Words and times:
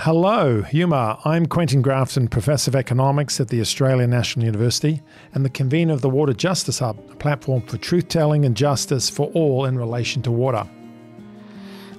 Hello, 0.00 0.62
Yuma. 0.72 1.18
I'm 1.24 1.46
Quentin 1.46 1.80
Grafton, 1.80 2.28
Professor 2.28 2.70
of 2.70 2.76
Economics 2.76 3.40
at 3.40 3.48
the 3.48 3.62
Australian 3.62 4.10
National 4.10 4.44
University 4.44 5.00
and 5.32 5.42
the 5.42 5.48
convener 5.48 5.94
of 5.94 6.02
the 6.02 6.10
Water 6.10 6.34
Justice 6.34 6.80
Hub, 6.80 6.98
a 7.10 7.14
platform 7.16 7.62
for 7.62 7.78
truth 7.78 8.06
telling 8.08 8.44
and 8.44 8.54
justice 8.54 9.08
for 9.08 9.28
all 9.28 9.64
in 9.64 9.78
relation 9.78 10.20
to 10.20 10.30
water. 10.30 10.68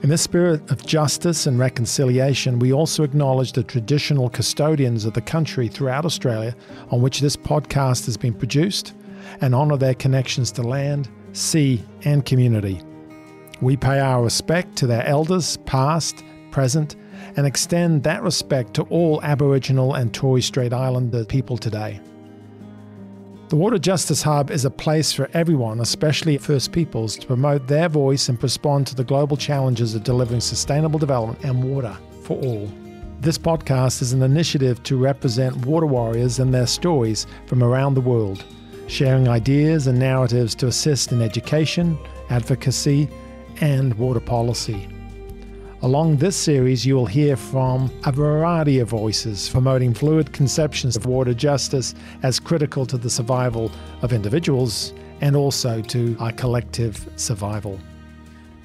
In 0.04 0.10
the 0.10 0.18
spirit 0.18 0.70
of 0.70 0.86
justice 0.86 1.47
and 1.47 1.57
reconciliation, 1.57 2.60
we 2.60 2.71
also 2.71 3.02
acknowledge 3.02 3.54
the 3.54 3.63
traditional 3.63 4.29
custodians 4.29 5.04
of 5.04 5.14
the 5.14 5.22
country 5.22 5.68
throughout 5.68 6.06
Australia 6.06 6.56
on 6.92 7.02
which 7.02 7.20
this 7.20 7.36
podcast 7.36 8.06
has 8.06 8.16
been 8.16 8.36
produced 8.36 8.94
and 9.42 9.56
honour 9.56 9.76
their 9.76 9.96
connections 9.96 10.52
to 10.52 10.62
land, 10.62 11.10
sea, 11.34 11.84
and 12.04 12.28
community. 12.28 12.79
We 13.60 13.76
pay 13.76 14.00
our 14.00 14.24
respect 14.24 14.76
to 14.76 14.86
their 14.86 15.04
elders, 15.08 15.58
past, 15.66 16.23
present, 16.52 16.95
and 17.36 17.45
extend 17.45 18.04
that 18.04 18.23
respect 18.23 18.73
to 18.76 18.84
all 18.84 19.22
Aboriginal 19.23 19.94
and 19.94 20.14
Torres 20.14 20.46
Strait 20.46 20.73
Islander 20.73 21.26
people 21.26 21.58
today. 21.58 22.00
The 23.50 23.55
Water 23.55 23.78
Justice 23.78 24.22
Hub 24.24 24.52
is 24.52 24.66
a 24.66 24.70
place 24.70 25.14
for 25.14 25.30
everyone, 25.34 25.80
especially 25.80 26.38
First 26.38 26.74
Peoples, 26.74 27.16
to 27.16 27.27
promote 27.27 27.66
their 27.66 27.88
voice 27.88 28.27
and 28.27 28.41
respond 28.44 28.88
to 28.88 28.96
the 28.96 29.05
global 29.05 29.38
challenges 29.38 29.96
of 29.96 30.04
delivering 30.04 30.41
sustainable 30.41 31.00
development 31.00 31.41
and 31.46 31.64
water 31.64 31.96
for 32.24 32.38
all. 32.41 32.70
This 33.22 33.38
podcast 33.38 34.02
is 34.02 34.12
an 34.12 34.22
initiative 34.22 34.84
to 34.84 34.98
represent 34.98 35.66
water 35.66 35.88
warriors 35.88 36.40
and 36.40 36.54
their 36.54 36.68
stories 36.68 37.26
from 37.46 37.63
around 37.63 37.94
the 37.94 38.02
world, 38.02 38.44
sharing 38.88 39.30
ideas 39.30 39.88
and 39.88 39.98
narratives 39.98 40.54
to 40.55 40.68
assist 40.68 41.13
in 41.13 41.22
education, 41.22 41.98
advocacy, 42.30 43.08
and 43.62 43.94
water 43.96 44.20
policy. 44.20 44.90
Along 45.84 46.17
this 46.17 46.36
series, 46.36 46.88
you 46.88 46.95
will 46.95 47.05
hear 47.05 47.36
from 47.36 47.91
a 48.04 48.12
variety 48.12 48.80
of 48.80 48.90
voices 48.90 49.48
promoting 49.48 49.94
fluid 49.94 50.34
conceptions 50.34 50.98
of 50.98 51.05
water 51.05 51.35
justice 51.35 51.93
as 52.24 52.40
critical 52.40 52.84
to 52.88 52.98
the 52.98 53.12
survival 53.12 53.71
of 54.02 54.12
individuals 54.12 54.91
and 55.21 55.35
also 55.35 55.79
to 55.84 56.18
our 56.20 56.32
collective 56.32 57.07
survival. 57.15 57.79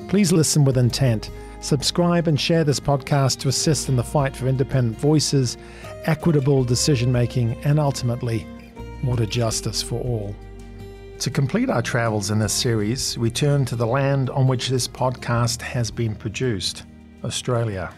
Please 0.09 0.33
listen 0.33 0.65
with 0.65 0.79
intent. 0.79 1.31
Subscribe 1.61 2.29
and 2.29 2.41
share 2.41 2.65
this 2.65 2.81
podcast 2.81 3.41
to 3.41 3.49
assist 3.49 3.91
in 3.91 3.97
the 3.97 4.03
fight 4.03 4.35
for 4.35 4.49
independent 4.49 4.99
voices, 4.99 5.59
equitable 6.05 6.65
decision 6.65 7.13
making, 7.13 7.63
and 7.65 7.79
ultimately, 7.79 8.47
water 9.05 9.27
justice 9.27 9.83
for 9.83 10.01
all. 10.01 10.35
To 11.19 11.31
complete 11.31 11.69
our 11.69 11.83
travels 11.83 12.31
in 12.31 12.39
this 12.39 12.55
series, 12.55 13.19
we 13.19 13.31
turn 13.31 13.67
to 13.67 13.77
the 13.77 13.87
land 13.87 14.31
on 14.31 14.49
which 14.49 14.71
this 14.71 14.89
podcast 14.89 15.61
has 15.61 15.91
been 15.91 16.15
produced. 16.15 16.85
Australia. 17.25 17.93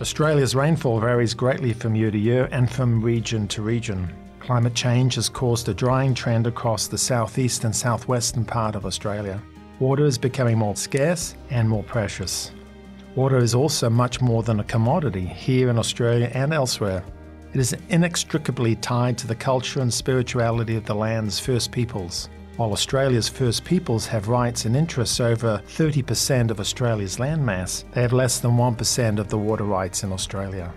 Australia's 0.00 0.54
rainfall 0.54 1.00
varies 1.00 1.34
greatly 1.34 1.72
from 1.72 1.94
year 1.94 2.10
to 2.10 2.18
year 2.18 2.48
and 2.52 2.70
from 2.70 3.00
region 3.00 3.48
to 3.48 3.62
region. 3.62 4.12
Climate 4.40 4.74
change 4.74 5.14
has 5.14 5.28
caused 5.28 5.68
a 5.68 5.74
drying 5.74 6.12
trend 6.12 6.46
across 6.46 6.86
the 6.86 6.98
southeast 6.98 7.64
and 7.64 7.74
southwestern 7.74 8.44
part 8.44 8.74
of 8.74 8.84
Australia. 8.84 9.40
Water 9.78 10.04
is 10.04 10.18
becoming 10.18 10.58
more 10.58 10.76
scarce 10.76 11.34
and 11.50 11.68
more 11.68 11.82
precious. 11.84 12.50
Water 13.14 13.38
is 13.38 13.54
also 13.54 13.88
much 13.88 14.20
more 14.20 14.42
than 14.42 14.60
a 14.60 14.64
commodity 14.64 15.24
here 15.24 15.70
in 15.70 15.78
Australia 15.78 16.30
and 16.34 16.52
elsewhere. 16.52 17.02
It 17.54 17.60
is 17.60 17.76
inextricably 17.88 18.76
tied 18.76 19.16
to 19.18 19.26
the 19.26 19.34
culture 19.34 19.80
and 19.80 19.94
spirituality 19.94 20.76
of 20.76 20.84
the 20.84 20.94
land's 20.94 21.38
First 21.38 21.70
Peoples. 21.70 22.28
While 22.56 22.70
Australia's 22.70 23.28
First 23.28 23.64
Peoples 23.64 24.06
have 24.06 24.28
rights 24.28 24.64
and 24.64 24.76
interests 24.76 25.18
over 25.18 25.60
30% 25.66 26.52
of 26.52 26.60
Australia's 26.60 27.16
landmass, 27.16 27.82
they 27.90 28.00
have 28.00 28.12
less 28.12 28.38
than 28.38 28.52
1% 28.52 29.18
of 29.18 29.28
the 29.28 29.36
water 29.36 29.64
rights 29.64 30.04
in 30.04 30.12
Australia. 30.12 30.72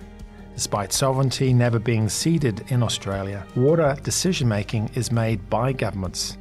Despite 0.56 0.92
sovereignty 0.92 1.54
never 1.54 1.78
being 1.78 2.10
ceded 2.10 2.64
in 2.72 2.82
Australia, 2.82 3.46
water 3.56 3.96
decision 4.02 4.48
making 4.48 4.90
is 4.96 5.12
made 5.12 5.52
by 5.52 5.72
governments. 5.72 6.40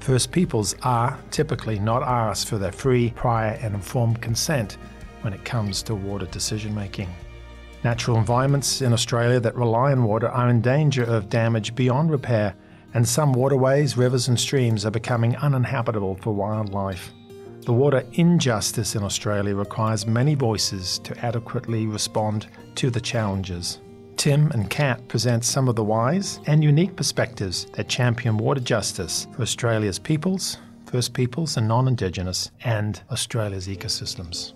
First 0.00 0.32
Peoples 0.32 0.74
are 0.82 1.18
typically 1.30 1.78
not 1.78 2.02
asked 2.02 2.48
for 2.48 2.56
their 2.56 2.72
free, 2.72 3.10
prior, 3.10 3.58
and 3.60 3.74
informed 3.74 4.22
consent 4.22 4.78
when 5.20 5.34
it 5.34 5.44
comes 5.44 5.82
to 5.82 5.94
water 5.94 6.24
decision 6.24 6.74
making. 6.74 7.10
Natural 7.84 8.16
environments 8.16 8.80
in 8.80 8.94
Australia 8.94 9.38
that 9.38 9.54
rely 9.54 9.92
on 9.92 10.04
water 10.04 10.30
are 10.30 10.48
in 10.48 10.62
danger 10.62 11.04
of 11.04 11.28
damage 11.28 11.74
beyond 11.74 12.10
repair 12.10 12.54
and 12.94 13.06
some 13.06 13.32
waterways, 13.32 13.96
rivers, 13.96 14.28
and 14.28 14.38
streams 14.38 14.84
are 14.86 14.90
becoming 14.90 15.36
uninhabitable 15.36 16.16
for 16.16 16.34
wildlife. 16.34 17.12
The 17.60 17.72
water 17.72 18.04
injustice 18.14 18.94
in 18.94 19.02
Australia 19.02 19.54
requires 19.54 20.06
many 20.06 20.34
voices 20.34 20.98
to 21.00 21.18
adequately 21.24 21.86
respond 21.86 22.46
to 22.76 22.90
the 22.90 23.00
challenges. 23.00 23.80
Tim 24.16 24.50
and 24.52 24.70
Kat 24.70 25.06
present 25.06 25.44
some 25.44 25.68
of 25.68 25.76
the 25.76 25.84
wise 25.84 26.40
and 26.46 26.64
unique 26.64 26.96
perspectives 26.96 27.66
that 27.74 27.88
champion 27.88 28.38
water 28.38 28.60
justice 28.60 29.28
for 29.36 29.42
Australia's 29.42 29.98
peoples, 29.98 30.56
First 30.86 31.12
Peoples 31.12 31.56
and 31.58 31.68
non 31.68 31.86
Indigenous, 31.88 32.50
and 32.64 33.02
Australia's 33.10 33.68
ecosystems. 33.68 34.54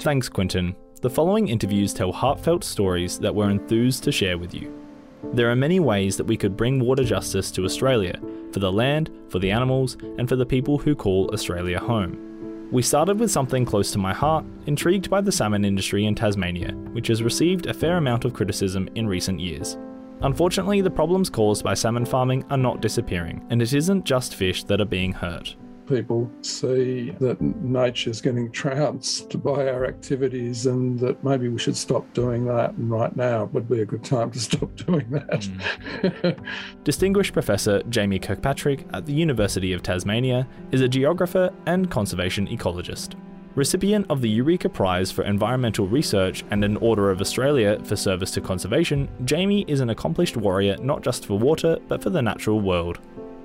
Thanks, 0.00 0.28
Quentin. 0.28 0.74
The 1.00 1.10
following 1.10 1.46
interviews 1.46 1.94
tell 1.94 2.10
heartfelt 2.10 2.64
stories 2.64 3.20
that 3.20 3.32
we're 3.32 3.50
enthused 3.50 4.02
to 4.02 4.12
share 4.12 4.36
with 4.36 4.52
you. 4.52 4.87
There 5.32 5.50
are 5.50 5.56
many 5.56 5.80
ways 5.80 6.16
that 6.16 6.26
we 6.26 6.36
could 6.36 6.56
bring 6.56 6.80
water 6.80 7.04
justice 7.04 7.50
to 7.52 7.64
Australia 7.64 8.20
for 8.52 8.60
the 8.60 8.72
land, 8.72 9.10
for 9.28 9.38
the 9.38 9.50
animals, 9.50 9.96
and 10.18 10.28
for 10.28 10.36
the 10.36 10.46
people 10.46 10.78
who 10.78 10.94
call 10.94 11.30
Australia 11.32 11.78
home. 11.78 12.68
We 12.70 12.82
started 12.82 13.18
with 13.18 13.30
something 13.30 13.64
close 13.64 13.90
to 13.92 13.98
my 13.98 14.12
heart, 14.12 14.44
intrigued 14.66 15.10
by 15.10 15.20
the 15.20 15.32
salmon 15.32 15.64
industry 15.64 16.06
in 16.06 16.14
Tasmania, 16.14 16.72
which 16.92 17.08
has 17.08 17.22
received 17.22 17.66
a 17.66 17.74
fair 17.74 17.96
amount 17.96 18.24
of 18.24 18.34
criticism 18.34 18.88
in 18.94 19.06
recent 19.06 19.40
years. 19.40 19.76
Unfortunately, 20.22 20.80
the 20.80 20.90
problems 20.90 21.30
caused 21.30 21.64
by 21.64 21.74
salmon 21.74 22.04
farming 22.04 22.44
are 22.50 22.56
not 22.56 22.80
disappearing, 22.80 23.44
and 23.50 23.62
it 23.62 23.72
isn't 23.72 24.04
just 24.04 24.34
fish 24.34 24.64
that 24.64 24.80
are 24.80 24.86
being 24.86 25.12
hurt 25.12 25.56
people 25.88 26.30
see 26.42 27.10
that 27.20 27.40
nature's 27.40 28.20
getting 28.20 28.50
trounced 28.52 29.42
by 29.42 29.68
our 29.68 29.86
activities 29.86 30.66
and 30.66 30.98
that 31.00 31.22
maybe 31.24 31.48
we 31.48 31.58
should 31.58 31.76
stop 31.76 32.12
doing 32.12 32.44
that. 32.44 32.72
And 32.74 32.90
right 32.90 33.14
now 33.16 33.44
would 33.52 33.68
be 33.68 33.80
a 33.80 33.86
good 33.86 34.04
time 34.04 34.30
to 34.32 34.40
stop 34.48 34.74
doing 34.76 35.08
that. 35.10 35.40
Mm. 35.40 36.44
Distinguished 36.84 37.32
Professor 37.32 37.82
Jamie 37.84 38.18
Kirkpatrick 38.18 38.86
at 38.92 39.06
the 39.06 39.12
University 39.12 39.72
of 39.72 39.82
Tasmania 39.82 40.46
is 40.72 40.80
a 40.80 40.88
geographer 40.88 41.50
and 41.66 41.90
conservation 41.90 42.46
ecologist. 42.48 43.14
Recipient 43.54 44.06
of 44.08 44.20
the 44.20 44.28
Eureka 44.28 44.68
Prize 44.68 45.10
for 45.10 45.24
Environmental 45.24 45.88
Research 45.88 46.44
and 46.50 46.62
an 46.62 46.76
Order 46.76 47.10
of 47.10 47.20
Australia 47.20 47.82
for 47.82 47.96
service 47.96 48.30
to 48.32 48.40
conservation, 48.40 49.08
Jamie 49.24 49.64
is 49.66 49.80
an 49.80 49.90
accomplished 49.90 50.36
warrior 50.36 50.76
not 50.76 51.02
just 51.02 51.26
for 51.26 51.36
water, 51.38 51.76
but 51.88 52.00
for 52.00 52.10
the 52.10 52.22
natural 52.22 52.60
world. 52.60 53.00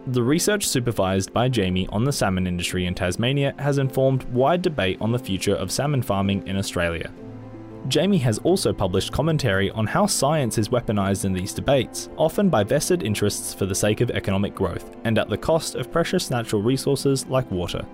The 0.07 0.21
research 0.21 0.67
supervised 0.67 1.31
by 1.31 1.47
Jamie 1.47 1.87
on 1.87 2.03
the 2.03 2.11
salmon 2.11 2.45
industry 2.45 2.87
in 2.87 2.93
Tasmania 2.93 3.55
has 3.57 3.77
informed 3.77 4.25
wide 4.25 4.61
debate 4.61 4.97
on 4.99 5.13
the 5.13 5.17
future 5.17 5.55
of 5.55 5.71
salmon 5.71 6.01
farming 6.01 6.45
in 6.45 6.57
Australia. 6.57 7.09
Jamie 7.87 8.17
has 8.17 8.37
also 8.39 8.73
published 8.73 9.13
commentary 9.13 9.71
on 9.71 9.87
how 9.87 10.05
science 10.05 10.57
is 10.57 10.67
weaponized 10.67 11.23
in 11.23 11.31
these 11.31 11.53
debates, 11.53 12.09
often 12.17 12.49
by 12.49 12.65
vested 12.65 13.03
interests 13.03 13.53
for 13.53 13.65
the 13.65 13.73
sake 13.73 14.01
of 14.01 14.11
economic 14.11 14.53
growth, 14.53 14.93
and 15.05 15.17
at 15.17 15.29
the 15.29 15.37
cost 15.37 15.75
of 15.75 15.89
precious 15.89 16.29
natural 16.29 16.61
resources 16.61 17.25
like 17.27 17.49
water. 17.49 17.85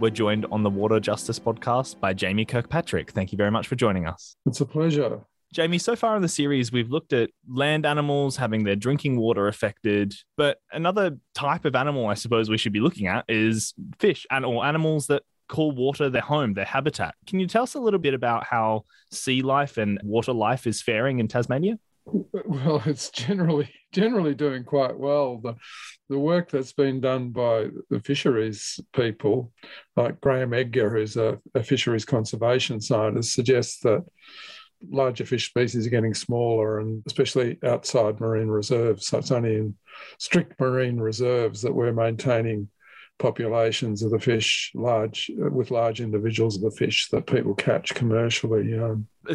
We're 0.00 0.08
joined 0.08 0.46
on 0.50 0.62
the 0.62 0.70
Water 0.70 1.00
Justice 1.00 1.38
podcast 1.38 2.00
by 2.00 2.14
Jamie 2.14 2.46
Kirkpatrick. 2.46 3.10
Thank 3.10 3.30
you 3.30 3.36
very 3.36 3.50
much 3.50 3.68
for 3.68 3.76
joining 3.76 4.06
us. 4.06 4.36
It's 4.46 4.62
a 4.62 4.66
pleasure. 4.66 5.20
Jamie, 5.52 5.78
so 5.78 5.96
far 5.96 6.14
in 6.14 6.22
the 6.22 6.28
series, 6.28 6.70
we've 6.70 6.90
looked 6.90 7.12
at 7.12 7.30
land 7.48 7.86
animals 7.86 8.36
having 8.36 8.64
their 8.64 8.76
drinking 8.76 9.18
water 9.18 9.48
affected, 9.48 10.14
but 10.36 10.58
another 10.72 11.16
type 11.34 11.64
of 11.64 11.74
animal 11.74 12.06
I 12.06 12.14
suppose 12.14 12.50
we 12.50 12.58
should 12.58 12.72
be 12.72 12.80
looking 12.80 13.06
at 13.06 13.24
is 13.28 13.74
fish 13.98 14.26
and 14.30 14.44
or 14.44 14.64
animals 14.64 15.06
that 15.06 15.22
call 15.48 15.72
water 15.72 16.10
their 16.10 16.22
home, 16.22 16.52
their 16.54 16.64
habitat. 16.64 17.14
Can 17.26 17.40
you 17.40 17.46
tell 17.46 17.62
us 17.62 17.74
a 17.74 17.80
little 17.80 17.98
bit 17.98 18.14
about 18.14 18.44
how 18.44 18.84
sea 19.10 19.42
life 19.42 19.78
and 19.78 19.98
water 20.04 20.32
life 20.32 20.66
is 20.66 20.82
faring 20.82 21.18
in 21.18 21.28
Tasmania? 21.28 21.78
Well, 22.32 22.82
it's 22.86 23.10
generally 23.10 23.70
generally 23.92 24.34
doing 24.34 24.64
quite 24.64 24.98
well. 24.98 25.38
The 25.38 25.56
the 26.08 26.18
work 26.18 26.50
that's 26.50 26.72
been 26.72 27.00
done 27.00 27.30
by 27.30 27.68
the 27.90 28.00
fisheries 28.00 28.80
people, 28.94 29.52
like 29.96 30.20
Graham 30.20 30.54
Edgar, 30.54 30.90
who's 30.90 31.16
a, 31.16 31.38
a 31.54 31.62
fisheries 31.62 32.06
conservation 32.06 32.80
scientist, 32.80 33.34
suggests 33.34 33.80
that 33.80 34.04
larger 34.90 35.24
fish 35.24 35.48
species 35.48 35.86
are 35.86 35.90
getting 35.90 36.14
smaller, 36.14 36.80
and 36.80 37.02
especially 37.06 37.58
outside 37.64 38.20
marine 38.20 38.48
reserves. 38.48 39.06
So 39.06 39.18
it's 39.18 39.30
only 39.30 39.56
in 39.56 39.76
strict 40.18 40.58
marine 40.60 40.98
reserves 40.98 41.62
that 41.62 41.74
we're 41.74 41.92
maintaining 41.92 42.68
populations 43.18 44.02
of 44.04 44.12
the 44.12 44.20
fish 44.20 44.70
large 44.74 45.30
with 45.36 45.72
large 45.72 46.00
individuals 46.00 46.56
of 46.56 46.62
the 46.62 46.70
fish 46.70 47.08
that 47.10 47.26
people 47.26 47.54
catch 47.54 47.92
commercially. 47.94 48.78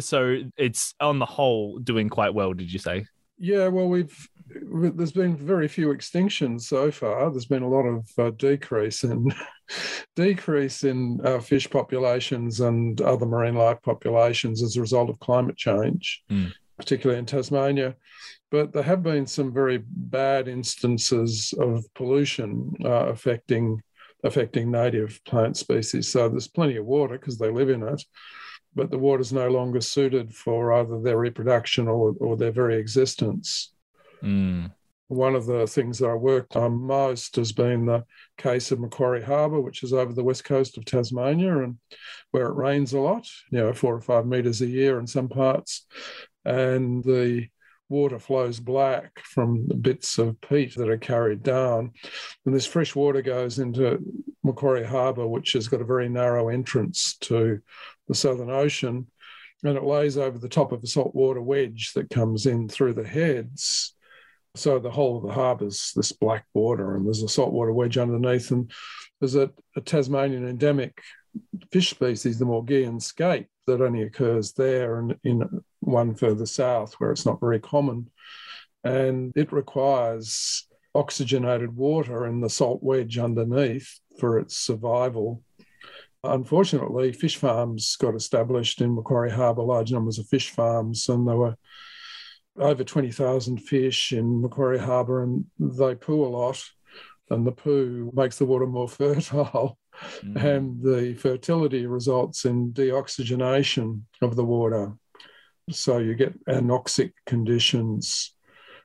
So 0.00 0.38
it's 0.56 0.94
on 1.00 1.18
the 1.18 1.26
whole 1.26 1.78
doing 1.78 2.08
quite 2.08 2.32
well. 2.32 2.54
Did 2.54 2.72
you 2.72 2.78
say? 2.78 3.04
Yeah, 3.44 3.68
well, 3.68 3.88
we've 3.88 4.28
there's 4.48 5.12
been 5.12 5.36
very 5.36 5.68
few 5.68 5.88
extinctions 5.88 6.62
so 6.62 6.90
far. 6.90 7.30
There's 7.30 7.44
been 7.44 7.62
a 7.62 7.68
lot 7.68 7.82
of 7.82 8.08
uh, 8.16 8.30
decrease 8.30 9.04
in 9.04 9.30
decrease 10.16 10.84
in 10.84 11.20
uh, 11.22 11.40
fish 11.40 11.68
populations 11.68 12.60
and 12.60 12.98
other 13.02 13.26
marine 13.26 13.54
life 13.54 13.82
populations 13.82 14.62
as 14.62 14.76
a 14.76 14.80
result 14.80 15.10
of 15.10 15.20
climate 15.20 15.58
change, 15.58 16.22
mm. 16.30 16.52
particularly 16.78 17.18
in 17.18 17.26
Tasmania. 17.26 17.96
But 18.50 18.72
there 18.72 18.82
have 18.82 19.02
been 19.02 19.26
some 19.26 19.52
very 19.52 19.82
bad 19.86 20.48
instances 20.48 21.52
of 21.58 21.84
pollution 21.92 22.72
uh, 22.82 23.08
affecting 23.08 23.82
affecting 24.22 24.70
native 24.70 25.20
plant 25.26 25.58
species. 25.58 26.08
So 26.08 26.30
there's 26.30 26.48
plenty 26.48 26.76
of 26.76 26.86
water 26.86 27.18
because 27.18 27.36
they 27.36 27.50
live 27.50 27.68
in 27.68 27.82
it, 27.82 28.02
but 28.74 28.90
the 28.90 28.98
water's 28.98 29.32
no 29.32 29.48
longer 29.48 29.80
suited 29.80 30.34
for 30.34 30.72
either 30.72 31.00
their 31.00 31.18
reproduction 31.18 31.88
or, 31.88 32.14
or 32.20 32.36
their 32.36 32.52
very 32.52 32.76
existence. 32.76 33.72
Mm. 34.22 34.72
One 35.08 35.34
of 35.34 35.46
the 35.46 35.66
things 35.66 35.98
that 35.98 36.08
I 36.08 36.14
worked 36.14 36.56
on 36.56 36.80
most 36.80 37.36
has 37.36 37.52
been 37.52 37.86
the 37.86 38.04
case 38.38 38.72
of 38.72 38.80
Macquarie 38.80 39.22
Harbour, 39.22 39.60
which 39.60 39.82
is 39.82 39.92
over 39.92 40.12
the 40.12 40.24
west 40.24 40.44
coast 40.44 40.78
of 40.78 40.84
Tasmania 40.84 41.62
and 41.62 41.78
where 42.30 42.46
it 42.46 42.54
rains 42.54 42.94
a 42.94 42.98
lot, 42.98 43.28
you 43.50 43.58
know, 43.58 43.72
four 43.72 43.94
or 43.94 44.00
five 44.00 44.26
metres 44.26 44.62
a 44.62 44.66
year 44.66 44.98
in 44.98 45.06
some 45.06 45.28
parts. 45.28 45.86
And 46.44 47.04
the 47.04 47.48
water 47.88 48.18
flows 48.18 48.60
black 48.60 49.20
from 49.20 49.66
the 49.68 49.74
bits 49.74 50.18
of 50.18 50.40
peat 50.40 50.74
that 50.76 50.88
are 50.88 50.98
carried 50.98 51.42
down. 51.42 51.92
And 52.44 52.54
this 52.54 52.66
fresh 52.66 52.94
water 52.94 53.22
goes 53.22 53.58
into 53.58 53.98
Macquarie 54.42 54.84
Harbour, 54.84 55.26
which 55.26 55.52
has 55.52 55.68
got 55.68 55.80
a 55.80 55.84
very 55.84 56.08
narrow 56.08 56.48
entrance 56.48 57.16
to 57.22 57.60
the 58.08 58.14
Southern 58.14 58.50
Ocean. 58.50 59.06
And 59.62 59.76
it 59.76 59.84
lays 59.84 60.18
over 60.18 60.38
the 60.38 60.48
top 60.48 60.72
of 60.72 60.82
a 60.82 60.86
saltwater 60.86 61.40
wedge 61.40 61.92
that 61.94 62.10
comes 62.10 62.46
in 62.46 62.68
through 62.68 62.94
the 62.94 63.06
heads. 63.06 63.94
So 64.56 64.78
the 64.78 64.90
whole 64.90 65.16
of 65.16 65.24
the 65.24 65.32
harbour's 65.32 65.92
this 65.96 66.12
black 66.12 66.44
water, 66.54 66.94
and 66.94 67.06
there's 67.06 67.22
a 67.22 67.28
saltwater 67.28 67.72
wedge 67.72 67.98
underneath. 67.98 68.50
And 68.50 68.70
there's 69.20 69.34
a, 69.34 69.50
a 69.76 69.80
Tasmanian 69.80 70.46
endemic 70.46 71.00
fish 71.72 71.90
species, 71.90 72.38
the 72.38 72.44
Maugean 72.44 73.02
skate, 73.02 73.46
that 73.66 73.80
only 73.80 74.02
occurs 74.02 74.52
there 74.52 74.98
and 74.98 75.16
in 75.24 75.42
one 75.86 76.14
further 76.14 76.46
south 76.46 76.94
where 76.94 77.10
it's 77.10 77.26
not 77.26 77.40
very 77.40 77.60
common. 77.60 78.10
And 78.82 79.32
it 79.36 79.52
requires 79.52 80.66
oxygenated 80.94 81.74
water 81.74 82.26
in 82.26 82.40
the 82.40 82.50
salt 82.50 82.82
wedge 82.82 83.18
underneath 83.18 83.98
for 84.18 84.38
its 84.38 84.56
survival. 84.56 85.42
Unfortunately, 86.22 87.12
fish 87.12 87.36
farms 87.36 87.96
got 87.96 88.14
established 88.14 88.80
in 88.80 88.94
Macquarie 88.94 89.30
Harbour, 89.30 89.62
large 89.62 89.92
numbers 89.92 90.18
of 90.18 90.26
fish 90.26 90.50
farms, 90.50 91.08
and 91.08 91.28
there 91.28 91.36
were 91.36 91.56
over 92.56 92.84
20,000 92.84 93.58
fish 93.58 94.12
in 94.12 94.40
Macquarie 94.40 94.78
Harbour, 94.78 95.22
and 95.22 95.44
they 95.58 95.94
poo 95.94 96.24
a 96.24 96.28
lot, 96.28 96.62
and 97.30 97.46
the 97.46 97.52
poo 97.52 98.10
makes 98.14 98.38
the 98.38 98.46
water 98.46 98.66
more 98.66 98.88
fertile. 98.88 99.78
Mm. 100.22 100.44
And 100.44 100.82
the 100.82 101.14
fertility 101.14 101.86
results 101.86 102.44
in 102.44 102.72
deoxygenation 102.72 104.02
of 104.22 104.34
the 104.34 104.44
water. 104.44 104.94
So 105.70 105.98
you 105.98 106.14
get 106.14 106.44
anoxic 106.46 107.12
conditions. 107.26 108.34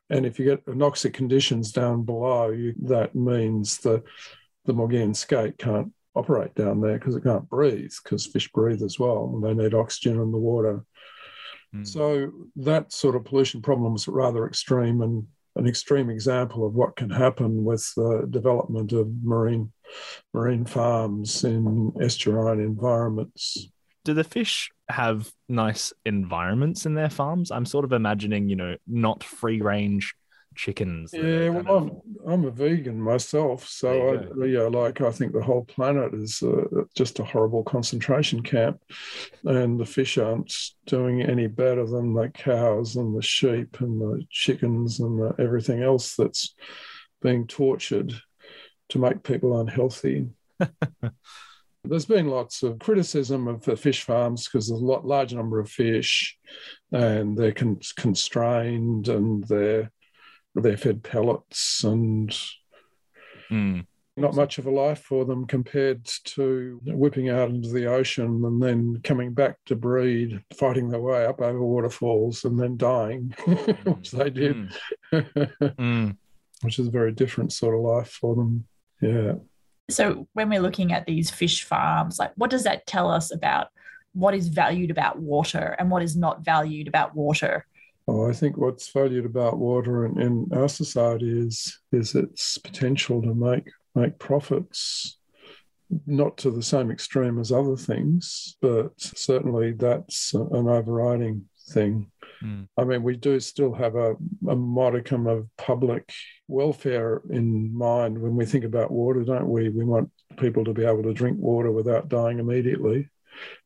And 0.09 0.25
if 0.25 0.39
you 0.39 0.45
get 0.45 0.65
anoxic 0.65 1.13
conditions 1.13 1.71
down 1.71 2.03
below, 2.03 2.49
you, 2.49 2.73
that 2.83 3.15
means 3.15 3.77
that 3.79 4.03
the 4.65 4.73
Maugean 4.73 5.15
skate 5.15 5.57
can't 5.57 5.91
operate 6.15 6.55
down 6.55 6.81
there 6.81 6.97
because 6.97 7.15
it 7.15 7.23
can't 7.23 7.49
breathe, 7.49 7.91
because 8.03 8.25
fish 8.25 8.51
breathe 8.51 8.81
as 8.81 8.97
well, 8.97 9.31
and 9.33 9.43
they 9.43 9.53
need 9.53 9.73
oxygen 9.73 10.19
in 10.21 10.31
the 10.31 10.37
water. 10.37 10.83
Mm. 11.75 11.87
So 11.87 12.31
that 12.57 12.91
sort 12.91 13.15
of 13.15 13.25
pollution 13.25 13.61
problem 13.61 13.95
is 13.95 14.07
rather 14.07 14.47
extreme 14.47 15.01
and 15.01 15.27
an 15.55 15.67
extreme 15.67 16.09
example 16.09 16.65
of 16.65 16.73
what 16.73 16.95
can 16.95 17.09
happen 17.09 17.63
with 17.63 17.91
the 17.95 18.27
development 18.29 18.91
of 18.93 19.09
marine 19.23 19.71
marine 20.33 20.65
farms 20.65 21.43
in 21.43 21.91
estuarine 21.93 22.63
environments. 22.63 23.69
Do 24.09 24.15
the 24.15 24.23
fish 24.23 24.71
have 24.89 25.31
nice 25.47 25.93
environments 26.03 26.87
in 26.87 26.95
their 26.95 27.11
farms? 27.11 27.51
I'm 27.51 27.67
sort 27.67 27.85
of 27.85 27.93
imagining, 27.93 28.49
you 28.49 28.55
know, 28.55 28.75
not 28.87 29.23
free 29.23 29.61
range 29.61 30.15
chickens. 30.55 31.13
Yeah, 31.13 31.49
well, 31.49 31.59
of... 31.59 31.69
I'm, 31.69 32.01
I'm 32.27 32.45
a 32.45 32.49
vegan 32.49 32.99
myself, 32.99 33.67
so 33.67 34.33
I, 34.41 34.45
yeah, 34.47 34.61
like 34.61 34.99
I 35.01 35.11
think 35.11 35.33
the 35.33 35.43
whole 35.43 35.63
planet 35.63 36.15
is 36.15 36.41
uh, 36.41 36.63
just 36.95 37.19
a 37.19 37.23
horrible 37.23 37.61
concentration 37.63 38.41
camp, 38.41 38.81
and 39.43 39.79
the 39.79 39.85
fish 39.85 40.17
aren't 40.17 40.51
doing 40.87 41.21
any 41.21 41.45
better 41.45 41.85
than 41.85 42.15
the 42.15 42.29
cows 42.29 42.95
and 42.95 43.15
the 43.15 43.21
sheep 43.21 43.79
and 43.79 44.01
the 44.01 44.25
chickens 44.31 45.01
and 45.01 45.19
the, 45.19 45.35
everything 45.37 45.83
else 45.83 46.15
that's 46.15 46.55
being 47.21 47.45
tortured 47.45 48.11
to 48.87 48.97
make 48.97 49.21
people 49.21 49.59
unhealthy. 49.59 50.29
There's 51.83 52.05
been 52.05 52.27
lots 52.27 52.61
of 52.61 52.79
criticism 52.79 53.47
of 53.47 53.63
the 53.63 53.77
fish 53.77 54.03
farms 54.03 54.45
because 54.45 54.67
there's 54.67 54.81
a 54.81 54.85
lot 54.85 55.05
large 55.05 55.33
number 55.33 55.59
of 55.59 55.69
fish, 55.69 56.37
and 56.91 57.37
they're 57.37 57.53
con- 57.53 57.79
constrained 57.95 59.07
and 59.07 59.43
they're 59.45 59.91
they're 60.55 60.77
fed 60.77 61.03
pellets 61.03 61.83
and 61.83 62.37
mm. 63.49 63.85
not 64.17 64.35
much 64.35 64.57
of 64.57 64.65
a 64.65 64.71
life 64.71 64.99
for 65.03 65.25
them 65.25 65.45
compared 65.45 66.05
to 66.05 66.79
whipping 66.85 67.29
out 67.29 67.49
into 67.49 67.69
the 67.69 67.85
ocean 67.85 68.43
and 68.45 68.61
then 68.61 68.99
coming 69.03 69.33
back 69.33 69.57
to 69.65 69.75
breed, 69.75 70.43
fighting 70.57 70.89
their 70.89 71.01
way 71.01 71.25
up 71.25 71.39
over 71.41 71.63
waterfalls 71.63 72.45
and 72.45 72.59
then 72.59 72.77
dying, 72.77 73.33
which 73.85 74.11
they 74.11 74.29
did, 74.29 74.69
mm. 75.13 75.53
mm. 75.61 76.17
which 76.61 76.79
is 76.79 76.87
a 76.87 76.91
very 76.91 77.11
different 77.11 77.53
sort 77.53 77.75
of 77.75 77.81
life 77.81 78.09
for 78.09 78.35
them. 78.35 78.65
Yeah. 79.01 79.35
So 79.89 80.27
when 80.33 80.49
we're 80.49 80.61
looking 80.61 80.93
at 80.93 81.05
these 81.05 81.29
fish 81.29 81.63
farms, 81.63 82.19
like 82.19 82.31
what 82.35 82.49
does 82.49 82.63
that 82.63 82.85
tell 82.87 83.09
us 83.09 83.33
about 83.33 83.67
what 84.13 84.33
is 84.33 84.47
valued 84.47 84.91
about 84.91 85.19
water 85.19 85.75
and 85.79 85.89
what 85.89 86.03
is 86.03 86.15
not 86.15 86.43
valued 86.43 86.87
about 86.87 87.15
water? 87.15 87.65
Oh, 88.07 88.27
I 88.27 88.33
think 88.33 88.57
what's 88.57 88.91
valued 88.91 89.25
about 89.25 89.59
water 89.59 90.05
in, 90.05 90.19
in 90.19 90.49
our 90.53 90.69
society 90.69 91.29
is 91.29 91.79
is 91.91 92.15
its 92.15 92.57
potential 92.57 93.21
to 93.21 93.35
make 93.35 93.69
make 93.93 94.17
profits, 94.17 95.17
not 96.07 96.37
to 96.37 96.51
the 96.51 96.63
same 96.63 96.89
extreme 96.89 97.39
as 97.39 97.51
other 97.51 97.75
things, 97.75 98.55
but 98.61 98.91
certainly 98.97 99.73
that's 99.73 100.33
an 100.33 100.67
overriding 100.67 101.45
thing. 101.71 102.11
Mm. 102.43 102.67
I 102.77 102.83
mean, 102.83 103.03
we 103.03 103.15
do 103.15 103.39
still 103.39 103.73
have 103.73 103.95
a, 103.95 104.15
a 104.47 104.55
modicum 104.55 105.27
of 105.27 105.47
public 105.57 106.11
welfare 106.47 107.21
in 107.29 107.75
mind 107.75 108.19
when 108.19 108.35
we 108.35 108.45
think 108.45 108.63
about 108.63 108.91
water, 108.91 109.23
don't 109.23 109.49
we? 109.49 109.69
We 109.69 109.83
want 109.83 110.09
people 110.37 110.63
to 110.65 110.73
be 110.73 110.85
able 110.85 111.03
to 111.03 111.13
drink 111.13 111.37
water 111.39 111.71
without 111.71 112.09
dying 112.09 112.39
immediately 112.39 113.09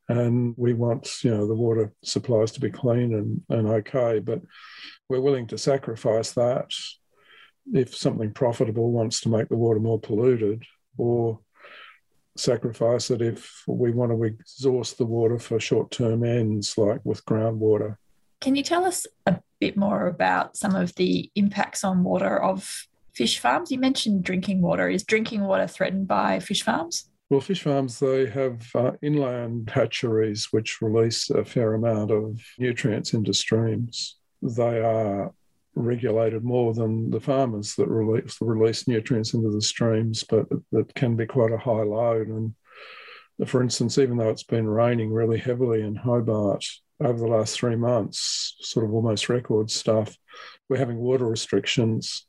and 0.09 0.53
we 0.57 0.73
want 0.73 1.23
you 1.23 1.31
know 1.31 1.47
the 1.47 1.55
water 1.55 1.93
supplies 2.03 2.51
to 2.51 2.59
be 2.59 2.69
clean 2.69 3.13
and, 3.13 3.41
and 3.49 3.67
okay 3.67 4.19
but 4.19 4.41
we're 5.07 5.21
willing 5.21 5.47
to 5.47 5.57
sacrifice 5.57 6.31
that 6.33 6.71
if 7.74 7.95
something 7.95 8.33
profitable 8.33 8.91
wants 8.91 9.21
to 9.21 9.29
make 9.29 9.48
the 9.50 9.55
water 9.55 9.79
more 9.79 10.00
polluted 10.00 10.63
or 10.98 11.39
sacrifice 12.36 13.12
it 13.12 13.21
if 13.21 13.63
we 13.67 13.91
want 13.91 14.12
to 14.12 14.24
exhaust 14.24 14.98
the 14.98 15.05
water 15.05 15.39
for 15.39 15.59
short-term 15.59 16.24
ends 16.24 16.77
like 16.77 17.00
with 17.03 17.24
groundwater 17.25 17.98
can 18.43 18.55
you 18.57 18.63
tell 18.63 18.83
us 18.83 19.07
a 19.25 19.39
bit 19.62 19.77
more 19.77 20.07
about 20.07 20.57
some 20.57 20.75
of 20.75 20.93
the 20.95 21.31
impacts 21.35 21.85
on 21.85 22.03
water 22.03 22.43
of 22.43 22.88
fish 23.13 23.39
farms 23.39 23.71
you 23.71 23.79
mentioned 23.79 24.23
drinking 24.23 24.62
water 24.62 24.89
is 24.89 25.03
drinking 25.03 25.41
water 25.41 25.65
threatened 25.65 26.07
by 26.07 26.39
fish 26.39 26.62
farms 26.62 27.09
well, 27.29 27.41
fish 27.41 27.63
farms, 27.63 28.00
they 28.00 28.27
have 28.27 28.69
uh, 28.75 28.91
inland 29.01 29.71
hatcheries 29.71 30.50
which 30.51 30.81
release 30.81 31.31
a 31.31 31.43
fair 31.43 31.73
amount 31.73 32.12
of 32.12 32.39
nutrients 32.59 33.13
into 33.15 33.33
streams. 33.33 34.17
They 34.43 34.79
are 34.79 35.33
regulated 35.73 36.43
more 36.43 36.75
than 36.75 37.09
the 37.09 37.19
farmers 37.19 37.73
that 37.75 37.88
release, 37.88 38.38
release 38.39 38.88
nutrients 38.88 39.33
into 39.33 39.50
the 39.50 39.63
streams, 39.63 40.23
but 40.23 40.45
that 40.73 40.93
can 40.93 41.15
be 41.15 41.25
quite 41.25 41.51
a 41.51 41.57
high 41.57 41.81
load. 41.81 42.27
And 42.27 42.53
for 43.47 43.63
instance, 43.63 43.97
even 43.97 44.17
though 44.17 44.29
it's 44.29 44.43
been 44.43 44.67
raining 44.67 45.12
really 45.12 45.39
heavily 45.39 45.81
in 45.81 45.95
Hobart 45.95 46.63
over 47.05 47.19
the 47.19 47.27
last 47.27 47.55
three 47.55 47.75
months, 47.75 48.55
sort 48.62 48.86
of 48.86 48.93
almost 48.93 49.29
record 49.29 49.69
stuff, 49.69 50.15
we're 50.69 50.77
having 50.77 50.98
water 50.98 51.25
restrictions 51.25 52.27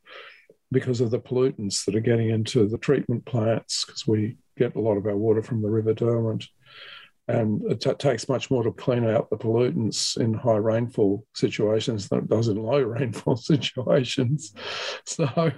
because 0.72 1.00
of 1.00 1.10
the 1.10 1.20
pollutants 1.20 1.84
that 1.84 1.94
are 1.94 2.00
getting 2.00 2.30
into 2.30 2.66
the 2.66 2.78
treatment 2.78 3.24
plants 3.24 3.84
because 3.84 4.06
we 4.06 4.36
get 4.56 4.74
a 4.74 4.80
lot 4.80 4.96
of 4.96 5.06
our 5.06 5.16
water 5.16 5.42
from 5.42 5.62
the 5.62 5.70
River 5.70 5.94
Derwent. 5.94 6.46
And 7.26 7.62
it 7.70 7.80
t- 7.80 7.94
takes 7.94 8.28
much 8.28 8.50
more 8.50 8.62
to 8.62 8.70
clean 8.70 9.08
out 9.08 9.30
the 9.30 9.38
pollutants 9.38 10.18
in 10.18 10.34
high 10.34 10.56
rainfall 10.56 11.24
situations 11.34 12.08
than 12.08 12.20
it 12.20 12.28
does 12.28 12.48
in 12.48 12.56
low 12.56 12.80
rainfall 12.82 13.36
situations. 13.36 14.52
So 15.06 15.26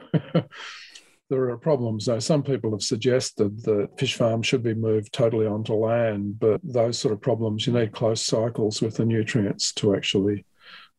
there 1.28 1.50
are 1.50 1.56
problems. 1.56 2.06
Now, 2.06 2.18
some 2.18 2.42
people 2.42 2.70
have 2.70 2.82
suggested 2.82 3.62
that 3.64 3.98
fish 3.98 4.14
farms 4.14 4.46
should 4.46 4.62
be 4.62 4.74
moved 4.74 5.12
totally 5.12 5.46
onto 5.46 5.74
land, 5.74 6.38
but 6.38 6.60
those 6.62 6.98
sort 6.98 7.12
of 7.12 7.20
problems, 7.20 7.66
you 7.66 7.72
need 7.72 7.92
close 7.92 8.22
cycles 8.22 8.80
with 8.80 8.96
the 8.96 9.04
nutrients 9.04 9.72
to 9.74 9.94
actually 9.94 10.44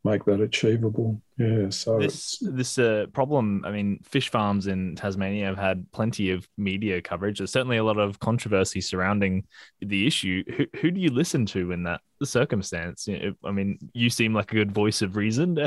make 0.08 0.26
that 0.26 0.42
achievable. 0.42 1.22
Yeah, 1.38 1.70
so 1.70 2.00
this 2.00 2.40
this 2.42 2.78
uh, 2.78 3.06
problem. 3.14 3.64
I 3.66 3.72
mean, 3.72 4.00
fish 4.04 4.30
farms 4.30 4.68
in 4.68 4.96
Tasmania 4.96 5.46
have 5.46 5.58
had 5.58 5.92
plenty 5.92 6.32
of 6.32 6.48
media 6.58 7.02
coverage. 7.02 7.38
There's 7.38 7.52
certainly 7.52 7.78
a 7.78 7.84
lot 7.84 7.98
of 7.98 8.20
controversy 8.20 8.82
surrounding 8.82 9.46
the 9.82 10.08
issue. 10.08 10.44
Who, 10.56 10.66
who 10.80 10.92
do 10.92 11.00
you 11.00 11.12
listen 11.12 11.46
to 11.48 11.72
in 11.72 11.84
that 11.84 12.02
circumstance? 12.24 13.08
I 13.44 13.52
mean, 13.52 13.78
you 13.94 14.10
seem 14.10 14.34
like 14.34 14.52
a 14.52 14.56
good 14.56 14.72
voice 14.72 15.02
of 15.02 15.16
reason. 15.16 15.58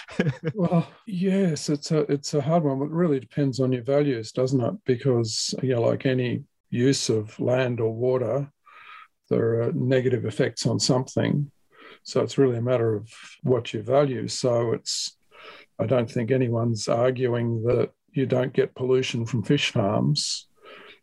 well, 0.54 0.86
yes, 1.06 1.68
it's 1.68 1.90
a 1.90 2.00
it's 2.12 2.34
a 2.34 2.40
hard 2.40 2.64
one. 2.64 2.82
It 2.82 2.90
really 2.90 3.20
depends 3.20 3.60
on 3.60 3.72
your 3.72 3.82
values, 3.82 4.32
doesn't 4.32 4.60
it? 4.60 4.74
Because 4.84 5.54
you 5.62 5.74
know, 5.74 5.82
like 5.82 6.06
any 6.06 6.44
use 6.70 7.08
of 7.08 7.38
land 7.40 7.80
or 7.80 7.92
water, 7.92 8.50
there 9.30 9.62
are 9.62 9.72
negative 9.72 10.26
effects 10.26 10.66
on 10.66 10.78
something 10.78 11.50
so 12.08 12.22
it's 12.22 12.38
really 12.38 12.56
a 12.56 12.62
matter 12.62 12.94
of 12.94 13.12
what 13.42 13.74
you 13.74 13.82
value. 13.82 14.28
So 14.28 14.72
it's, 14.72 15.18
I 15.78 15.84
don't 15.84 16.10
think 16.10 16.30
anyone's 16.30 16.88
arguing 16.88 17.62
that 17.64 17.90
you 18.12 18.24
don't 18.24 18.54
get 18.54 18.74
pollution 18.74 19.26
from 19.26 19.42
fish 19.42 19.72
farms. 19.72 20.48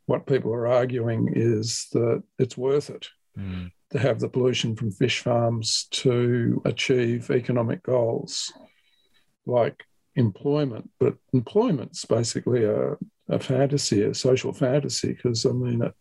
What 0.08 0.26
people 0.26 0.52
are 0.52 0.66
arguing 0.66 1.32
is 1.32 1.90
that 1.92 2.24
it's 2.40 2.58
worth 2.58 2.90
it 2.90 3.08
mm. 3.38 3.70
to 3.92 4.00
have 4.00 4.20
the 4.20 4.30
pollution 4.30 4.76
from 4.76 4.90
fish 4.90 5.20
farms 5.20 5.86
to 5.92 6.60
achieve 6.66 7.30
economic 7.30 7.84
goals 7.84 8.52
like 9.46 9.84
employment. 10.16 10.90
But 11.00 11.18
employment's 11.34 12.04
basically 12.06 12.64
a, 12.64 12.98
a 13.30 13.38
fantasy, 13.38 14.02
a 14.02 14.16
social 14.16 14.54
fantasy, 14.54 15.14
because 15.14 15.46
I 15.46 15.52
mean, 15.52 15.84
it, 15.84 15.94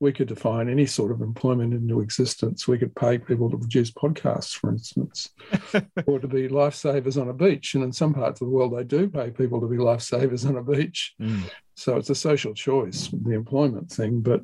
we 0.00 0.12
could 0.12 0.28
define 0.28 0.68
any 0.68 0.86
sort 0.86 1.12
of 1.12 1.20
employment 1.20 1.74
into 1.74 2.00
existence. 2.00 2.66
We 2.66 2.78
could 2.78 2.94
pay 2.94 3.18
people 3.18 3.50
to 3.50 3.58
produce 3.58 3.90
podcasts, 3.90 4.54
for 4.54 4.70
instance, 4.70 5.30
or 6.06 6.18
to 6.18 6.28
be 6.28 6.48
lifesavers 6.48 7.20
on 7.20 7.28
a 7.28 7.34
beach. 7.34 7.74
And 7.74 7.84
in 7.84 7.92
some 7.92 8.14
parts 8.14 8.40
of 8.40 8.46
the 8.46 8.52
world, 8.52 8.76
they 8.76 8.84
do 8.84 9.08
pay 9.08 9.30
people 9.30 9.60
to 9.60 9.66
be 9.66 9.76
lifesavers 9.76 10.48
on 10.48 10.56
a 10.56 10.62
beach. 10.62 11.14
Mm. 11.20 11.50
So 11.74 11.96
it's 11.96 12.10
a 12.10 12.14
social 12.14 12.54
choice, 12.54 13.08
the 13.08 13.34
employment 13.34 13.90
thing. 13.90 14.20
But 14.20 14.42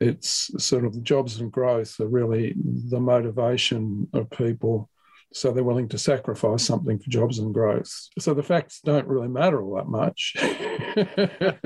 it's 0.00 0.50
sort 0.62 0.84
of 0.84 1.02
jobs 1.02 1.40
and 1.40 1.50
growth 1.50 1.98
are 2.00 2.06
really 2.06 2.54
the 2.56 3.00
motivation 3.00 4.08
of 4.12 4.30
people 4.30 4.88
so 5.32 5.52
they're 5.52 5.64
willing 5.64 5.88
to 5.88 5.98
sacrifice 5.98 6.64
something 6.64 6.98
for 6.98 7.10
jobs 7.10 7.38
and 7.38 7.52
growth. 7.52 8.08
So 8.18 8.32
the 8.32 8.42
facts 8.42 8.80
don't 8.82 9.06
really 9.06 9.28
matter 9.28 9.62
all 9.62 9.76
that 9.76 9.88
much. 9.88 10.34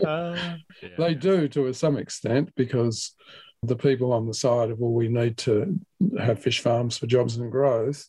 uh, 0.04 0.56
yeah. 0.82 0.88
They 0.98 1.14
do 1.14 1.48
to 1.48 1.72
some 1.72 1.96
extent 1.96 2.50
because 2.56 3.14
the 3.62 3.76
people 3.76 4.12
on 4.12 4.26
the 4.26 4.34
side 4.34 4.70
of, 4.70 4.78
well, 4.80 4.90
we 4.90 5.08
need 5.08 5.36
to 5.38 5.78
have 6.18 6.42
fish 6.42 6.60
farms 6.60 6.98
for 6.98 7.06
jobs 7.06 7.36
and 7.36 7.52
growth. 7.52 8.08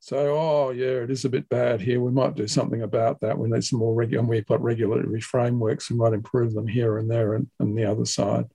So, 0.00 0.36
oh, 0.38 0.70
yeah, 0.70 1.02
it 1.02 1.10
is 1.10 1.24
a 1.24 1.30
bit 1.30 1.48
bad 1.48 1.80
here. 1.80 2.00
We 2.00 2.12
might 2.12 2.34
do 2.34 2.46
something 2.46 2.82
about 2.82 3.20
that. 3.20 3.38
We 3.38 3.50
need 3.50 3.64
some 3.64 3.80
more 3.80 3.94
regular, 3.94 4.20
and 4.20 4.28
we've 4.28 4.46
got 4.46 4.62
regulatory 4.62 5.20
frameworks 5.20 5.90
and 5.90 5.98
might 5.98 6.12
improve 6.12 6.54
them 6.54 6.66
here 6.66 6.98
and 6.98 7.10
there 7.10 7.34
and, 7.34 7.48
and 7.58 7.76
the 7.76 7.84
other 7.84 8.04
side. 8.04 8.46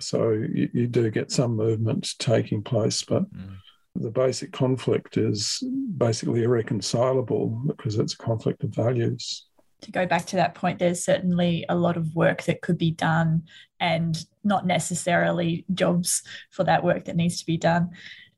So 0.00 0.30
you, 0.30 0.70
you, 0.72 0.86
do 0.86 1.10
get 1.10 1.30
some 1.30 1.54
movement 1.54 2.14
taking 2.18 2.62
place, 2.62 3.04
but 3.04 3.30
mm 3.32 3.56
the 3.94 4.10
basic 4.10 4.52
conflict 4.52 5.16
is 5.16 5.62
basically 5.96 6.42
irreconcilable 6.42 7.62
because 7.66 7.98
it's 7.98 8.14
a 8.14 8.18
conflict 8.18 8.64
of 8.64 8.74
values. 8.74 9.46
To 9.82 9.92
go 9.92 10.06
back 10.06 10.26
to 10.26 10.36
that 10.36 10.54
point, 10.54 10.78
there's 10.78 11.04
certainly 11.04 11.64
a 11.68 11.74
lot 11.74 11.96
of 11.96 12.14
work 12.14 12.42
that 12.44 12.62
could 12.62 12.78
be 12.78 12.90
done 12.90 13.44
and 13.78 14.24
not 14.42 14.66
necessarily 14.66 15.64
jobs 15.74 16.22
for 16.50 16.64
that 16.64 16.82
work 16.82 17.04
that 17.04 17.16
needs 17.16 17.38
to 17.40 17.46
be 17.46 17.56
done. 17.56 17.90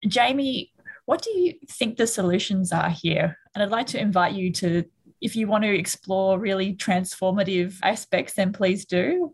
Jamie, 0.07 0.73
what 1.07 1.23
do 1.23 1.31
you 1.31 1.55
think 1.71 1.97
the 1.97 2.07
solutions 2.07 2.73
are 2.73 2.91
here? 2.91 3.39
And 3.55 3.63
I'd 3.63 3.71
like 3.71 3.87
to 3.89 4.01
invite 4.01 4.35
you 4.35 4.53
to, 4.55 4.85
if 5.21 5.37
you 5.37 5.47
want 5.47 5.65
to 5.65 5.79
explore 5.79 6.39
really 6.39 6.75
transformative 6.75 7.79
aspects, 7.83 8.35
then 8.35 8.53
please 8.53 8.85
do. 8.85 9.33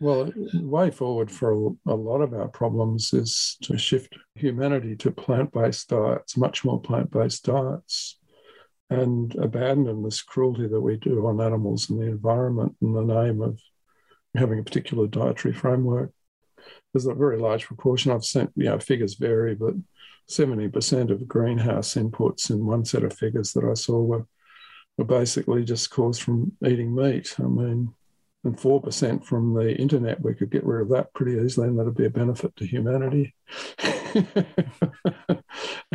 Well, 0.00 0.32
way 0.54 0.90
forward 0.90 1.30
for 1.30 1.74
a, 1.86 1.94
lot 1.94 2.22
of 2.22 2.32
our 2.32 2.48
problems 2.48 3.12
is 3.12 3.58
to 3.62 3.76
shift 3.76 4.16
humanity 4.34 4.96
to 4.96 5.10
plant 5.10 5.52
based 5.52 5.90
diets, 5.90 6.38
much 6.38 6.64
more 6.64 6.80
plant 6.80 7.10
based 7.10 7.44
diets, 7.44 8.18
and 8.88 9.34
abandon 9.36 10.02
this 10.02 10.22
cruelty 10.22 10.66
that 10.68 10.80
we 10.80 10.96
do 10.96 11.26
on 11.26 11.42
animals 11.42 11.90
and 11.90 12.00
the 12.00 12.06
environment 12.06 12.76
in 12.80 12.94
the 12.94 13.02
name 13.02 13.42
of 13.42 13.60
having 14.34 14.58
a 14.58 14.64
particular 14.64 15.06
dietary 15.06 15.52
framework. 15.52 16.12
There's 16.94 17.04
a 17.04 17.12
very 17.12 17.38
large 17.38 17.66
proportion, 17.66 18.10
I've 18.10 18.24
sent, 18.24 18.52
you 18.56 18.64
know, 18.64 18.78
figures 18.78 19.14
vary, 19.14 19.54
but 19.54 19.74
70% 20.30 21.10
of 21.10 21.28
greenhouse 21.28 21.94
inputs 21.94 22.48
in 22.48 22.64
one 22.64 22.86
set 22.86 23.04
of 23.04 23.12
figures 23.12 23.52
that 23.52 23.64
I 23.64 23.74
saw 23.74 24.00
were, 24.00 24.26
were 24.96 25.04
basically 25.04 25.62
just 25.62 25.90
caused 25.90 26.22
from 26.22 26.52
eating 26.64 26.94
meat. 26.94 27.34
I 27.38 27.42
mean, 27.42 27.94
and 28.44 28.56
4% 28.56 29.24
from 29.24 29.54
the 29.54 29.76
internet, 29.76 30.20
we 30.22 30.34
could 30.34 30.50
get 30.50 30.64
rid 30.64 30.82
of 30.82 30.88
that 30.90 31.12
pretty 31.14 31.38
easily, 31.42 31.68
and 31.68 31.78
that'd 31.78 31.94
be 31.94 32.06
a 32.06 32.10
benefit 32.10 32.56
to 32.56 32.66
humanity. 32.66 33.34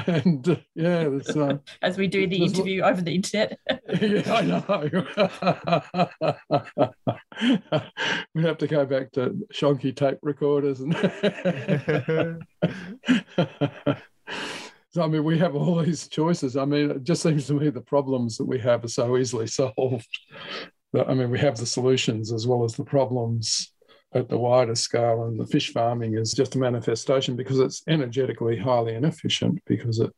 and 0.08 0.48
uh, 0.50 0.56
yeah, 0.76 1.10
uh, 1.36 1.58
as 1.82 1.98
we 1.98 2.08
do 2.08 2.28
the 2.28 2.44
interview 2.44 2.84
over 2.84 3.02
the 3.02 3.16
internet. 3.16 3.58
yeah, 4.00 4.34
I 4.34 4.42
know. 4.42 4.64
we 8.36 8.44
have 8.44 8.58
to 8.60 8.68
go 8.68 8.86
back 8.86 9.12
to 9.14 9.36
shonky 9.54 9.96
tape 9.96 10.20
recorders 10.22 10.82
and. 10.82 10.96
So, 14.96 15.04
I 15.04 15.08
mean, 15.08 15.26
we 15.26 15.38
have 15.40 15.58
all 15.58 15.84
these 15.84 16.08
choices. 16.08 16.56
I 16.56 16.64
mean, 16.64 16.90
it 16.90 17.04
just 17.04 17.22
seems 17.22 17.48
to 17.48 17.54
me 17.54 17.70
the 17.70 17.82
problems 17.82 18.38
that 18.38 18.46
we 18.46 18.60
have 18.60 18.86
are 18.86 18.88
so 18.88 19.18
easily 19.18 19.46
solved. 19.46 20.08
I 20.98 21.14
mean, 21.14 21.30
we 21.30 21.40
have 21.40 21.58
the 21.58 21.66
solutions 21.66 22.32
as 22.32 22.48
well 22.48 22.64
as 22.64 22.76
the 22.76 22.86
problems 22.86 23.74
at 24.14 24.30
the 24.30 24.38
wider 24.38 24.76
scale, 24.76 25.26
and 25.26 25.40
the 25.40 25.46
fish 25.46 25.74
farming 25.74 26.18
is 26.18 26.34
just 26.34 26.56
a 26.56 26.60
manifestation 26.60 27.36
because 27.36 27.60
it's 27.60 27.84
energetically 27.88 28.58
highly 28.58 28.96
inefficient 28.96 29.62
because 29.66 30.00
it 30.00 30.12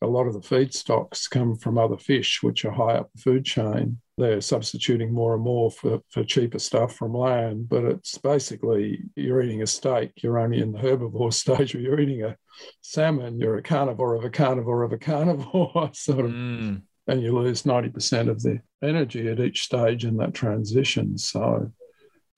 a 0.00 0.06
lot 0.06 0.26
of 0.26 0.34
the 0.34 0.40
feedstocks 0.40 1.30
come 1.30 1.56
from 1.56 1.78
other 1.78 1.96
fish 1.96 2.42
which 2.42 2.64
are 2.64 2.72
high 2.72 2.94
up 2.94 3.10
the 3.14 3.22
food 3.22 3.44
chain. 3.44 4.00
They're 4.18 4.40
substituting 4.40 5.12
more 5.12 5.34
and 5.34 5.42
more 5.42 5.70
for, 5.70 6.00
for 6.10 6.24
cheaper 6.24 6.58
stuff 6.58 6.96
from 6.96 7.14
land, 7.14 7.68
but 7.68 7.84
it's 7.84 8.18
basically 8.18 9.02
you're 9.16 9.40
eating 9.40 9.62
a 9.62 9.66
steak, 9.66 10.12
you're 10.16 10.38
only 10.38 10.60
in 10.60 10.72
the 10.72 10.78
herbivore 10.78 11.32
stage, 11.32 11.74
or 11.74 11.80
you're 11.80 12.00
eating 12.00 12.24
a 12.24 12.36
salmon, 12.80 13.38
you're 13.38 13.58
a 13.58 13.62
carnivore 13.62 14.14
of 14.14 14.24
a 14.24 14.30
carnivore 14.30 14.82
of 14.82 14.92
a 14.92 14.98
carnivore, 14.98 15.90
sort 15.94 16.26
of. 16.26 16.30
Mm 16.32 16.82
and 17.12 17.22
you 17.22 17.38
lose 17.38 17.64
90% 17.64 18.30
of 18.30 18.42
the 18.42 18.58
energy 18.82 19.28
at 19.28 19.38
each 19.38 19.64
stage 19.64 20.06
in 20.06 20.16
that 20.16 20.32
transition. 20.32 21.18
So 21.18 21.70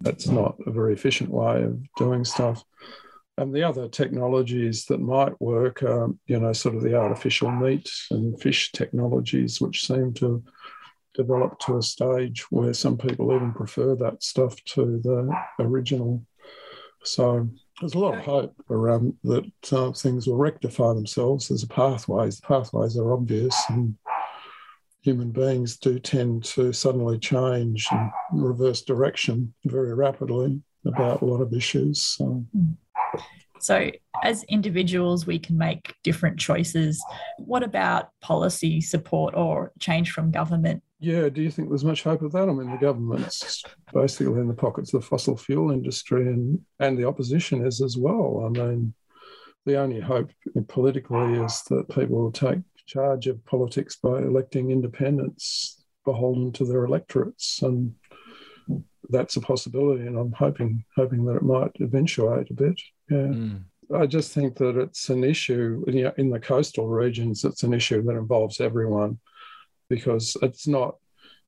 that's 0.01 0.27
not 0.27 0.57
a 0.67 0.73
very 0.73 0.95
efficient 0.95 1.31
way 1.31 1.63
of 1.63 1.79
doing 1.97 2.25
stuff. 2.25 2.65
And 3.39 3.55
the 3.55 3.63
other 3.63 3.89
technologies 3.89 4.85
that 4.87 5.01
might 5.01 5.41
work 5.41 5.85
are, 5.85 6.09
you 6.27 6.41
know, 6.41 6.53
sort 6.53 6.75
of 6.75 6.83
the 6.83 6.97
artificial 6.97 7.53
meat 7.53 7.89
and 8.11 8.41
fish 8.43 8.73
technologies, 8.73 9.61
which 9.61 9.87
seem 9.87 10.13
to 10.15 10.43
develop 11.15 11.61
to 11.61 11.79
a 11.79 11.83
stage 11.83 12.51
where 12.51 12.75
some 12.75 12.99
people 12.99 13.33
even 13.33 13.53
prefer 13.53 13.95
that 13.95 14.25
stuff 14.25 14.57
to 14.65 15.01
the 15.05 15.33
original. 15.61 16.21
So 17.05 17.49
there's 17.81 17.95
a 17.95 17.99
lot 18.01 18.19
of 18.19 18.25
hope 18.25 18.57
around 18.69 19.15
that 19.23 19.73
uh, 19.73 19.93
things 19.93 20.27
will 20.27 20.37
rectify 20.37 20.95
themselves. 20.95 21.47
There's 21.47 21.63
a 21.63 21.69
pathways. 21.69 22.41
The 22.41 22.47
pathways 22.49 22.97
are 22.97 23.13
obvious, 23.13 23.55
and 23.69 23.97
human 25.05 25.31
beings 25.31 25.77
do 25.77 25.99
tend 25.99 26.43
to 26.43 26.73
suddenly 26.73 27.19
change 27.19 27.87
and 27.91 28.11
reverse 28.33 28.81
direction 28.83 29.53
very 29.67 29.95
rapidly 29.95 30.63
about 30.87 31.21
a 31.21 31.25
lot 31.27 31.43
of 31.43 31.53
issues. 31.53 32.01
So. 32.01 32.45
So, 33.61 33.91
as 34.23 34.45
individuals, 34.45 35.27
we 35.27 35.39
can 35.39 35.57
make 35.57 35.95
different 36.03 36.39
choices. 36.39 37.03
What 37.39 37.63
about 37.63 38.09
policy 38.21 38.81
support 38.81 39.35
or 39.35 39.73
change 39.79 40.11
from 40.11 40.31
government? 40.31 40.83
Yeah, 41.01 41.29
do 41.29 41.43
you 41.43 41.51
think 41.51 41.69
there's 41.69 41.85
much 41.85 42.03
hope 42.03 42.23
of 42.23 42.33
that? 42.33 42.49
I 42.49 42.53
mean, 42.53 42.71
the 42.71 42.79
government's 42.79 43.63
basically 43.93 44.41
in 44.41 44.49
the 44.49 44.55
pockets 44.55 44.93
of 44.93 45.03
the 45.03 45.07
fossil 45.07 45.37
fuel 45.37 45.71
industry, 45.71 46.27
and, 46.29 46.61
and 46.81 46.99
the 46.99 47.07
opposition 47.07 47.67
is 47.67 47.81
as 47.81 47.97
well. 47.97 48.45
I 48.47 48.59
mean, 48.59 48.95
the 49.67 49.79
only 49.79 50.01
hope 50.01 50.31
politically 50.69 51.35
is 51.41 51.63
that 51.71 51.89
people 51.89 52.23
will 52.23 52.33
take 52.33 52.61
charge 52.87 53.27
of 53.27 53.45
politics 53.45 53.97
by 53.97 54.19
electing 54.19 54.71
independents 54.71 55.83
beholden 56.05 56.53
to 56.53 56.65
their 56.65 56.85
electorates, 56.85 57.63
and 57.63 57.95
that's 59.11 59.37
a 59.37 59.41
possibility. 59.41 60.07
And 60.07 60.19
I'm 60.19 60.33
hoping 60.33 60.85
hoping 60.97 61.25
that 61.27 61.37
it 61.37 61.43
might 61.43 61.73
eventuate 61.81 62.51
a 62.51 62.55
bit. 62.55 62.81
Yeah. 63.11 63.17
Mm. 63.17 63.65
I 63.95 64.07
just 64.07 64.33
think 64.33 64.57
that 64.57 64.79
it's 64.79 65.11
an 65.11 65.25
issue 65.25 65.85
in 66.17 66.31
the 66.31 66.41
coastal 66.41 66.89
regions. 66.89 67.45
It's 67.45 67.65
an 67.65 67.75
issue 67.75 68.03
that 68.03 68.17
involves 68.17 68.61
everyone 68.61 69.19
because 69.91 70.37
it's 70.41 70.67
not 70.67 70.97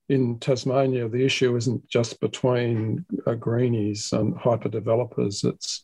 in 0.08 0.38
Tasmania. 0.38 1.08
The 1.08 1.24
issue 1.24 1.56
isn't 1.56 1.88
just 1.88 2.20
between 2.20 3.04
uh, 3.26 3.34
greenies 3.34 4.12
and 4.12 4.36
hyper 4.36 4.68
developers. 4.68 5.44
It's 5.44 5.82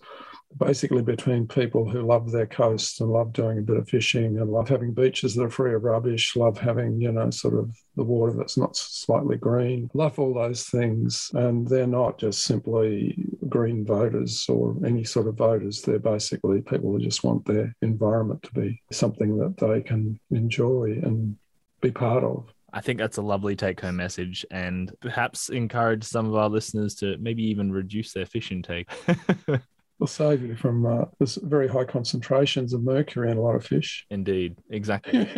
basically 0.59 1.03
between 1.03 1.47
people 1.47 1.89
who 1.89 2.03
love 2.03 2.31
their 2.31 2.47
coast 2.47 3.01
and 3.01 3.11
love 3.11 3.33
doing 3.33 3.59
a 3.59 3.63
bit 3.63 3.77
of 3.77 3.89
fishing 3.89 4.39
and 4.39 4.51
love 4.51 4.69
having 4.69 4.93
beaches 4.93 5.35
that 5.35 5.45
are 5.45 5.51
free 5.51 5.75
of 5.75 5.85
rubbish, 5.85 6.37
love 6.37 6.59
having, 6.59 7.01
you 7.01 7.13
know, 7.13 7.31
sort 7.31 7.55
of 7.55 7.77
the 7.97 8.05
water 8.05 8.33
that's 8.37 8.57
not 8.57 8.77
slightly 8.77 9.37
green, 9.37 9.91
love 9.95 10.19
all 10.19 10.35
those 10.35 10.65
things. 10.65 11.31
And 11.35 11.67
they're 11.67 11.87
not 11.87 12.19
just 12.19 12.45
simply 12.45 13.25
green 13.49 13.85
voters 13.85 14.47
or 14.49 14.77
any 14.85 15.05
sort 15.05 15.29
of 15.29 15.37
voters. 15.37 15.83
They're 15.83 15.99
basically 15.99 16.61
people 16.63 16.93
who 16.93 16.99
just 16.99 17.25
want 17.25 17.45
their 17.45 17.75
environment 17.83 18.43
to 18.45 18.53
be 18.53 18.83
something 18.91 19.39
that 19.39 19.57
they 19.57 19.81
can 19.83 20.19
enjoy 20.31 21.01
and 21.03 21.37
be 21.81 21.91
part 21.91 22.25
of. 22.25 22.53
I 22.75 22.81
think 22.81 22.99
that's 22.99 23.19
a 23.19 23.23
lovely 23.23 23.55
take 23.55 23.81
home 23.81 23.97
message 23.97 24.47
and 24.51 24.91
perhaps 25.01 25.51
encourage 25.51 26.05
some 26.05 26.27
of 26.27 26.35
our 26.35 26.49
listeners 26.49 26.95
to 26.97 27.19
maybe 27.19 27.43
even 27.45 27.71
reduce 27.71 28.15
their 28.15 28.25
fish 28.25 28.51
intake. 28.51 28.89
will 30.03 30.09
save 30.09 30.43
you 30.43 30.57
from 30.57 30.85
uh, 30.85 31.05
this 31.21 31.39
very 31.45 31.69
high 31.69 31.85
concentrations 31.85 32.73
of 32.73 32.83
mercury 32.83 33.31
in 33.31 33.37
a 33.37 33.41
lot 33.41 33.55
of 33.55 33.65
fish. 33.65 34.05
Indeed, 34.11 34.59
exactly. 34.69 35.21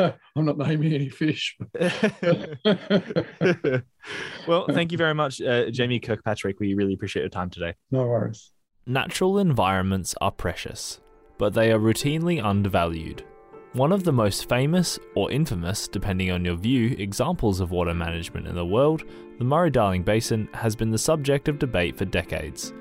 I'm 0.00 0.44
not 0.44 0.58
naming 0.58 0.92
any 0.92 1.08
fish. 1.08 1.56
well, 4.48 4.66
thank 4.68 4.90
you 4.90 4.98
very 4.98 5.14
much, 5.14 5.40
uh, 5.40 5.70
Jamie 5.70 6.00
Kirkpatrick. 6.00 6.58
We 6.58 6.74
really 6.74 6.94
appreciate 6.94 7.22
your 7.22 7.30
time 7.30 7.50
today. 7.50 7.74
No 7.92 8.04
worries. 8.04 8.50
Natural 8.84 9.38
environments 9.38 10.16
are 10.20 10.32
precious, 10.32 11.00
but 11.38 11.54
they 11.54 11.70
are 11.70 11.78
routinely 11.78 12.44
undervalued. 12.44 13.24
One 13.74 13.92
of 13.92 14.02
the 14.02 14.12
most 14.12 14.48
famous, 14.48 14.98
or 15.14 15.30
infamous, 15.30 15.86
depending 15.86 16.32
on 16.32 16.44
your 16.44 16.56
view, 16.56 16.96
examples 16.98 17.60
of 17.60 17.70
water 17.70 17.94
management 17.94 18.48
in 18.48 18.56
the 18.56 18.66
world, 18.66 19.04
the 19.38 19.44
Murray 19.44 19.70
Darling 19.70 20.02
Basin, 20.02 20.48
has 20.54 20.74
been 20.74 20.90
the 20.90 20.98
subject 20.98 21.48
of 21.48 21.58
debate 21.58 21.96
for 21.96 22.04
decades. 22.04 22.72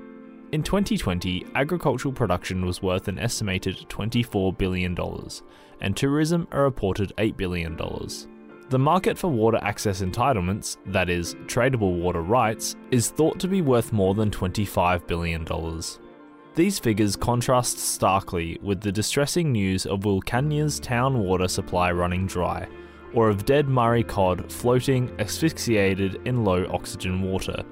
In 0.51 0.63
2020, 0.63 1.47
agricultural 1.55 2.13
production 2.13 2.65
was 2.65 2.81
worth 2.81 3.07
an 3.07 3.19
estimated 3.19 3.75
$24 3.89 4.57
billion, 4.57 4.97
and 5.81 5.97
tourism 5.97 6.47
a 6.51 6.61
reported 6.61 7.11
$8 7.17 7.35
billion. 7.35 7.75
The 8.69 8.79
market 8.79 9.17
for 9.17 9.27
water 9.27 9.59
access 9.61 10.01
entitlements, 10.01 10.77
that 10.87 11.09
is, 11.09 11.35
tradable 11.45 11.99
water 11.99 12.21
rights, 12.21 12.75
is 12.89 13.09
thought 13.09 13.39
to 13.39 13.47
be 13.47 13.61
worth 13.61 13.91
more 13.91 14.13
than 14.13 14.31
$25 14.31 15.05
billion. 15.07 15.45
These 16.55 16.79
figures 16.79 17.17
contrast 17.17 17.79
starkly 17.79 18.57
with 18.61 18.79
the 18.79 18.91
distressing 18.91 19.51
news 19.51 19.85
of 19.85 20.05
Wilcannia's 20.05 20.79
town 20.79 21.19
water 21.19 21.49
supply 21.49 21.91
running 21.91 22.27
dry, 22.27 22.65
or 23.15 23.29
of 23.29 23.45
dead 23.45 23.67
Murray 23.67 24.03
cod 24.03 24.51
floating 24.51 25.09
asphyxiated 25.19 26.19
in 26.25 26.43
low 26.43 26.67
oxygen 26.69 27.21
water. 27.21 27.63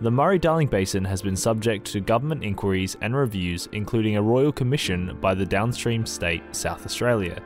The 0.00 0.10
Murray 0.10 0.38
Darling 0.38 0.68
Basin 0.68 1.04
has 1.04 1.22
been 1.22 1.36
subject 1.36 1.86
to 1.92 2.00
government 2.00 2.44
inquiries 2.44 2.96
and 3.00 3.16
reviews, 3.16 3.68
including 3.72 4.16
a 4.16 4.22
royal 4.22 4.52
commission 4.52 5.16
by 5.20 5.34
the 5.34 5.46
downstream 5.46 6.06
state 6.06 6.42
South 6.52 6.84
Australia. 6.84 7.42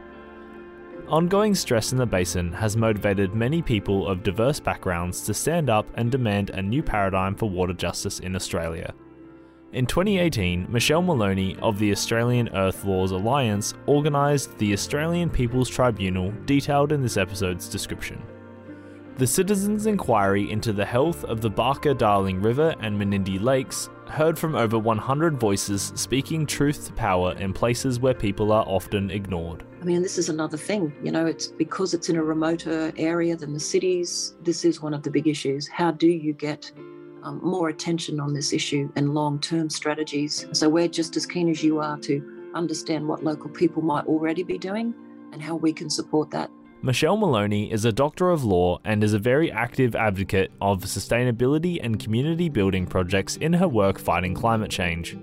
Ongoing 1.09 1.54
stress 1.54 1.92
in 1.92 1.99
the 1.99 2.06
basin 2.06 2.52
has 2.52 2.76
motivated 2.76 3.35
many 3.35 3.61
people 3.61 4.06
of 4.06 4.23
diverse 4.23 4.61
backgrounds 4.61 5.23
to 5.23 5.35
stand 5.35 5.68
up 5.68 5.87
and 5.94 6.11
demand 6.11 6.50
a 6.50 6.62
new 6.62 6.82
paradigm 6.82 7.35
for 7.35 7.49
water 7.49 7.75
justice 7.75 8.21
in 8.21 8.35
Australia. 8.35 8.94
In 9.73 9.87
2018, 9.87 10.67
Michelle 10.71 11.00
Maloney 11.00 11.57
of 11.62 11.79
the 11.79 11.93
Australian 11.93 12.55
Earth 12.55 12.85
Laws 12.85 13.12
Alliance 13.12 13.73
organised 13.88 14.59
the 14.59 14.75
Australian 14.75 15.31
People's 15.31 15.71
Tribunal, 15.71 16.31
detailed 16.45 16.93
in 16.93 17.00
this 17.00 17.17
episode's 17.17 17.71
description. 17.71 18.23
The 19.17 19.26
citizens' 19.26 19.87
inquiry 19.87 20.50
into 20.50 20.75
the 20.75 20.85
health 20.85 21.25
of 21.25 21.41
the 21.41 21.49
Barka 21.49 21.95
Darling 21.95 22.43
River 22.43 22.75
and 22.81 23.00
Menindee 23.00 23.41
Lakes 23.41 23.88
heard 24.09 24.38
from 24.38 24.57
over 24.57 24.79
100 24.79 25.41
voices 25.41 25.91
speaking 25.95 26.45
truth 26.45 26.88
to 26.88 26.93
power 26.93 27.33
in 27.38 27.55
places 27.55 27.99
where 27.99 28.12
people 28.12 28.52
are 28.52 28.67
often 28.67 29.11
ignored. 29.11 29.64
I 29.81 29.85
mean, 29.87 30.02
this 30.02 30.19
is 30.19 30.29
another 30.29 30.59
thing. 30.59 30.93
You 31.02 31.12
know, 31.12 31.25
it's 31.25 31.47
because 31.47 31.95
it's 31.95 32.11
in 32.11 32.17
a 32.17 32.23
remoter 32.23 32.93
area 32.99 33.37
than 33.37 33.55
the 33.55 33.61
cities. 33.61 34.35
This 34.43 34.67
is 34.67 34.83
one 34.83 34.93
of 34.93 35.02
the 35.02 35.11
big 35.11 35.29
issues. 35.29 35.67
How 35.67 35.93
do 35.93 36.09
you 36.09 36.35
get 36.35 36.71
um, 37.23 37.41
more 37.43 37.69
attention 37.69 38.21
on 38.21 38.33
this 38.33 38.52
issue 38.52 38.91
and 38.97 39.14
long 39.14 39.38
term 39.38 39.71
strategies. 39.71 40.47
So 40.52 40.69
we're 40.69 40.88
just 40.88 41.17
as 41.17 41.26
keen 41.26 41.49
as 41.49 41.62
you 41.62 41.81
are 41.81 41.99
to 41.99 42.50
understand 42.55 43.07
what 43.07 43.25
local 43.25 43.50
people 43.50 43.83
might 43.83 44.07
already 44.07 44.43
be 44.43 44.59
doing 44.59 44.95
and 45.33 45.43
how 45.43 45.57
we 45.57 45.73
can 45.73 45.88
support 45.88 46.31
that. 46.31 46.50
Michelle 46.85 47.17
Maloney 47.17 47.71
is 47.71 47.85
a 47.85 47.93
doctor 47.93 48.31
of 48.31 48.43
law 48.43 48.81
and 48.85 49.05
is 49.05 49.14
a 49.14 49.19
very 49.19 49.52
active 49.52 49.95
advocate 49.95 50.50
of 50.61 50.82
sustainability 50.82 51.78
and 51.80 52.00
community 52.00 52.49
building 52.49 52.87
projects 52.87 53.37
in 53.37 53.52
her 53.52 53.69
work 53.69 54.00
fighting 54.00 54.35
climate 54.35 54.71
change. 54.71 55.17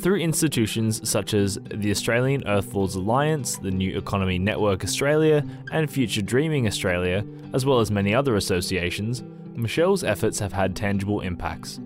Through 0.00 0.18
institutions 0.18 1.08
such 1.08 1.32
as 1.32 1.58
the 1.64 1.90
Australian 1.90 2.46
Earth 2.46 2.72
Alliance, 2.74 3.56
the 3.56 3.70
New 3.70 3.96
Economy 3.96 4.38
Network 4.38 4.84
Australia, 4.84 5.44
and 5.72 5.90
Future 5.90 6.22
Dreaming 6.22 6.66
Australia, 6.66 7.24
as 7.54 7.64
well 7.64 7.80
as 7.80 7.90
many 7.90 8.14
other 8.14 8.36
associations, 8.36 9.24
Michelle's 9.58 10.04
efforts 10.04 10.38
have 10.38 10.52
had 10.52 10.76
tangible 10.76 11.20
impacts. 11.20 11.80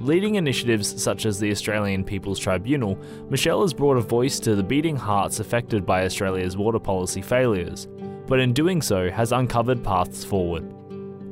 Leading 0.00 0.36
initiatives 0.36 1.00
such 1.02 1.26
as 1.26 1.38
the 1.38 1.50
Australian 1.50 2.02
People's 2.02 2.38
Tribunal, 2.38 2.96
Michelle 3.28 3.60
has 3.60 3.74
brought 3.74 3.98
a 3.98 4.00
voice 4.00 4.40
to 4.40 4.54
the 4.54 4.62
beating 4.62 4.96
hearts 4.96 5.38
affected 5.38 5.84
by 5.84 6.04
Australia's 6.04 6.56
water 6.56 6.78
policy 6.78 7.20
failures, 7.20 7.88
but 8.26 8.40
in 8.40 8.54
doing 8.54 8.80
so 8.80 9.10
has 9.10 9.32
uncovered 9.32 9.84
paths 9.84 10.24
forward. 10.24 10.64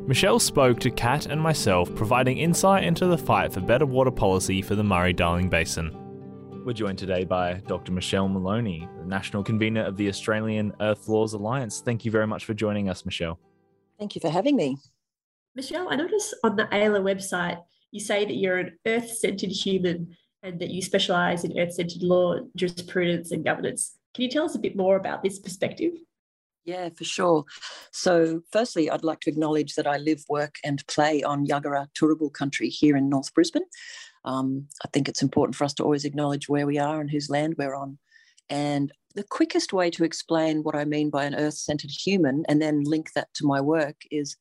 Michelle 0.06 0.38
spoke 0.38 0.78
to 0.80 0.90
Kat 0.90 1.24
and 1.24 1.40
myself, 1.40 1.92
providing 1.94 2.36
insight 2.36 2.84
into 2.84 3.06
the 3.06 3.16
fight 3.16 3.50
for 3.50 3.60
better 3.60 3.86
water 3.86 4.10
policy 4.10 4.60
for 4.60 4.74
the 4.74 4.84
Murray 4.84 5.14
Darling 5.14 5.48
Basin. 5.48 5.96
We're 6.66 6.74
joined 6.74 6.98
today 6.98 7.24
by 7.24 7.62
Dr. 7.66 7.92
Michelle 7.92 8.28
Maloney, 8.28 8.86
the 8.98 9.06
national 9.06 9.42
convener 9.42 9.84
of 9.84 9.96
the 9.96 10.08
Australian 10.08 10.74
Earth 10.80 11.08
Laws 11.08 11.32
Alliance. 11.32 11.80
Thank 11.80 12.04
you 12.04 12.10
very 12.10 12.26
much 12.26 12.44
for 12.44 12.52
joining 12.52 12.90
us, 12.90 13.06
Michelle. 13.06 13.38
Thank 13.98 14.14
you 14.16 14.20
for 14.20 14.28
having 14.28 14.56
me. 14.56 14.76
Michelle, 15.56 15.88
I 15.90 15.96
noticed 15.96 16.34
on 16.44 16.56
the 16.56 16.64
AELA 16.64 17.00
website, 17.00 17.62
you 17.90 17.98
say 17.98 18.26
that 18.26 18.36
you're 18.36 18.58
an 18.58 18.78
earth 18.86 19.10
centered 19.10 19.50
human 19.50 20.14
and 20.42 20.60
that 20.60 20.68
you 20.68 20.82
specialize 20.82 21.44
in 21.44 21.58
earth 21.58 21.72
centered 21.72 22.02
law, 22.02 22.36
jurisprudence, 22.54 23.32
and 23.32 23.42
governance. 23.42 23.96
Can 24.14 24.24
you 24.24 24.30
tell 24.30 24.44
us 24.44 24.54
a 24.54 24.58
bit 24.58 24.76
more 24.76 24.96
about 24.96 25.22
this 25.22 25.38
perspective? 25.38 25.92
Yeah, 26.66 26.90
for 26.90 27.04
sure. 27.04 27.44
So, 27.90 28.42
firstly, 28.52 28.90
I'd 28.90 29.04
like 29.04 29.20
to 29.20 29.30
acknowledge 29.30 29.76
that 29.76 29.86
I 29.86 29.96
live, 29.96 30.24
work, 30.28 30.56
and 30.62 30.86
play 30.88 31.22
on 31.22 31.46
Yagara 31.46 31.86
Turrbal 31.98 32.32
country 32.32 32.68
here 32.68 32.96
in 32.96 33.08
North 33.08 33.32
Brisbane. 33.32 33.64
Um, 34.26 34.66
I 34.84 34.88
think 34.92 35.08
it's 35.08 35.22
important 35.22 35.56
for 35.56 35.64
us 35.64 35.72
to 35.74 35.84
always 35.84 36.04
acknowledge 36.04 36.50
where 36.50 36.66
we 36.66 36.78
are 36.78 37.00
and 37.00 37.10
whose 37.10 37.30
land 37.30 37.54
we're 37.56 37.76
on. 37.76 37.98
And 38.50 38.92
the 39.14 39.24
quickest 39.24 39.72
way 39.72 39.90
to 39.90 40.04
explain 40.04 40.62
what 40.62 40.74
I 40.74 40.84
mean 40.84 41.08
by 41.08 41.24
an 41.24 41.34
earth 41.34 41.54
centered 41.54 41.90
human 41.90 42.44
and 42.48 42.60
then 42.60 42.82
link 42.84 43.12
that 43.14 43.28
to 43.34 43.46
my 43.46 43.60
work 43.60 43.96
is 44.10 44.36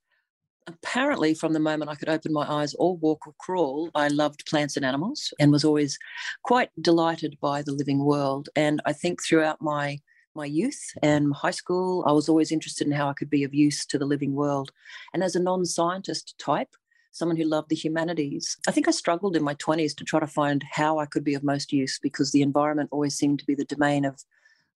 apparently 0.67 1.33
from 1.33 1.53
the 1.53 1.59
moment 1.59 1.91
I 1.91 1.95
could 1.95 2.09
open 2.09 2.33
my 2.33 2.49
eyes 2.49 2.73
or 2.75 2.97
walk 2.97 3.27
or 3.27 3.33
crawl, 3.39 3.89
I 3.95 4.07
loved 4.07 4.45
plants 4.45 4.75
and 4.75 4.85
animals 4.85 5.33
and 5.39 5.51
was 5.51 5.63
always 5.63 5.97
quite 6.43 6.69
delighted 6.81 7.37
by 7.41 7.61
the 7.61 7.73
living 7.73 8.03
world. 8.03 8.49
And 8.55 8.81
I 8.85 8.93
think 8.93 9.23
throughout 9.23 9.61
my 9.61 9.99
my 10.35 10.45
youth 10.45 10.91
and 11.01 11.33
high 11.33 11.51
school, 11.51 12.03
I 12.05 12.11
was 12.11 12.27
always 12.27 12.51
interested 12.51 12.85
in 12.85 12.91
how 12.91 13.09
I 13.09 13.13
could 13.13 13.29
be 13.29 13.45
of 13.45 13.53
use 13.53 13.85
to 13.85 13.97
the 13.97 14.05
living 14.05 14.33
world. 14.33 14.71
And 15.13 15.23
as 15.23 15.35
a 15.35 15.39
non-scientist 15.41 16.35
type, 16.37 16.75
someone 17.13 17.37
who 17.37 17.45
loved 17.45 17.69
the 17.69 17.75
humanities, 17.75 18.57
I 18.67 18.71
think 18.71 18.89
I 18.89 18.91
struggled 18.91 19.37
in 19.37 19.43
my 19.43 19.55
20s 19.55 19.95
to 19.95 20.03
try 20.03 20.19
to 20.19 20.27
find 20.27 20.61
how 20.69 20.99
I 20.99 21.05
could 21.05 21.23
be 21.23 21.35
of 21.35 21.43
most 21.43 21.71
use 21.71 21.97
because 21.99 22.31
the 22.31 22.41
environment 22.41 22.89
always 22.91 23.15
seemed 23.15 23.39
to 23.39 23.45
be 23.45 23.55
the 23.55 23.63
domain 23.63 24.03
of 24.03 24.21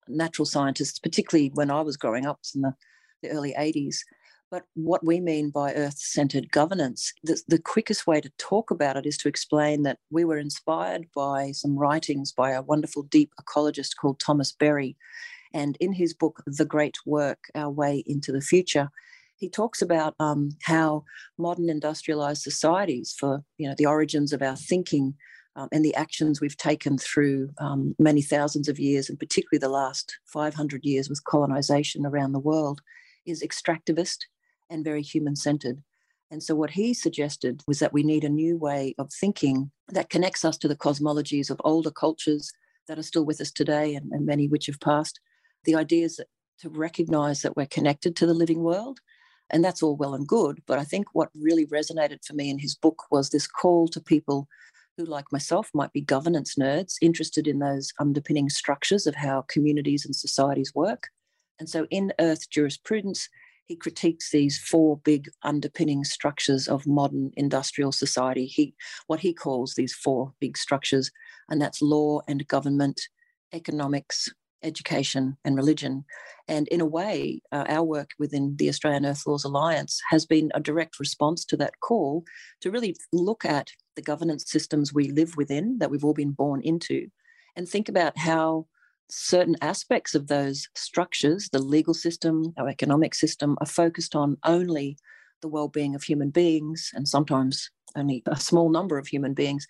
natural 0.07 0.45
scientists, 0.45 0.97
particularly 0.97 1.51
when 1.53 1.69
I 1.69 1.81
was 1.81 1.97
growing 1.97 2.25
up 2.25 2.39
in 2.55 2.61
the, 2.61 2.73
the 3.21 3.29
early 3.29 3.53
80s. 3.59 3.97
But 4.51 4.65
what 4.73 5.05
we 5.05 5.19
mean 5.19 5.51
by 5.51 5.73
earth 5.73 5.99
centered 5.99 6.51
governance, 6.51 7.13
the, 7.23 7.39
the 7.47 7.59
quickest 7.59 8.07
way 8.07 8.19
to 8.19 8.31
talk 8.39 8.71
about 8.71 8.97
it 8.97 9.05
is 9.05 9.17
to 9.17 9.27
explain 9.27 9.83
that 9.83 9.99
we 10.09 10.25
were 10.25 10.39
inspired 10.39 11.05
by 11.13 11.51
some 11.51 11.77
writings 11.77 12.31
by 12.31 12.51
a 12.51 12.63
wonderful 12.63 13.03
deep 13.03 13.31
ecologist 13.39 13.91
called 14.01 14.19
Thomas 14.19 14.51
Berry. 14.51 14.97
And 15.53 15.77
in 15.79 15.93
his 15.93 16.15
book, 16.15 16.41
The 16.47 16.65
Great 16.65 16.97
Work 17.05 17.51
Our 17.53 17.69
Way 17.69 18.03
into 18.07 18.31
the 18.31 18.41
Future, 18.41 18.89
he 19.37 19.49
talks 19.49 19.83
about 19.83 20.15
um, 20.19 20.49
how 20.63 21.03
modern 21.37 21.69
industrialized 21.69 22.41
societies, 22.41 23.15
for 23.17 23.43
you 23.57 23.69
know, 23.69 23.75
the 23.77 23.85
origins 23.85 24.33
of 24.33 24.41
our 24.41 24.55
thinking 24.55 25.13
um, 25.55 25.69
and 25.71 25.85
the 25.85 25.95
actions 25.95 26.41
we've 26.41 26.57
taken 26.57 26.97
through 26.97 27.49
um, 27.59 27.95
many 27.99 28.23
thousands 28.23 28.67
of 28.67 28.79
years, 28.79 29.09
and 29.09 29.19
particularly 29.19 29.59
the 29.59 29.69
last 29.69 30.17
500 30.25 30.83
years 30.83 31.07
with 31.07 31.23
colonization 31.23 32.05
around 32.05 32.31
the 32.31 32.39
world, 32.39 32.81
is 33.25 33.43
extractivist 33.43 34.25
and 34.69 34.83
very 34.83 35.01
human 35.01 35.35
centered. 35.35 35.81
And 36.31 36.43
so, 36.43 36.55
what 36.55 36.71
he 36.71 36.93
suggested 36.93 37.63
was 37.67 37.79
that 37.79 37.93
we 37.93 38.03
need 38.03 38.23
a 38.23 38.29
new 38.29 38.57
way 38.57 38.93
of 38.97 39.11
thinking 39.11 39.71
that 39.87 40.09
connects 40.09 40.45
us 40.45 40.57
to 40.57 40.67
the 40.67 40.75
cosmologies 40.75 41.49
of 41.49 41.61
older 41.63 41.91
cultures 41.91 42.51
that 42.87 42.99
are 42.99 43.03
still 43.03 43.25
with 43.25 43.41
us 43.41 43.51
today 43.51 43.95
and, 43.95 44.11
and 44.11 44.25
many 44.25 44.47
which 44.47 44.67
have 44.67 44.79
passed. 44.79 45.19
The 45.63 45.75
idea 45.75 46.05
is 46.05 46.19
to 46.59 46.69
recognize 46.69 47.41
that 47.41 47.55
we're 47.55 47.65
connected 47.65 48.15
to 48.15 48.25
the 48.25 48.33
living 48.33 48.61
world. 48.63 48.99
And 49.49 49.63
that's 49.63 49.81
all 49.81 49.95
well 49.95 50.13
and 50.13 50.27
good. 50.27 50.61
But 50.67 50.77
I 50.77 50.83
think 50.83 51.07
what 51.13 51.29
really 51.33 51.65
resonated 51.65 52.23
for 52.23 52.33
me 52.33 52.49
in 52.49 52.59
his 52.59 52.75
book 52.75 53.05
was 53.09 53.29
this 53.29 53.47
call 53.47 53.87
to 53.89 53.99
people 53.99 54.47
who, 54.97 55.05
like 55.05 55.31
myself, 55.31 55.71
might 55.73 55.93
be 55.93 56.01
governance 56.01 56.55
nerds 56.55 56.95
interested 57.01 57.47
in 57.47 57.59
those 57.59 57.91
underpinning 57.99 58.49
structures 58.49 59.07
of 59.07 59.15
how 59.15 59.45
communities 59.47 60.05
and 60.05 60.15
societies 60.15 60.75
work. 60.75 61.07
And 61.59 61.67
so 61.67 61.87
in 61.89 62.13
Earth 62.19 62.49
jurisprudence, 62.49 63.27
he 63.69 63.75
critiques 63.75 64.31
these 64.31 64.57
four 64.57 64.97
big 64.97 65.29
underpinning 65.43 66.03
structures 66.03 66.67
of 66.67 66.87
modern 66.87 67.31
industrial 67.37 67.91
society. 67.91 68.47
He, 68.47 68.73
what 69.05 69.19
he 69.19 69.31
calls 69.31 69.75
these 69.75 69.93
four 69.93 70.33
big 70.39 70.57
structures, 70.57 71.11
and 71.49 71.61
that's 71.61 71.79
law 71.79 72.21
and 72.27 72.47
government, 72.47 72.99
economics, 73.53 74.27
education, 74.63 75.37
and 75.45 75.55
religion. 75.55 76.03
And 76.47 76.67
in 76.69 76.81
a 76.81 76.85
way, 76.85 77.43
uh, 77.51 77.65
our 77.69 77.83
work 77.83 78.09
within 78.17 78.55
the 78.55 78.69
Australian 78.69 79.05
Earth 79.05 79.27
Laws 79.27 79.43
Alliance 79.43 80.01
has 80.09 80.25
been 80.25 80.49
a 80.55 80.59
direct 80.59 80.99
response 80.99 81.45
to 81.45 81.57
that 81.57 81.79
call 81.79 82.25
to 82.61 82.71
really 82.71 82.95
look 83.13 83.45
at 83.45 83.69
the 83.95 84.01
governance 84.01 84.49
systems 84.49 84.91
we 84.91 85.11
live 85.11 85.37
within 85.37 85.77
that 85.77 85.91
we've 85.91 86.03
all 86.03 86.15
been 86.15 86.31
born 86.31 86.61
into 86.63 87.07
and 87.55 87.69
think 87.69 87.87
about 87.87 88.17
how 88.17 88.65
certain 89.09 89.55
aspects 89.61 90.15
of 90.15 90.27
those 90.27 90.67
structures, 90.75 91.49
the 91.51 91.59
legal 91.59 91.93
system, 91.93 92.53
our 92.57 92.67
economic 92.69 93.15
system, 93.15 93.57
are 93.59 93.67
focused 93.67 94.15
on 94.15 94.37
only 94.43 94.97
the 95.41 95.47
well-being 95.47 95.95
of 95.95 96.03
human 96.03 96.29
beings 96.29 96.91
and 96.93 97.07
sometimes 97.07 97.71
only 97.95 98.21
a 98.27 98.39
small 98.39 98.69
number 98.69 98.97
of 98.97 99.07
human 99.07 99.33
beings. 99.33 99.65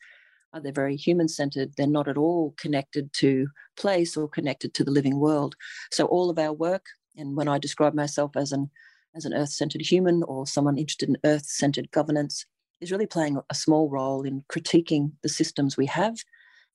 They're 0.61 0.71
very 0.71 0.95
human-centered. 0.95 1.73
They're 1.77 1.87
not 1.87 2.07
at 2.07 2.17
all 2.17 2.55
connected 2.57 3.13
to 3.13 3.47
place 3.77 4.17
or 4.17 4.27
connected 4.27 4.73
to 4.73 4.83
the 4.83 4.91
living 4.91 5.19
world. 5.19 5.55
So 5.91 6.05
all 6.05 6.29
of 6.29 6.39
our 6.39 6.53
work, 6.53 6.85
and 7.15 7.35
when 7.37 7.47
I 7.47 7.59
describe 7.59 7.93
myself 7.93 8.31
as 8.35 8.51
an 8.51 8.69
as 9.15 9.25
an 9.25 9.33
earth-centered 9.33 9.81
human 9.81 10.21
or 10.23 10.45
someone 10.45 10.77
interested 10.77 11.09
in 11.09 11.17
earth-centered 11.23 11.89
governance, 11.91 12.45
is 12.79 12.91
really 12.91 13.07
playing 13.07 13.39
a 13.49 13.55
small 13.55 13.89
role 13.89 14.21
in 14.23 14.43
critiquing 14.51 15.11
the 15.23 15.29
systems 15.29 15.75
we 15.75 15.87
have 15.87 16.15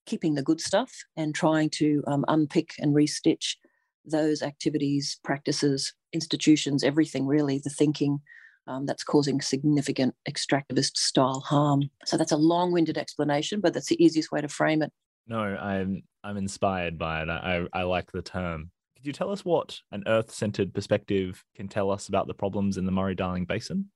keeping 0.07 0.35
the 0.35 0.43
good 0.43 0.61
stuff 0.61 0.93
and 1.17 1.35
trying 1.35 1.71
to 1.71 2.03
um, 2.07 2.25
unpick 2.29 2.75
and 2.79 2.95
restitch 2.95 3.57
those 4.05 4.43
activities, 4.43 5.19
practices, 5.25 5.95
institutions, 6.13 6.85
everything 6.85 7.27
really, 7.27 7.61
the 7.63 7.71
thinking 7.71 8.21
um, 8.67 8.87
that's 8.87 9.05
causing 9.05 9.41
significant 9.41 10.15
extractivist 10.29 10.97
style 10.97 11.41
harm. 11.41 11.91
So 12.05 12.17
that's 12.17 12.33
a 12.33 12.37
long 12.37 12.73
winded 12.73 12.99
explanation, 12.99 13.61
but 13.61 13.75
that's 13.75 13.89
the 13.89 14.03
easiest 14.03 14.33
way 14.33 14.41
to 14.41 14.49
frame 14.49 14.83
it. 14.83 14.93
No, 15.27 15.39
I'm 15.39 16.03
I'm 16.23 16.37
inspired 16.37 16.99
by 16.99 17.23
it. 17.23 17.29
I, 17.29 17.67
I 17.73 17.83
like 17.83 18.13
the 18.13 18.23
term. 18.23 18.71
Could 18.97 19.07
you 19.07 19.13
tell 19.13 19.31
us 19.31 19.45
what 19.45 19.79
an 19.91 20.05
Earth 20.07 20.31
centered 20.31 20.73
perspective 20.73 21.45
can 21.55 21.69
tell 21.69 21.91
us 21.91 22.09
about 22.09 22.27
the 22.27 22.35
problems 22.35 22.77
in 22.77 22.87
the 22.87 22.93
Murray 22.93 23.15
Darling 23.15 23.45
Basin? 23.45 23.91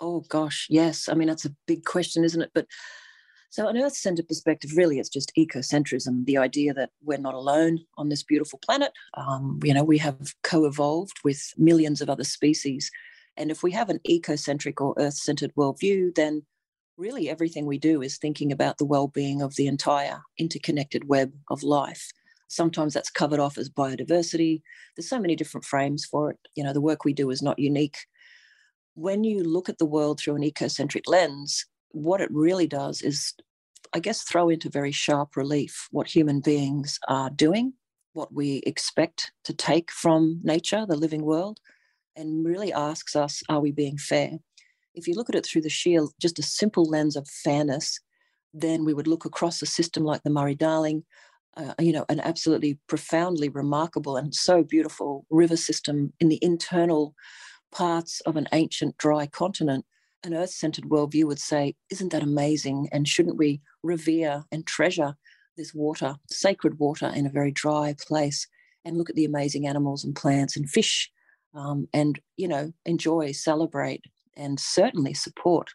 Oh 0.00 0.20
gosh, 0.28 0.66
yes. 0.70 1.08
I 1.08 1.14
mean, 1.14 1.28
that's 1.28 1.44
a 1.44 1.54
big 1.66 1.84
question, 1.84 2.24
isn't 2.24 2.42
it? 2.42 2.50
But 2.54 2.66
so, 3.56 3.68
an 3.68 3.78
Earth 3.78 3.96
centered 3.96 4.28
perspective 4.28 4.76
really 4.76 4.98
it's 4.98 5.08
just 5.08 5.32
ecocentrism 5.34 6.26
the 6.26 6.36
idea 6.36 6.74
that 6.74 6.90
we're 7.02 7.16
not 7.16 7.32
alone 7.32 7.78
on 7.96 8.10
this 8.10 8.22
beautiful 8.22 8.58
planet. 8.58 8.92
Um, 9.14 9.60
you 9.64 9.72
know, 9.72 9.82
we 9.82 9.96
have 9.96 10.34
co 10.42 10.66
evolved 10.66 11.16
with 11.24 11.54
millions 11.56 12.02
of 12.02 12.10
other 12.10 12.22
species. 12.22 12.90
And 13.34 13.50
if 13.50 13.62
we 13.62 13.72
have 13.72 13.88
an 13.88 14.00
ecocentric 14.06 14.78
or 14.82 14.92
Earth 14.98 15.14
centered 15.14 15.54
worldview, 15.54 16.14
then 16.16 16.44
really 16.98 17.30
everything 17.30 17.64
we 17.64 17.78
do 17.78 18.02
is 18.02 18.18
thinking 18.18 18.52
about 18.52 18.76
the 18.76 18.84
well 18.84 19.08
being 19.08 19.40
of 19.40 19.56
the 19.56 19.68
entire 19.68 20.20
interconnected 20.36 21.08
web 21.08 21.32
of 21.48 21.62
life. 21.62 22.10
Sometimes 22.48 22.92
that's 22.92 23.08
covered 23.08 23.40
off 23.40 23.56
as 23.56 23.70
biodiversity. 23.70 24.60
There's 24.94 25.08
so 25.08 25.18
many 25.18 25.34
different 25.34 25.64
frames 25.64 26.04
for 26.04 26.30
it. 26.30 26.38
You 26.56 26.62
know, 26.62 26.74
the 26.74 26.82
work 26.82 27.06
we 27.06 27.14
do 27.14 27.30
is 27.30 27.40
not 27.40 27.58
unique. 27.58 27.96
When 28.96 29.24
you 29.24 29.42
look 29.42 29.70
at 29.70 29.78
the 29.78 29.86
world 29.86 30.20
through 30.20 30.36
an 30.36 30.42
ecocentric 30.42 31.04
lens, 31.06 31.64
what 31.96 32.20
it 32.20 32.30
really 32.30 32.66
does 32.66 33.00
is, 33.00 33.32
I 33.96 33.98
guess, 33.98 34.24
throw 34.24 34.50
into 34.50 34.68
very 34.68 34.92
sharp 34.92 35.36
relief 35.36 35.88
what 35.90 36.06
human 36.06 36.40
beings 36.40 37.00
are 37.08 37.30
doing, 37.30 37.72
what 38.12 38.30
we 38.30 38.58
expect 38.66 39.32
to 39.44 39.54
take 39.54 39.90
from 39.90 40.38
nature, 40.44 40.84
the 40.86 40.96
living 40.96 41.24
world, 41.24 41.60
and 42.14 42.44
really 42.44 42.74
asks 42.74 43.16
us, 43.16 43.42
are 43.48 43.60
we 43.60 43.72
being 43.72 43.96
fair? 43.96 44.32
If 44.94 45.08
you 45.08 45.14
look 45.14 45.30
at 45.30 45.34
it 45.34 45.46
through 45.46 45.62
the 45.62 45.70
sheer, 45.70 46.06
just 46.20 46.38
a 46.38 46.42
simple 46.42 46.84
lens 46.84 47.16
of 47.16 47.26
fairness, 47.26 47.98
then 48.52 48.84
we 48.84 48.92
would 48.92 49.06
look 49.06 49.24
across 49.24 49.62
a 49.62 49.66
system 49.66 50.04
like 50.04 50.22
the 50.24 50.30
Murray 50.30 50.54
Darling, 50.54 51.02
uh, 51.56 51.72
you 51.80 51.92
know, 51.92 52.04
an 52.10 52.20
absolutely 52.20 52.78
profoundly 52.88 53.48
remarkable 53.48 54.18
and 54.18 54.34
so 54.34 54.62
beautiful 54.62 55.24
river 55.30 55.56
system 55.56 56.12
in 56.20 56.28
the 56.28 56.38
internal 56.42 57.14
parts 57.72 58.20
of 58.26 58.36
an 58.36 58.46
ancient 58.52 58.98
dry 58.98 59.26
continent 59.26 59.86
an 60.26 60.34
earth 60.34 60.50
centered 60.50 60.84
worldview 60.84 61.24
would 61.24 61.38
say, 61.38 61.74
Isn't 61.90 62.12
that 62.12 62.22
amazing? 62.22 62.88
And 62.92 63.08
shouldn't 63.08 63.38
we 63.38 63.60
revere 63.82 64.44
and 64.52 64.66
treasure 64.66 65.14
this 65.56 65.72
water, 65.72 66.16
sacred 66.28 66.78
water, 66.78 67.10
in 67.14 67.26
a 67.26 67.30
very 67.30 67.50
dry 67.50 67.94
place 68.06 68.46
and 68.84 68.98
look 68.98 69.08
at 69.08 69.16
the 69.16 69.24
amazing 69.24 69.66
animals 69.66 70.04
and 70.04 70.14
plants 70.14 70.56
and 70.56 70.68
fish 70.68 71.10
um, 71.54 71.88
and, 71.94 72.20
you 72.36 72.48
know, 72.48 72.72
enjoy, 72.84 73.32
celebrate, 73.32 74.04
and 74.36 74.60
certainly 74.60 75.14
support? 75.14 75.70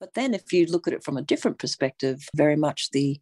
But 0.00 0.14
then 0.14 0.34
if 0.34 0.52
you 0.52 0.66
look 0.66 0.88
at 0.88 0.94
it 0.94 1.04
from 1.04 1.16
a 1.16 1.22
different 1.22 1.58
perspective, 1.58 2.26
very 2.34 2.56
much 2.56 2.90
the 2.90 3.20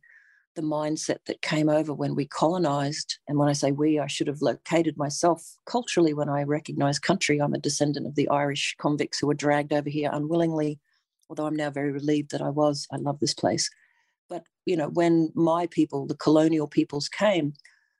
the 0.57 0.63
mindset 0.63 1.19
that 1.27 1.43
came 1.43 1.69
over 1.69 1.95
when 1.95 2.15
we 2.15 2.27
colonized. 2.27 3.19
And 3.29 3.39
when 3.39 3.49
I 3.49 3.53
say 3.53 3.73
we, 3.73 3.99
I 3.99 4.07
should 4.07 4.27
have 4.27 4.43
located 4.43 4.97
myself 4.97 5.57
culturally 5.67 6.13
when 6.15 6.29
I 6.29 6.43
recognize 6.43 6.99
country. 6.99 7.39
I'm 7.39 7.55
a 7.55 7.59
descendant 7.59 8.07
of 8.07 8.15
the 8.17 8.29
Irish 8.29 8.75
convicts 8.79 9.19
who 9.19 9.29
were 9.29 9.35
dragged 9.35 9.73
over 9.73 9.89
here 9.89 10.11
unwillingly, 10.13 10.81
although 11.29 11.47
I'm 11.47 11.57
now 11.57 11.71
very 11.71 11.93
relieved 11.93 12.33
that 12.33 12.43
I 12.43 12.51
was. 12.51 12.87
I 12.93 12.97
love 12.97 13.21
this 13.21 13.35
place. 13.35 13.71
But, 14.29 14.45
you 14.67 14.77
know, 14.77 14.89
when 14.89 15.31
my 15.35 15.67
people, 15.67 16.07
the 16.07 16.17
colonial 16.17 16.67
peoples 16.67 17.09
came, 17.09 17.55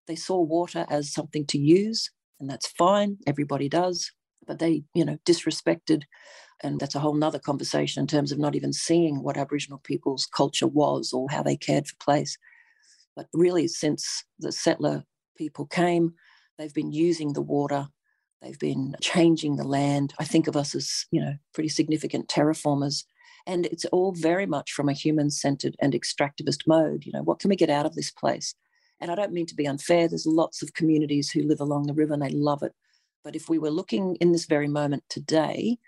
they 0.07 0.17
saw 0.17 0.41
water 0.41 0.87
as 0.91 1.13
something 1.13 1.47
to 1.47 1.59
use, 1.59 2.11
and 2.41 2.51
that's 2.51 2.67
fine. 2.67 3.19
Everybody 3.27 3.69
does. 3.69 4.11
But 4.47 4.59
they, 4.59 4.83
you 4.95 5.05
know, 5.05 5.19
disrespected 5.25 6.03
and 6.63 6.79
that's 6.79 6.95
a 6.95 7.01
whole 7.01 7.15
nother 7.15 7.39
conversation 7.39 8.01
in 8.01 8.07
terms 8.07 8.33
of 8.33 8.39
not 8.39 8.55
even 8.55 8.73
seeing 8.73 9.23
what 9.23 9.37
Aboriginal 9.37 9.79
people's 9.79 10.27
culture 10.27 10.67
was 10.67 11.13
or 11.13 11.29
how 11.31 11.43
they 11.43 11.57
cared 11.57 11.87
for 11.89 11.97
place. 11.97 12.37
But 13.17 13.29
really, 13.33 13.67
since 13.69 14.25
the 14.39 14.53
settler 14.53 15.05
people 15.37 15.67
came, 15.67 16.15
they've 16.59 16.75
been 16.75 16.93
using 16.93 17.33
the 17.33 17.43
water, 17.43 17.89
they've 18.43 18.59
been 18.59 18.95
changing 19.01 19.57
the 19.57 19.67
land. 19.67 20.15
I 20.19 20.25
think 20.25 20.47
of 20.47 20.57
us 20.57 20.75
as, 20.75 21.07
you 21.11 21.21
know, 21.21 21.35
pretty 21.55 21.69
significant 21.69 22.29
terraformers. 22.29 23.05
And 23.47 23.67
it's 23.67 23.87
all 23.87 24.13
very 24.13 24.47
much 24.47 24.73
from 24.73 24.89
a 24.89 24.95
human 24.95 25.31
centered 25.31 25.77
and 25.81 25.95
extractivist 25.95 26.67
mode. 26.67 27.05
You 27.07 27.13
know, 27.13 27.23
what 27.23 27.39
can 27.39 27.49
we 27.49 27.57
get 27.57 27.71
out 27.71 27.87
of 27.87 27.95
this 27.95 28.11
place? 28.11 28.55
And 29.01 29.11
I 29.11 29.15
don't 29.15 29.33
mean 29.33 29.47
to 29.47 29.55
be 29.55 29.67
unfair. 29.67 30.09
There's 30.09 30.27
lots 30.27 30.63
of 30.63 30.75
communities 30.75 31.31
who 31.31 31.43
live 31.43 31.61
along 31.61 31.87
the 31.87 31.95
river 31.95 32.13
and 32.13 32.23
they 32.23 32.31
love 32.31 32.63
it. 32.63 32.73
But 33.25 33.35
if 33.35 33.49
we 33.49 33.59
were 33.59 33.71
looking 33.71 34.17
in 34.17 34.33
this 34.33 34.45
very 34.47 34.69
moment 34.69 35.05
today, 35.09 35.79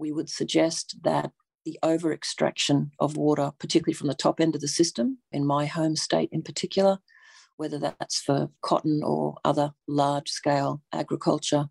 we 0.00 0.10
would 0.10 0.30
suggest 0.30 0.96
that 1.02 1.30
the 1.66 1.78
over 1.82 2.12
extraction 2.12 2.90
of 2.98 3.18
water, 3.18 3.52
particularly 3.58 3.92
from 3.92 4.08
the 4.08 4.14
top 4.14 4.40
end 4.40 4.54
of 4.54 4.62
the 4.62 4.68
system, 4.68 5.18
in 5.30 5.46
my 5.46 5.66
home 5.66 5.94
state 5.94 6.30
in 6.32 6.42
particular, 6.42 6.98
whether 7.58 7.78
that's 7.78 8.18
for 8.18 8.48
cotton 8.62 9.02
or 9.04 9.36
other 9.44 9.72
large 9.86 10.30
scale 10.30 10.80
agriculture, 10.92 11.66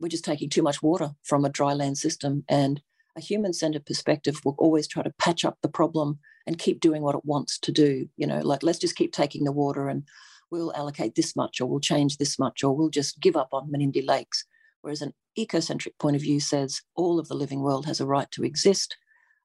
we're 0.00 0.08
just 0.08 0.24
taking 0.24 0.48
too 0.48 0.62
much 0.62 0.82
water 0.82 1.10
from 1.22 1.44
a 1.44 1.50
dry 1.50 1.74
land 1.74 1.98
system. 1.98 2.42
And 2.48 2.80
a 3.16 3.20
human 3.20 3.52
centered 3.52 3.84
perspective 3.84 4.40
will 4.44 4.56
always 4.58 4.88
try 4.88 5.02
to 5.02 5.12
patch 5.18 5.44
up 5.44 5.58
the 5.60 5.68
problem 5.68 6.18
and 6.46 6.58
keep 6.58 6.80
doing 6.80 7.02
what 7.02 7.16
it 7.16 7.26
wants 7.26 7.58
to 7.58 7.70
do. 7.70 8.08
You 8.16 8.26
know, 8.26 8.40
like 8.40 8.62
let's 8.62 8.78
just 8.78 8.96
keep 8.96 9.12
taking 9.12 9.44
the 9.44 9.52
water 9.52 9.88
and 9.88 10.04
we'll 10.50 10.74
allocate 10.74 11.14
this 11.14 11.36
much 11.36 11.60
or 11.60 11.66
we'll 11.66 11.80
change 11.80 12.16
this 12.16 12.38
much 12.38 12.64
or 12.64 12.74
we'll 12.74 12.88
just 12.88 13.20
give 13.20 13.36
up 13.36 13.48
on 13.52 13.70
Menindee 13.70 14.06
Lakes. 14.06 14.46
Whereas 14.80 15.02
an 15.02 15.12
ecocentric 15.38 15.98
point 15.98 16.16
of 16.16 16.22
view 16.22 16.40
says 16.40 16.82
all 16.94 17.18
of 17.18 17.28
the 17.28 17.34
living 17.34 17.60
world 17.60 17.86
has 17.86 18.00
a 18.00 18.06
right 18.06 18.30
to 18.32 18.44
exist. 18.44 18.96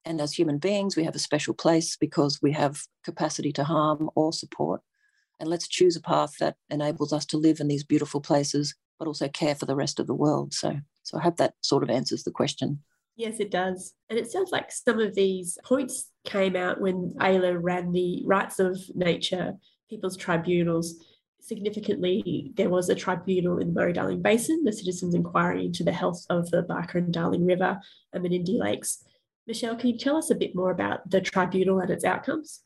And 0.04 0.20
as 0.20 0.32
human 0.32 0.58
beings, 0.58 0.96
we 0.96 1.04
have 1.04 1.14
a 1.14 1.20
special 1.20 1.54
place 1.54 1.96
because 1.96 2.40
we 2.42 2.52
have 2.52 2.82
capacity 3.04 3.52
to 3.52 3.64
harm 3.64 4.10
or 4.14 4.32
support. 4.32 4.82
And 5.40 5.48
let's 5.48 5.68
choose 5.68 5.96
a 5.96 6.00
path 6.00 6.34
that 6.40 6.56
enables 6.70 7.12
us 7.12 7.24
to 7.26 7.38
live 7.38 7.60
in 7.60 7.68
these 7.68 7.84
beautiful 7.84 8.20
places, 8.20 8.74
but 8.98 9.08
also 9.08 9.28
care 9.28 9.54
for 9.54 9.66
the 9.66 9.76
rest 9.76 9.98
of 9.98 10.06
the 10.06 10.14
world. 10.14 10.52
So, 10.52 10.78
so 11.02 11.18
I 11.18 11.22
hope 11.22 11.36
that 11.36 11.54
sort 11.62 11.82
of 11.82 11.90
answers 11.90 12.24
the 12.24 12.30
question. 12.30 12.80
Yes, 13.16 13.38
it 13.38 13.50
does. 13.50 13.94
And 14.10 14.18
it 14.18 14.30
sounds 14.30 14.50
like 14.50 14.72
some 14.72 14.98
of 14.98 15.14
these 15.14 15.56
points 15.64 16.10
came 16.24 16.56
out 16.56 16.80
when 16.80 17.14
AELA 17.20 17.58
ran 17.60 17.92
the 17.92 18.22
Rights 18.24 18.58
of 18.58 18.78
Nature 18.94 19.54
People's 19.88 20.16
Tribunals 20.16 20.96
significantly, 21.44 22.52
there 22.56 22.70
was 22.70 22.88
a 22.88 22.94
tribunal 22.94 23.58
in 23.58 23.68
the 23.68 23.80
Murray 23.80 23.92
Darling 23.92 24.22
Basin, 24.22 24.64
the 24.64 24.72
Citizens 24.72 25.14
Inquiry 25.14 25.66
into 25.66 25.84
the 25.84 25.92
Health 25.92 26.24
of 26.30 26.50
the 26.50 26.62
Barka 26.62 26.98
and 26.98 27.12
Darling 27.12 27.44
River 27.44 27.80
and 28.12 28.24
Menindee 28.24 28.58
Lakes. 28.58 29.04
Michelle, 29.46 29.76
can 29.76 29.90
you 29.90 29.98
tell 29.98 30.16
us 30.16 30.30
a 30.30 30.34
bit 30.34 30.54
more 30.54 30.70
about 30.70 31.08
the 31.10 31.20
tribunal 31.20 31.80
and 31.80 31.90
its 31.90 32.04
outcomes? 32.04 32.62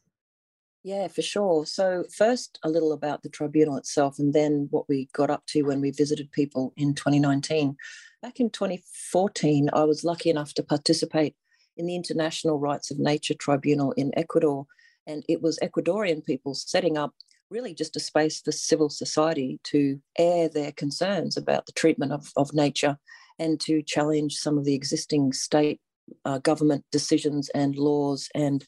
Yeah, 0.85 1.09
for 1.09 1.23
sure. 1.23 1.67
So, 1.67 2.05
first, 2.17 2.61
a 2.63 2.71
little 2.71 2.93
about 2.93 3.23
the 3.23 3.29
tribunal 3.29 3.77
itself, 3.77 4.19
and 4.21 4.33
then 4.33 4.69
what 4.71 4.89
we 4.89 5.09
got 5.13 5.29
up 5.29 5.45
to 5.49 5.63
when 5.63 5.81
we 5.81 5.91
visited 5.91 6.31
people 6.31 6.73
in 6.77 6.95
2019. 6.95 7.77
Back 8.23 8.39
in 8.39 8.49
2014, 8.49 9.71
I 9.73 9.85
was 9.85 10.05
lucky 10.05 10.31
enough 10.31 10.55
to 10.55 10.63
participate 10.63 11.35
in 11.77 11.87
the 11.87 11.97
International 11.97 12.59
Rights 12.59 12.91
of 12.91 12.99
Nature 12.99 13.35
Tribunal 13.35 13.93
in 13.93 14.13
Ecuador, 14.17 14.67
And 15.07 15.25
it 15.29 15.43
was 15.43 15.59
Ecuadorian 15.59 16.25
people 16.25 16.55
setting 16.55 16.97
up 16.97 17.15
really 17.51 17.75
just 17.75 17.97
a 17.97 18.01
space 18.01 18.41
for 18.41 18.53
civil 18.53 18.89
society 18.89 19.61
to 19.65 20.01
air 20.19 20.49
their 20.49 20.73
concerns 20.73 21.37
about 21.37 21.67
the 21.67 21.73
treatment 21.73 22.13
of, 22.13 22.33
of 22.37 22.53
nature 22.53 22.99
and 23.39 23.61
to 23.61 23.83
challenge 23.83 24.35
some 24.35 24.59
of 24.59 24.65
the 24.65 24.75
existing 24.75 25.33
state 25.33 25.81
uh, 26.25 26.39
government 26.39 26.85
decisions 26.91 27.49
and 27.51 27.77
laws 27.77 28.29
and 28.35 28.67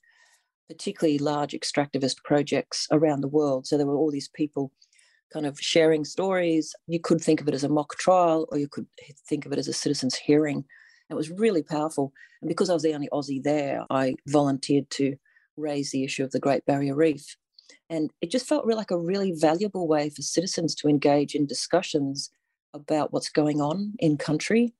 particularly 0.68 1.18
large 1.18 1.52
extractivist 1.52 2.16
projects 2.24 2.86
around 2.92 3.20
the 3.20 3.28
world. 3.28 3.66
So 3.66 3.76
there 3.76 3.86
were 3.86 3.96
all 3.96 4.10
these 4.10 4.28
people 4.28 4.70
kind 5.32 5.46
of 5.46 5.58
sharing 5.60 6.04
stories. 6.04 6.74
You 6.86 7.00
could 7.00 7.20
think 7.20 7.40
of 7.40 7.48
it 7.48 7.54
as 7.54 7.64
a 7.64 7.68
mock 7.68 7.96
trial 7.96 8.46
or 8.50 8.58
you 8.58 8.68
could 8.68 8.86
think 9.28 9.46
of 9.46 9.52
it 9.52 9.58
as 9.58 9.68
a 9.68 9.72
citizens' 9.72 10.14
hearing. 10.14 10.64
It 11.08 11.14
was 11.14 11.30
really 11.30 11.62
powerful. 11.62 12.12
And 12.40 12.48
because 12.48 12.70
I 12.70 12.74
was 12.74 12.82
the 12.82 12.94
only 12.94 13.08
Aussie 13.12 13.42
there, 13.42 13.84
I 13.90 14.14
volunteered 14.28 14.88
to 14.90 15.16
raise 15.56 15.90
the 15.90 16.04
issue 16.04 16.24
of 16.24 16.30
the 16.30 16.40
Great 16.40 16.64
Barrier 16.66 16.94
Reef. 16.94 17.36
And 17.88 18.10
it 18.20 18.30
just 18.30 18.46
felt 18.46 18.66
like 18.66 18.90
a 18.90 18.98
really 18.98 19.32
valuable 19.32 19.86
way 19.86 20.10
for 20.10 20.22
citizens 20.22 20.74
to 20.76 20.88
engage 20.88 21.34
in 21.34 21.46
discussions 21.46 22.30
about 22.74 23.12
what's 23.12 23.28
going 23.28 23.60
on 23.60 23.94
in 23.98 24.16
country. 24.16 24.74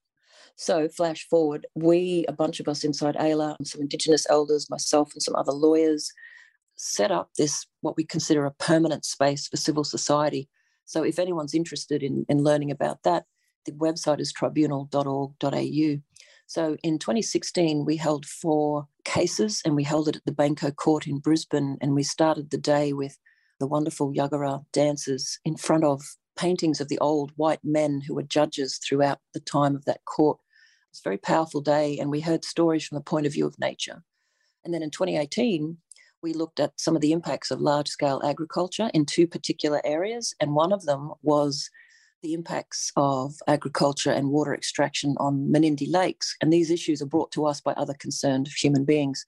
So, 0.57 0.88
flash 0.88 1.26
forward, 1.29 1.66
we, 1.74 2.24
a 2.29 2.33
bunch 2.33 2.61
of 2.61 2.68
us 2.68 2.85
inside 2.85 3.16
AELA, 3.16 3.57
some 3.64 3.81
Indigenous 3.81 4.26
elders, 4.29 4.68
myself, 4.68 5.12
and 5.14 5.22
some 5.22 5.35
other 5.35 5.53
lawyers, 5.53 6.12
set 6.76 7.11
up 7.11 7.31
this, 7.38 7.66
what 7.81 7.96
we 7.96 8.05
consider 8.05 8.44
a 8.44 8.53
permanent 8.53 9.05
space 9.05 9.48
for 9.48 9.57
civil 9.57 9.85
society. 9.85 10.48
So, 10.85 11.03
if 11.03 11.18
anyone's 11.18 11.55
interested 11.55 12.03
in, 12.03 12.26
in 12.29 12.44
learning 12.44 12.70
about 12.70 13.05
that, 13.05 13.24
the 13.64 13.72
website 13.72 14.20
is 14.20 14.33
tribunal.org.au. 14.33 16.00
So 16.50 16.76
in 16.83 16.98
2016, 16.98 17.85
we 17.85 17.96
held 17.96 18.26
four 18.26 18.88
cases 19.11 19.61
and 19.64 19.75
we 19.75 19.83
held 19.83 20.09
it 20.09 20.16
at 20.16 20.25
the 20.25 20.33
Banco 20.33 20.70
Court 20.70 21.07
in 21.07 21.18
Brisbane. 21.18 21.77
And 21.81 21.94
we 21.94 22.03
started 22.03 22.51
the 22.51 22.59
day 22.59 22.92
with 22.92 23.18
the 23.59 23.66
wonderful 23.66 24.12
Yagara 24.12 24.64
dancers 24.73 25.38
in 25.44 25.57
front 25.57 25.85
of 25.85 26.03
paintings 26.37 26.81
of 26.81 26.88
the 26.88 26.99
old 26.99 27.33
white 27.37 27.61
men 27.64 28.03
who 28.07 28.14
were 28.14 28.23
judges 28.23 28.79
throughout 28.79 29.18
the 29.35 29.40
time 29.40 29.75
of 29.75 29.85
that 29.85 30.05
court. 30.05 30.38
It 30.38 30.92
was 30.92 31.01
a 31.01 31.09
very 31.09 31.18
powerful 31.18 31.61
day, 31.61 31.99
and 31.99 32.11
we 32.11 32.20
heard 32.20 32.44
stories 32.44 32.87
from 32.87 32.96
the 32.96 33.05
point 33.05 33.27
of 33.27 33.33
view 33.33 33.46
of 33.46 33.59
nature. 33.59 34.03
And 34.64 34.73
then 34.73 34.83
in 34.83 34.90
2018, 34.90 35.77
we 36.23 36.33
looked 36.33 36.61
at 36.61 36.79
some 36.79 36.94
of 36.94 37.03
the 37.03 37.12
impacts 37.12 37.51
of 37.51 37.61
large 37.61 37.88
scale 37.88 38.20
agriculture 38.25 38.90
in 38.94 39.07
two 39.07 39.27
particular 39.27 39.81
areas. 39.85 40.35
And 40.40 40.55
one 40.55 40.73
of 40.73 40.85
them 40.85 41.12
was 41.23 41.70
the 42.23 42.35
impacts 42.35 42.93
of 42.97 43.37
agriculture 43.47 44.11
and 44.11 44.31
water 44.31 44.55
extraction 44.55 45.17
on 45.19 45.49
Menindee 45.51 45.91
lakes. 45.91 46.37
And 46.41 46.53
these 46.53 46.71
issues 46.71 47.01
are 47.01 47.07
brought 47.07 47.33
to 47.33 47.47
us 47.47 47.61
by 47.61 47.73
other 47.73 47.95
concerned 47.95 48.49
human 48.49 48.85
beings. 48.85 49.25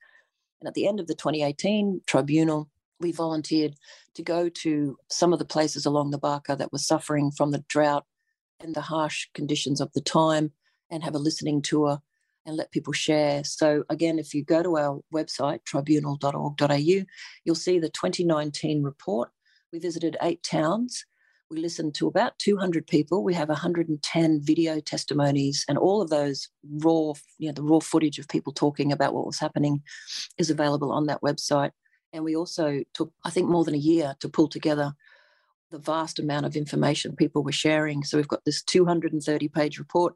And 0.61 0.69
at 0.69 0.75
the 0.75 0.87
end 0.87 1.01
of 1.01 1.07
the 1.07 1.15
2018 1.15 2.03
tribunal, 2.07 2.69
we 3.01 3.13
volunteered 3.13 3.75
to 4.15 4.23
go 4.23 4.49
to 4.49 4.97
some 5.11 5.33
of 5.33 5.39
the 5.39 5.45
places 5.45 5.87
along 5.87 6.11
the 6.11 6.19
Barka 6.19 6.55
that 6.57 6.73
were 6.73 6.79
suffering 6.79 7.31
from 7.31 7.51
the 7.51 7.65
drought 7.69 8.05
and 8.61 8.75
the 8.75 8.83
harsh 8.83 9.29
conditions 9.35 9.81
of 9.81 9.93
the 9.93 10.01
time 10.01 10.53
and 10.91 11.03
have 11.03 11.15
a 11.15 11.19
listening 11.19 11.63
tour 11.63 12.01
and 12.45 12.57
let 12.57 12.71
people 12.71 12.93
share. 12.93 13.43
So, 13.45 13.85
again, 13.89 14.19
if 14.19 14.35
you 14.35 14.45
go 14.45 14.63
to 14.63 14.77
our 14.77 15.01
website, 15.13 15.65
tribunal.org.au, 15.65 17.05
you'll 17.45 17.55
see 17.55 17.79
the 17.79 17.89
2019 17.89 18.83
report. 18.83 19.31
We 19.73 19.79
visited 19.79 20.17
eight 20.21 20.43
towns 20.43 21.05
we 21.53 21.61
listened 21.61 21.95
to 21.95 22.09
about 22.09 22.39
200 22.39 22.87
people. 22.87 23.23
We 23.23 23.35
have 23.35 23.51
110 23.51 24.41
video 24.43 24.81
testimonies, 24.81 25.65
and 25.69 25.77
all 25.77 26.01
of 26.01 26.09
those 26.09 26.49
raw, 26.79 27.13
you 27.39 27.49
know, 27.49 27.53
the 27.53 27.63
raw 27.63 27.79
footage 27.79 28.19
of 28.19 28.27
people 28.29 28.53
talking 28.53 28.91
about 28.91 29.13
what 29.13 29.27
was 29.27 29.39
happening 29.39 29.83
is 30.39 30.51
available 30.51 30.91
on 30.91 31.07
that 31.07 31.21
website. 31.21 31.73
And 32.13 32.25
we 32.25 32.35
also 32.35 32.83
took, 32.95 33.13
I 33.25 33.31
think, 33.31 33.49
more 33.49 33.65
than 33.65 33.75
a 33.75 33.79
year 33.79 34.15
to 34.21 34.29
pull 34.29 34.49
together 34.49 34.95
the 35.71 35.79
vast 35.79 36.19
amount 36.19 36.47
of 36.47 36.57
information 36.57 37.17
people 37.17 37.43
were 37.43 37.53
sharing. 37.53 38.03
So 38.03 38.17
we've 38.17 38.29
got 38.29 38.45
this 38.45 38.63
230 38.63 39.49
page 39.49 39.79
report, 39.79 40.15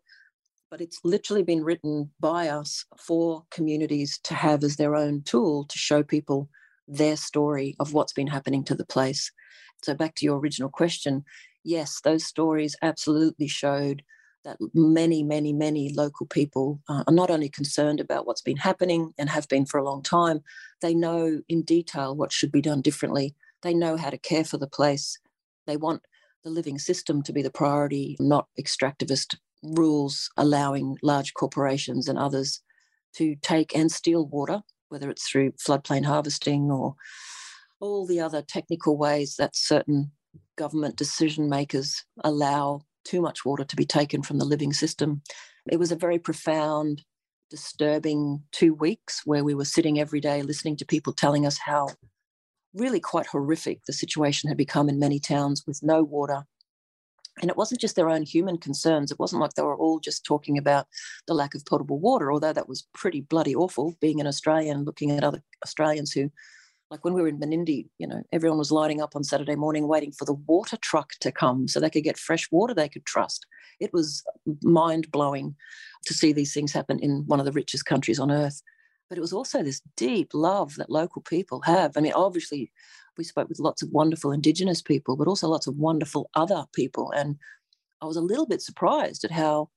but 0.70 0.81
it's 0.81 1.01
literally 1.05 1.42
been 1.42 1.64
written 1.64 2.11
by 2.18 2.49
us 2.49 2.85
for 2.99 3.44
communities 3.51 4.18
to 4.25 4.35
have 4.35 4.64
as 4.64 4.77
their 4.77 4.96
own 4.96 5.22
tool 5.22 5.64
to 5.64 5.79
show 5.79 6.03
people 6.03 6.49
their 6.88 7.16
story 7.16 7.75
of 7.79 7.92
what's 7.92 8.12
been 8.12 8.27
happening 8.27 8.64
to 8.64 8.75
the 8.75 8.87
place. 8.87 9.33
So, 9.83 9.95
back 9.95 10.15
to 10.17 10.25
your 10.25 10.39
original 10.39 10.69
question, 10.69 11.25
yes, 11.65 12.01
those 12.03 12.25
stories 12.25 12.77
absolutely 12.83 13.49
showed 13.49 14.03
that 14.45 14.59
many, 14.75 15.23
many, 15.23 15.53
many 15.53 15.93
local 15.93 16.27
people 16.27 16.81
uh, 16.89 17.03
are 17.07 17.12
not 17.12 17.31
only 17.31 17.49
concerned 17.49 18.01
about 18.01 18.27
what's 18.27 18.41
been 18.43 18.57
happening 18.57 19.12
and 19.19 19.29
have 19.29 19.49
been 19.49 19.67
for 19.67 19.79
a 19.79 19.85
long 19.85 20.03
time, 20.03 20.41
they 20.81 20.95
know 20.95 21.41
in 21.49 21.62
detail 21.62 22.15
what 22.15 22.33
should 22.33 22.53
be 22.53 22.62
done 22.62 22.81
differently. 22.81 23.35
They 23.62 23.75
know 23.75 23.97
how 23.97 24.11
to 24.11 24.19
care 24.19 24.45
for 24.45 24.57
the 24.57 24.69
place. 24.69 25.19
They 25.67 25.77
want 25.77 26.03
the 26.45 26.51
living 26.51 26.79
system 26.79 27.23
to 27.25 27.33
be 27.33 27.43
the 27.43 27.51
priority, 27.51 28.17
not 28.21 28.47
extractivist 28.59 29.35
rules 29.65 30.31
allowing 30.37 30.97
large 31.03 31.35
corporations 31.35 32.09
and 32.09 32.19
others 32.19 32.62
to 33.15 33.35
take 33.43 33.75
and 33.75 33.91
steal 33.91 34.27
water, 34.27 34.62
whether 34.91 35.11
it's 35.11 35.29
through 35.29 35.53
floodplain 35.53 36.05
harvesting 36.05 36.71
or 36.71 36.95
all 37.81 38.07
the 38.07 38.21
other 38.21 38.43
technical 38.43 38.97
ways 38.97 39.37
that 39.37 39.57
certain 39.57 40.11
government 40.57 40.97
decision 40.97 41.49
makers 41.49 42.05
allow 42.25 42.81
too 43.05 43.21
much 43.21 43.45
water 43.45 43.65
to 43.65 43.77
be 43.77 43.85
taken 43.85 44.23
from 44.23 44.39
the 44.39 44.45
living 44.45 44.73
system. 44.73 45.23
It 45.71 45.79
was 45.79 45.93
a 45.93 45.97
very 45.97 46.19
profound, 46.19 47.03
disturbing 47.51 48.43
two 48.53 48.75
weeks 48.75 49.23
where 49.25 49.45
we 49.45 49.55
were 49.55 49.65
sitting 49.65 50.01
every 50.01 50.21
day 50.21 50.43
listening 50.43 50.77
to 50.77 50.85
people 50.85 51.12
telling 51.12 51.47
us 51.47 51.59
how 51.59 51.89
really 52.75 53.01
quite 53.01 53.27
horrific 53.27 53.85
the 53.87 53.93
situation 53.93 54.49
had 54.49 54.57
become 54.57 54.89
in 54.89 54.99
many 54.99 55.19
towns 55.19 55.65
with 55.67 55.81
no 55.83 56.03
water. 56.03 56.45
And 57.41 57.51
it 57.51 57.57
wasn't 57.57 57.81
just 57.81 57.97
their 57.97 58.09
own 58.09 58.23
human 58.23 58.57
concerns. 58.57 59.12
It 59.12 59.19
wasn't 59.19 59.43
like 59.43 59.53
they 59.53 59.62
were 59.62 59.77
all 59.77 60.01
just 60.01 60.25
talking 60.25 60.57
about 60.57 60.87
the 61.27 61.35
lack 61.35 61.55
of 61.55 61.67
potable 61.67 61.99
water, 61.99 62.33
although 62.33 62.53
that 62.53 62.69
was 62.69 62.89
pretty 62.95 63.21
bloody 63.21 63.55
awful 63.55 63.95
being 64.01 64.21
an 64.21 64.27
Australian, 64.27 64.85
looking 64.85 65.11
at 65.11 65.23
other 65.23 65.43
Australians 65.62 66.12
who 66.12 66.31
like 66.90 67.05
when 67.05 67.14
we 67.14 67.22
were 67.22 67.29
in 67.29 67.38
Menindee, 67.38 67.88
you 67.99 68.07
know, 68.07 68.22
everyone 68.33 68.59
was 68.59 68.70
lining 68.70 69.01
up 69.01 69.16
on 69.16 69.25
Saturday 69.25 69.57
morning 69.57 69.88
waiting 69.88 70.12
for 70.12 70.25
the 70.25 70.35
water 70.35 70.77
truck 70.77 71.11
to 71.20 71.33
come 71.33 71.66
so 71.66 71.81
they 71.81 71.90
could 71.90 72.05
get 72.05 72.18
fresh 72.18 72.51
water 72.51 72.75
they 72.75 72.88
could 72.88 73.05
trust. 73.05 73.46
It 73.81 73.92
was 73.92 74.25
mind 74.62 75.11
blowing 75.11 75.57
to 76.07 76.14
see 76.14 76.33
these 76.33 76.55
things 76.55 76.72
happen 76.72 76.99
in 77.01 77.25
one 77.27 77.40
of 77.40 77.46
the 77.46 77.53
richest 77.53 77.87
countries 77.87 78.20
on 78.20 78.31
earth. 78.31 78.62
But 79.09 79.18
it 79.18 79.20
was 79.20 79.33
also 79.33 79.62
this 79.62 79.83
deep 79.96 80.31
love 80.33 80.77
that 80.77 80.90
local 80.90 81.22
people 81.22 81.61
have. 81.62 81.96
I 81.96 82.01
mean, 82.01 82.12
obviously, 82.12 82.72
we 83.16 83.25
spoke 83.25 83.49
with 83.49 83.61
lots 83.61 83.83
of 83.83 83.90
wonderful 83.90 84.33
Indigenous 84.33 84.83
people, 84.83 85.16
but 85.16 85.29
also 85.29 85.49
lots 85.49 85.66
of 85.66 85.77
wonderful 85.77 86.31
other 86.35 86.66
people. 86.72 87.12
And 87.12 87.37
I 88.01 88.07
was 88.07 88.16
a 88.16 88.20
little 88.22 88.46
bit 88.46 88.62
surprised 88.62 89.25
at 89.25 89.31
how 89.31 89.70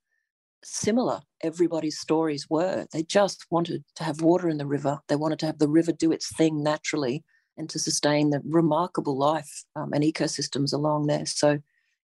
similar 0.62 1.20
everybody's 1.42 1.98
stories 1.98 2.48
were. 2.50 2.86
They 2.92 3.02
just 3.02 3.46
wanted 3.50 3.84
to 3.96 4.04
have 4.04 4.20
water 4.20 4.48
in 4.48 4.58
the 4.58 4.66
river. 4.66 5.00
They 5.08 5.16
wanted 5.16 5.38
to 5.40 5.46
have 5.46 5.58
the 5.58 5.68
river 5.68 5.92
do 5.92 6.12
its 6.12 6.34
thing 6.36 6.62
naturally 6.62 7.24
and 7.56 7.68
to 7.70 7.78
sustain 7.78 8.30
the 8.30 8.42
remarkable 8.44 9.18
life 9.18 9.64
um, 9.76 9.92
and 9.92 10.04
ecosystems 10.04 10.72
along 10.72 11.06
there. 11.06 11.26
So, 11.26 11.58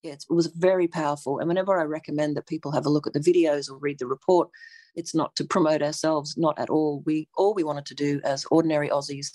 yeah, 0.01 0.13
it 0.13 0.25
was 0.29 0.47
very 0.47 0.87
powerful. 0.87 1.39
And 1.39 1.47
whenever 1.47 1.79
I 1.79 1.83
recommend 1.83 2.35
that 2.35 2.47
people 2.47 2.71
have 2.71 2.85
a 2.85 2.89
look 2.89 3.07
at 3.07 3.13
the 3.13 3.19
videos 3.19 3.69
or 3.69 3.77
read 3.77 3.99
the 3.99 4.07
report, 4.07 4.49
it's 4.95 5.15
not 5.15 5.35
to 5.37 5.45
promote 5.45 5.81
ourselves, 5.81 6.35
not 6.37 6.59
at 6.59 6.69
all. 6.69 7.01
We 7.05 7.27
all 7.35 7.53
we 7.53 7.63
wanted 7.63 7.85
to 7.87 7.95
do 7.95 8.21
as 8.23 8.45
ordinary 8.51 8.89
Aussies 8.89 9.31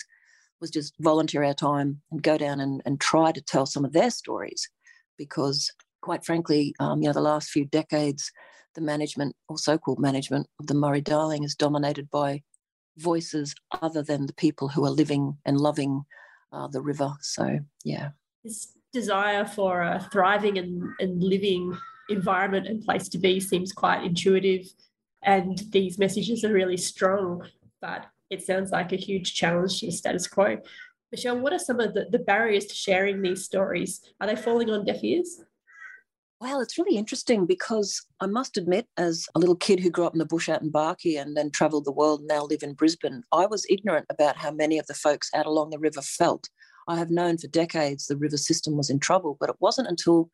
was 0.60 0.70
just 0.70 0.94
volunteer 1.00 1.44
our 1.44 1.54
time 1.54 2.00
and 2.10 2.22
go 2.22 2.36
down 2.36 2.60
and, 2.60 2.82
and 2.84 3.00
try 3.00 3.32
to 3.32 3.40
tell 3.40 3.66
some 3.66 3.84
of 3.84 3.92
their 3.92 4.10
stories, 4.10 4.68
because 5.16 5.72
quite 6.00 6.24
frankly, 6.24 6.74
um, 6.80 7.00
you 7.02 7.08
know, 7.08 7.12
the 7.12 7.20
last 7.20 7.50
few 7.50 7.64
decades 7.64 8.32
the 8.74 8.80
management 8.84 9.34
or 9.48 9.58
so-called 9.58 9.98
management 9.98 10.46
of 10.60 10.68
the 10.68 10.74
Murray-Darling 10.74 11.42
is 11.42 11.56
dominated 11.56 12.08
by 12.10 12.42
voices 12.96 13.54
other 13.82 14.02
than 14.02 14.26
the 14.26 14.34
people 14.34 14.68
who 14.68 14.84
are 14.84 14.90
living 14.90 15.36
and 15.44 15.58
loving 15.58 16.04
uh, 16.52 16.68
the 16.68 16.80
river. 16.80 17.12
So 17.20 17.58
yeah, 17.84 18.10
this 18.44 18.68
desire 18.92 19.44
for 19.44 19.82
a 19.82 20.06
thriving 20.12 20.58
and, 20.58 20.82
and 21.00 21.22
living 21.22 21.76
environment 22.08 22.66
and 22.66 22.84
place 22.84 23.08
to 23.10 23.18
be 23.18 23.40
seems 23.40 23.72
quite 23.72 24.04
intuitive, 24.04 24.66
and 25.22 25.60
these 25.70 25.98
messages 25.98 26.44
are 26.44 26.52
really 26.52 26.76
strong. 26.76 27.42
But 27.80 28.06
it 28.30 28.42
sounds 28.42 28.70
like 28.70 28.92
a 28.92 28.96
huge 28.96 29.34
challenge 29.34 29.80
to 29.80 29.86
the 29.86 29.92
status 29.92 30.26
quo. 30.26 30.58
Michelle, 31.10 31.38
what 31.38 31.52
are 31.52 31.58
some 31.58 31.80
of 31.80 31.94
the, 31.94 32.06
the 32.10 32.18
barriers 32.18 32.66
to 32.66 32.74
sharing 32.74 33.22
these 33.22 33.44
stories? 33.44 34.02
Are 34.20 34.26
they 34.26 34.36
falling 34.36 34.70
on 34.70 34.84
deaf 34.84 35.02
ears? 35.02 35.42
Well, 36.40 36.60
it's 36.60 36.78
really 36.78 36.96
interesting 36.96 37.46
because 37.46 38.06
I 38.20 38.26
must 38.26 38.56
admit, 38.56 38.86
as 38.96 39.26
a 39.34 39.40
little 39.40 39.56
kid 39.56 39.80
who 39.80 39.90
grew 39.90 40.04
up 40.04 40.12
in 40.12 40.20
the 40.20 40.24
bush 40.24 40.48
out 40.48 40.62
in 40.62 40.70
Barkey 40.70 41.20
and 41.20 41.36
then 41.36 41.50
travelled 41.50 41.84
the 41.84 41.92
world 41.92 42.20
and 42.20 42.28
now 42.28 42.44
live 42.44 42.62
in 42.62 42.74
Brisbane, 42.74 43.24
I 43.32 43.46
was 43.46 43.66
ignorant 43.68 44.06
about 44.08 44.36
how 44.36 44.52
many 44.52 44.78
of 44.78 44.86
the 44.86 44.94
folks 44.94 45.30
out 45.34 45.46
along 45.46 45.70
the 45.70 45.80
river 45.80 46.00
felt. 46.00 46.48
I 46.86 46.96
have 46.96 47.10
known 47.10 47.38
for 47.38 47.48
decades 47.48 48.06
the 48.06 48.16
river 48.16 48.36
system 48.36 48.76
was 48.76 48.88
in 48.88 49.00
trouble, 49.00 49.36
but 49.40 49.50
it 49.50 49.56
wasn't 49.58 49.88
until 49.88 50.30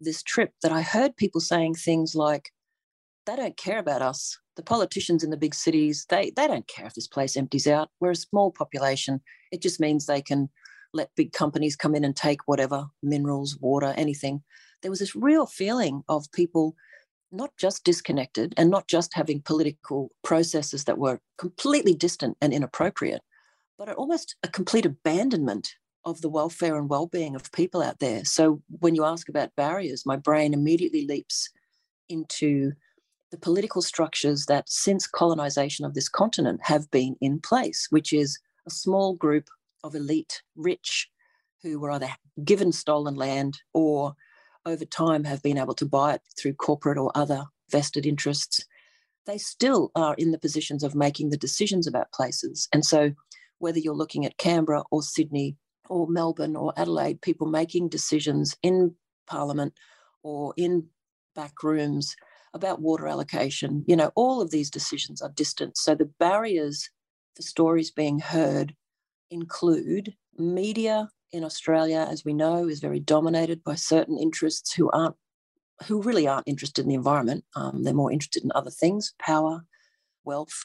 this 0.00 0.22
trip 0.22 0.52
that 0.62 0.70
I 0.70 0.82
heard 0.82 1.16
people 1.16 1.40
saying 1.40 1.74
things 1.74 2.14
like, 2.14 2.50
they 3.26 3.34
don't 3.34 3.56
care 3.56 3.78
about 3.78 4.00
us. 4.00 4.38
the 4.58 4.62
politicians 4.62 5.22
in 5.22 5.30
the 5.30 5.36
big 5.36 5.54
cities, 5.54 6.06
they, 6.08 6.32
they 6.36 6.46
don't 6.46 6.66
care 6.68 6.86
if 6.86 6.94
this 6.94 7.06
place 7.06 7.36
empties 7.36 7.66
out. 7.66 7.90
We're 8.00 8.10
a 8.10 8.16
small 8.16 8.50
population. 8.50 9.20
It 9.52 9.62
just 9.62 9.80
means 9.80 10.06
they 10.06 10.22
can 10.22 10.50
let 10.92 11.14
big 11.16 11.32
companies 11.32 11.76
come 11.76 11.94
in 11.94 12.04
and 12.04 12.16
take 12.16 12.46
whatever 12.46 12.86
minerals, 13.02 13.56
water, 13.60 13.94
anything. 13.96 14.42
There 14.82 14.90
was 14.90 15.00
this 15.00 15.16
real 15.16 15.46
feeling 15.46 16.02
of 16.08 16.30
people 16.32 16.74
not 17.30 17.50
just 17.58 17.84
disconnected 17.84 18.54
and 18.56 18.70
not 18.70 18.88
just 18.88 19.12
having 19.14 19.42
political 19.42 20.10
processes 20.22 20.84
that 20.84 20.98
were 20.98 21.20
completely 21.36 21.94
distant 21.94 22.36
and 22.40 22.52
inappropriate, 22.52 23.22
but 23.76 23.90
almost 23.90 24.36
a 24.42 24.48
complete 24.48 24.86
abandonment 24.86 25.74
of 26.04 26.20
the 26.22 26.28
welfare 26.28 26.76
and 26.76 26.88
well-being 26.88 27.34
of 27.34 27.52
people 27.52 27.82
out 27.82 27.98
there. 27.98 28.24
So 28.24 28.62
when 28.80 28.94
you 28.94 29.04
ask 29.04 29.28
about 29.28 29.54
barriers, 29.56 30.06
my 30.06 30.16
brain 30.16 30.54
immediately 30.54 31.06
leaps 31.06 31.50
into 32.08 32.72
the 33.30 33.36
political 33.36 33.82
structures 33.82 34.46
that 34.46 34.68
since 34.70 35.06
colonization 35.06 35.84
of 35.84 35.92
this 35.92 36.08
continent 36.08 36.60
have 36.62 36.90
been 36.90 37.16
in 37.20 37.40
place, 37.40 37.88
which 37.90 38.12
is 38.12 38.38
a 38.66 38.70
small 38.70 39.14
group 39.14 39.48
of 39.84 39.94
elite 39.94 40.42
rich 40.56 41.08
who 41.62 41.78
were 41.80 41.90
either 41.90 42.08
given 42.44 42.72
stolen 42.72 43.14
land 43.14 43.60
or 43.72 44.14
over 44.66 44.84
time 44.84 45.24
have 45.24 45.42
been 45.42 45.58
able 45.58 45.74
to 45.74 45.86
buy 45.86 46.14
it 46.14 46.22
through 46.38 46.54
corporate 46.54 46.98
or 46.98 47.10
other 47.14 47.44
vested 47.70 48.06
interests, 48.06 48.64
they 49.26 49.38
still 49.38 49.90
are 49.94 50.14
in 50.14 50.30
the 50.30 50.38
positions 50.38 50.82
of 50.82 50.94
making 50.94 51.30
the 51.30 51.36
decisions 51.36 51.86
about 51.86 52.12
places. 52.12 52.68
And 52.72 52.84
so, 52.84 53.12
whether 53.58 53.78
you're 53.78 53.94
looking 53.94 54.24
at 54.24 54.38
Canberra 54.38 54.84
or 54.90 55.02
Sydney 55.02 55.56
or 55.88 56.06
Melbourne 56.08 56.54
or 56.54 56.72
Adelaide, 56.76 57.20
people 57.20 57.46
making 57.46 57.88
decisions 57.88 58.56
in 58.62 58.94
Parliament 59.26 59.74
or 60.22 60.54
in 60.56 60.86
back 61.34 61.62
rooms 61.62 62.14
about 62.54 62.80
water 62.80 63.06
allocation, 63.06 63.84
you 63.86 63.96
know, 63.96 64.10
all 64.14 64.40
of 64.40 64.50
these 64.50 64.70
decisions 64.70 65.20
are 65.20 65.30
distant. 65.30 65.76
So, 65.76 65.94
the 65.94 66.10
barriers 66.18 66.88
for 67.36 67.42
stories 67.42 67.90
being 67.90 68.20
heard 68.20 68.74
include 69.30 70.14
media 70.36 71.08
in 71.32 71.44
Australia, 71.44 72.06
as 72.10 72.24
we 72.24 72.32
know, 72.32 72.68
is 72.68 72.80
very 72.80 73.00
dominated 73.00 73.62
by 73.62 73.74
certain 73.74 74.18
interests 74.18 74.72
who 74.72 74.90
aren't 74.90 75.16
who 75.86 76.02
really 76.02 76.26
aren't 76.26 76.48
interested 76.48 76.82
in 76.82 76.88
the 76.88 76.94
environment. 76.94 77.44
Um, 77.54 77.84
they're 77.84 77.94
more 77.94 78.10
interested 78.10 78.42
in 78.42 78.50
other 78.54 78.70
things, 78.70 79.14
power, 79.20 79.64
wealth. 80.24 80.64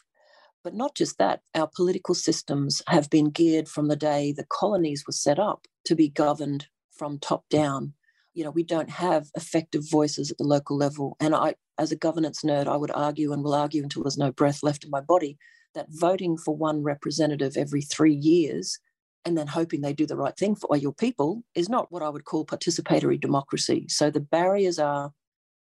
But 0.63 0.73
not 0.73 0.95
just 0.95 1.19
that, 1.19 1.41
our 1.53 1.69
political 1.75 2.15
systems 2.15 2.81
have 2.87 3.11
been 3.11 3.29
geared 3.29 3.67
from 3.67 3.89
the 3.89 3.95
day 3.95 4.31
the 4.31 4.45
colonies 4.49 5.03
were 5.05 5.13
set 5.13 5.37
up 5.37 5.67
to 5.85 5.95
be 5.95 6.09
governed 6.09 6.67
from 6.91 7.19
top 7.19 7.43
down. 7.49 7.93
You 8.33 8.43
know, 8.43 8.49
we 8.49 8.63
don't 8.63 8.89
have 8.89 9.29
effective 9.35 9.83
voices 9.87 10.31
at 10.31 10.37
the 10.39 10.45
local 10.45 10.77
level. 10.77 11.15
And 11.19 11.35
I, 11.35 11.55
as 11.77 11.91
a 11.91 11.95
governance 11.95 12.41
nerd, 12.43 12.65
I 12.65 12.77
would 12.77 12.91
argue 12.91 13.33
and 13.33 13.43
will 13.43 13.53
argue 13.53 13.83
until 13.83 14.01
there's 14.01 14.17
no 14.17 14.31
breath 14.31 14.63
left 14.63 14.83
in 14.83 14.89
my 14.89 15.01
body 15.01 15.37
that 15.73 15.87
voting 15.89 16.37
for 16.37 16.55
one 16.55 16.83
representative 16.83 17.57
every 17.57 17.81
three 17.81 18.13
years 18.13 18.79
and 19.25 19.37
then 19.37 19.47
hoping 19.47 19.81
they 19.81 19.93
do 19.93 20.05
the 20.05 20.17
right 20.17 20.35
thing 20.35 20.55
for 20.55 20.75
your 20.75 20.93
people 20.93 21.43
is 21.55 21.69
not 21.69 21.91
what 21.91 22.03
I 22.03 22.09
would 22.09 22.25
call 22.25 22.45
participatory 22.45 23.19
democracy. 23.19 23.85
So 23.87 24.09
the 24.09 24.19
barriers 24.19 24.79
are 24.79 25.11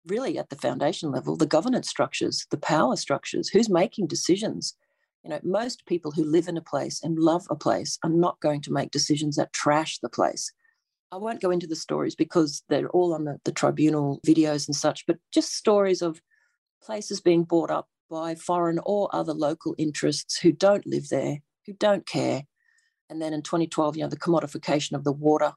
really 0.06 0.38
at 0.38 0.50
the 0.50 0.56
foundation 0.56 1.10
level, 1.10 1.36
the 1.36 1.46
governance 1.46 1.88
structures, 1.88 2.46
the 2.50 2.56
power 2.56 2.96
structures, 2.96 3.48
who's 3.48 3.68
making 3.68 4.06
decisions. 4.06 4.74
You 5.22 5.30
know, 5.30 5.40
most 5.42 5.86
people 5.86 6.10
who 6.10 6.24
live 6.24 6.48
in 6.48 6.56
a 6.56 6.62
place 6.62 7.02
and 7.02 7.18
love 7.18 7.46
a 7.50 7.56
place 7.56 7.98
are 8.02 8.10
not 8.10 8.40
going 8.40 8.60
to 8.62 8.72
make 8.72 8.90
decisions 8.90 9.36
that 9.36 9.52
trash 9.52 9.98
the 9.98 10.08
place. 10.08 10.52
I 11.12 11.16
won't 11.16 11.40
go 11.40 11.50
into 11.50 11.66
the 11.66 11.76
stories 11.76 12.14
because 12.14 12.62
they're 12.68 12.90
all 12.90 13.14
on 13.14 13.24
the, 13.24 13.38
the 13.44 13.52
tribunal 13.52 14.20
videos 14.26 14.66
and 14.66 14.74
such, 14.74 15.06
but 15.06 15.18
just 15.32 15.54
stories 15.54 16.02
of 16.02 16.20
places 16.82 17.20
being 17.20 17.44
bought 17.44 17.70
up 17.70 17.88
by 18.14 18.36
foreign 18.36 18.78
or 18.86 19.08
other 19.12 19.34
local 19.34 19.74
interests 19.76 20.38
who 20.38 20.52
don't 20.52 20.86
live 20.86 21.08
there, 21.08 21.38
who 21.66 21.72
don't 21.72 22.06
care, 22.06 22.44
and 23.10 23.20
then 23.20 23.32
in 23.32 23.42
2012, 23.42 23.96
you 23.96 24.04
know, 24.04 24.08
the 24.08 24.16
commodification 24.16 24.92
of 24.92 25.02
the 25.02 25.10
water, 25.10 25.52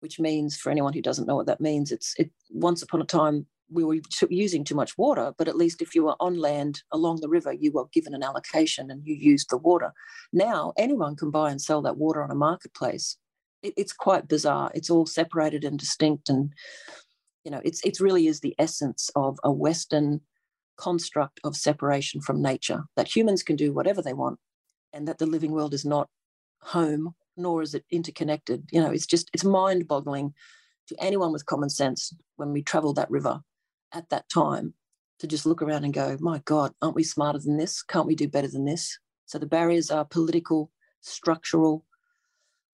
which 0.00 0.20
means 0.20 0.54
for 0.54 0.70
anyone 0.70 0.92
who 0.92 1.00
doesn't 1.00 1.26
know 1.26 1.34
what 1.34 1.46
that 1.46 1.62
means, 1.62 1.90
it's 1.90 2.14
it 2.18 2.30
once 2.50 2.82
upon 2.82 3.00
a 3.00 3.06
time 3.06 3.46
we 3.70 3.84
were 3.84 3.96
using 4.28 4.64
too 4.64 4.74
much 4.74 4.98
water, 4.98 5.32
but 5.38 5.48
at 5.48 5.56
least 5.56 5.80
if 5.80 5.94
you 5.94 6.04
were 6.04 6.16
on 6.20 6.36
land 6.36 6.82
along 6.92 7.20
the 7.22 7.28
river, 7.28 7.54
you 7.54 7.72
were 7.72 7.86
given 7.90 8.12
an 8.12 8.22
allocation 8.22 8.90
and 8.90 9.00
you 9.06 9.14
used 9.14 9.48
the 9.48 9.56
water. 9.56 9.90
Now 10.30 10.74
anyone 10.76 11.16
can 11.16 11.30
buy 11.30 11.50
and 11.50 11.60
sell 11.60 11.80
that 11.82 11.96
water 11.96 12.22
on 12.22 12.30
a 12.30 12.34
marketplace. 12.34 13.16
It, 13.62 13.72
it's 13.78 13.94
quite 13.94 14.28
bizarre. 14.28 14.70
It's 14.74 14.90
all 14.90 15.06
separated 15.06 15.64
and 15.64 15.78
distinct, 15.78 16.28
and 16.28 16.52
you 17.44 17.50
know, 17.50 17.62
it's 17.64 17.80
it 17.82 17.98
really 17.98 18.26
is 18.26 18.40
the 18.40 18.54
essence 18.58 19.10
of 19.16 19.38
a 19.42 19.50
Western 19.50 20.20
construct 20.76 21.40
of 21.44 21.56
separation 21.56 22.20
from 22.20 22.42
nature 22.42 22.84
that 22.96 23.14
humans 23.14 23.42
can 23.42 23.56
do 23.56 23.72
whatever 23.72 24.02
they 24.02 24.12
want, 24.12 24.38
and 24.92 25.08
that 25.08 25.18
the 25.18 25.26
living 25.26 25.52
world 25.52 25.74
is 25.74 25.84
not 25.84 26.08
home, 26.60 27.14
nor 27.36 27.62
is 27.62 27.74
it 27.74 27.84
interconnected. 27.90 28.68
You 28.72 28.80
know, 28.80 28.90
it's 28.90 29.06
just, 29.06 29.28
it's 29.32 29.44
mind 29.44 29.88
boggling 29.88 30.34
to 30.88 30.96
anyone 30.98 31.32
with 31.32 31.46
common 31.46 31.70
sense 31.70 32.12
when 32.36 32.52
we 32.52 32.62
traveled 32.62 32.96
that 32.96 33.10
river 33.10 33.40
at 33.92 34.08
that 34.10 34.28
time 34.28 34.74
to 35.18 35.26
just 35.26 35.46
look 35.46 35.62
around 35.62 35.84
and 35.84 35.94
go, 35.94 36.16
my 36.20 36.40
God, 36.44 36.72
aren't 36.82 36.96
we 36.96 37.04
smarter 37.04 37.38
than 37.38 37.56
this? 37.56 37.82
Can't 37.82 38.06
we 38.06 38.14
do 38.14 38.28
better 38.28 38.48
than 38.48 38.64
this? 38.64 38.98
So 39.26 39.38
the 39.38 39.46
barriers 39.46 39.90
are 39.90 40.04
political, 40.04 40.70
structural, 41.00 41.84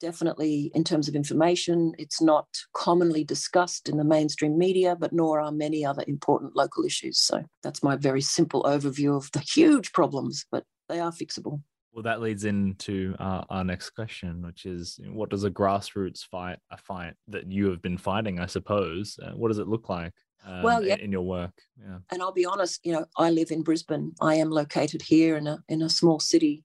definitely 0.01 0.71
in 0.75 0.85
terms 0.85 1.09
of 1.09 1.15
information. 1.15 1.93
It's 1.99 2.21
not 2.21 2.47
commonly 2.75 3.25
discussed 3.25 3.89
in 3.89 3.97
the 3.97 4.05
mainstream 4.05 4.59
media, 4.59 4.97
but 4.97 5.13
nor 5.13 5.41
are 5.41 5.53
many 5.53 5.85
other 5.85 6.05
important 6.07 6.57
local 6.57 6.85
issues. 6.85 7.19
So 7.19 7.45
that's 7.63 7.83
my 7.83 7.97
very 7.97 8.21
simple 8.21 8.63
overview 8.65 9.17
of 9.17 9.31
the 9.33 9.41
huge 9.55 9.93
problems, 9.93 10.47
but 10.51 10.65
they 10.89 11.01
are 11.01 11.13
fixable. 11.13 11.63
Well, 11.93 12.05
that 12.05 12.21
leads 12.21 12.45
into 12.45 13.17
uh, 13.19 13.43
our 13.51 13.65
next 13.65 13.91
question, 13.91 14.43
which 14.43 14.65
is 14.65 15.01
what 15.09 15.29
does 15.29 15.43
a 15.43 15.51
grassroots 15.51 16.25
fight, 16.25 16.59
a 16.71 16.77
fight 16.77 17.15
that 17.29 17.51
you 17.51 17.69
have 17.71 17.83
been 17.83 17.99
fighting, 17.99 18.39
I 18.39 18.47
suppose, 18.47 19.19
uh, 19.23 19.33
what 19.33 19.49
does 19.49 19.59
it 19.59 19.67
look 19.67 19.89
like? 19.89 20.13
Um, 20.47 20.63
well, 20.63 20.85
yeah. 20.85 20.97
in 20.97 21.13
your 21.13 21.23
work, 21.23 21.53
yeah. 21.79 21.99
And 22.11 22.23
I'll 22.23 22.33
be 22.33 22.47
honest, 22.47 22.81
you 22.85 22.93
know, 22.93 23.05
I 23.19 23.31
live 23.31 23.51
in 23.51 23.63
Brisbane. 23.63 24.13
I 24.21 24.37
am 24.37 24.51
located 24.51 25.03
here 25.03 25.37
in 25.37 25.47
a 25.47 25.59
in 25.69 25.83
a 25.83 25.91
small 25.91 26.19
city. 26.19 26.65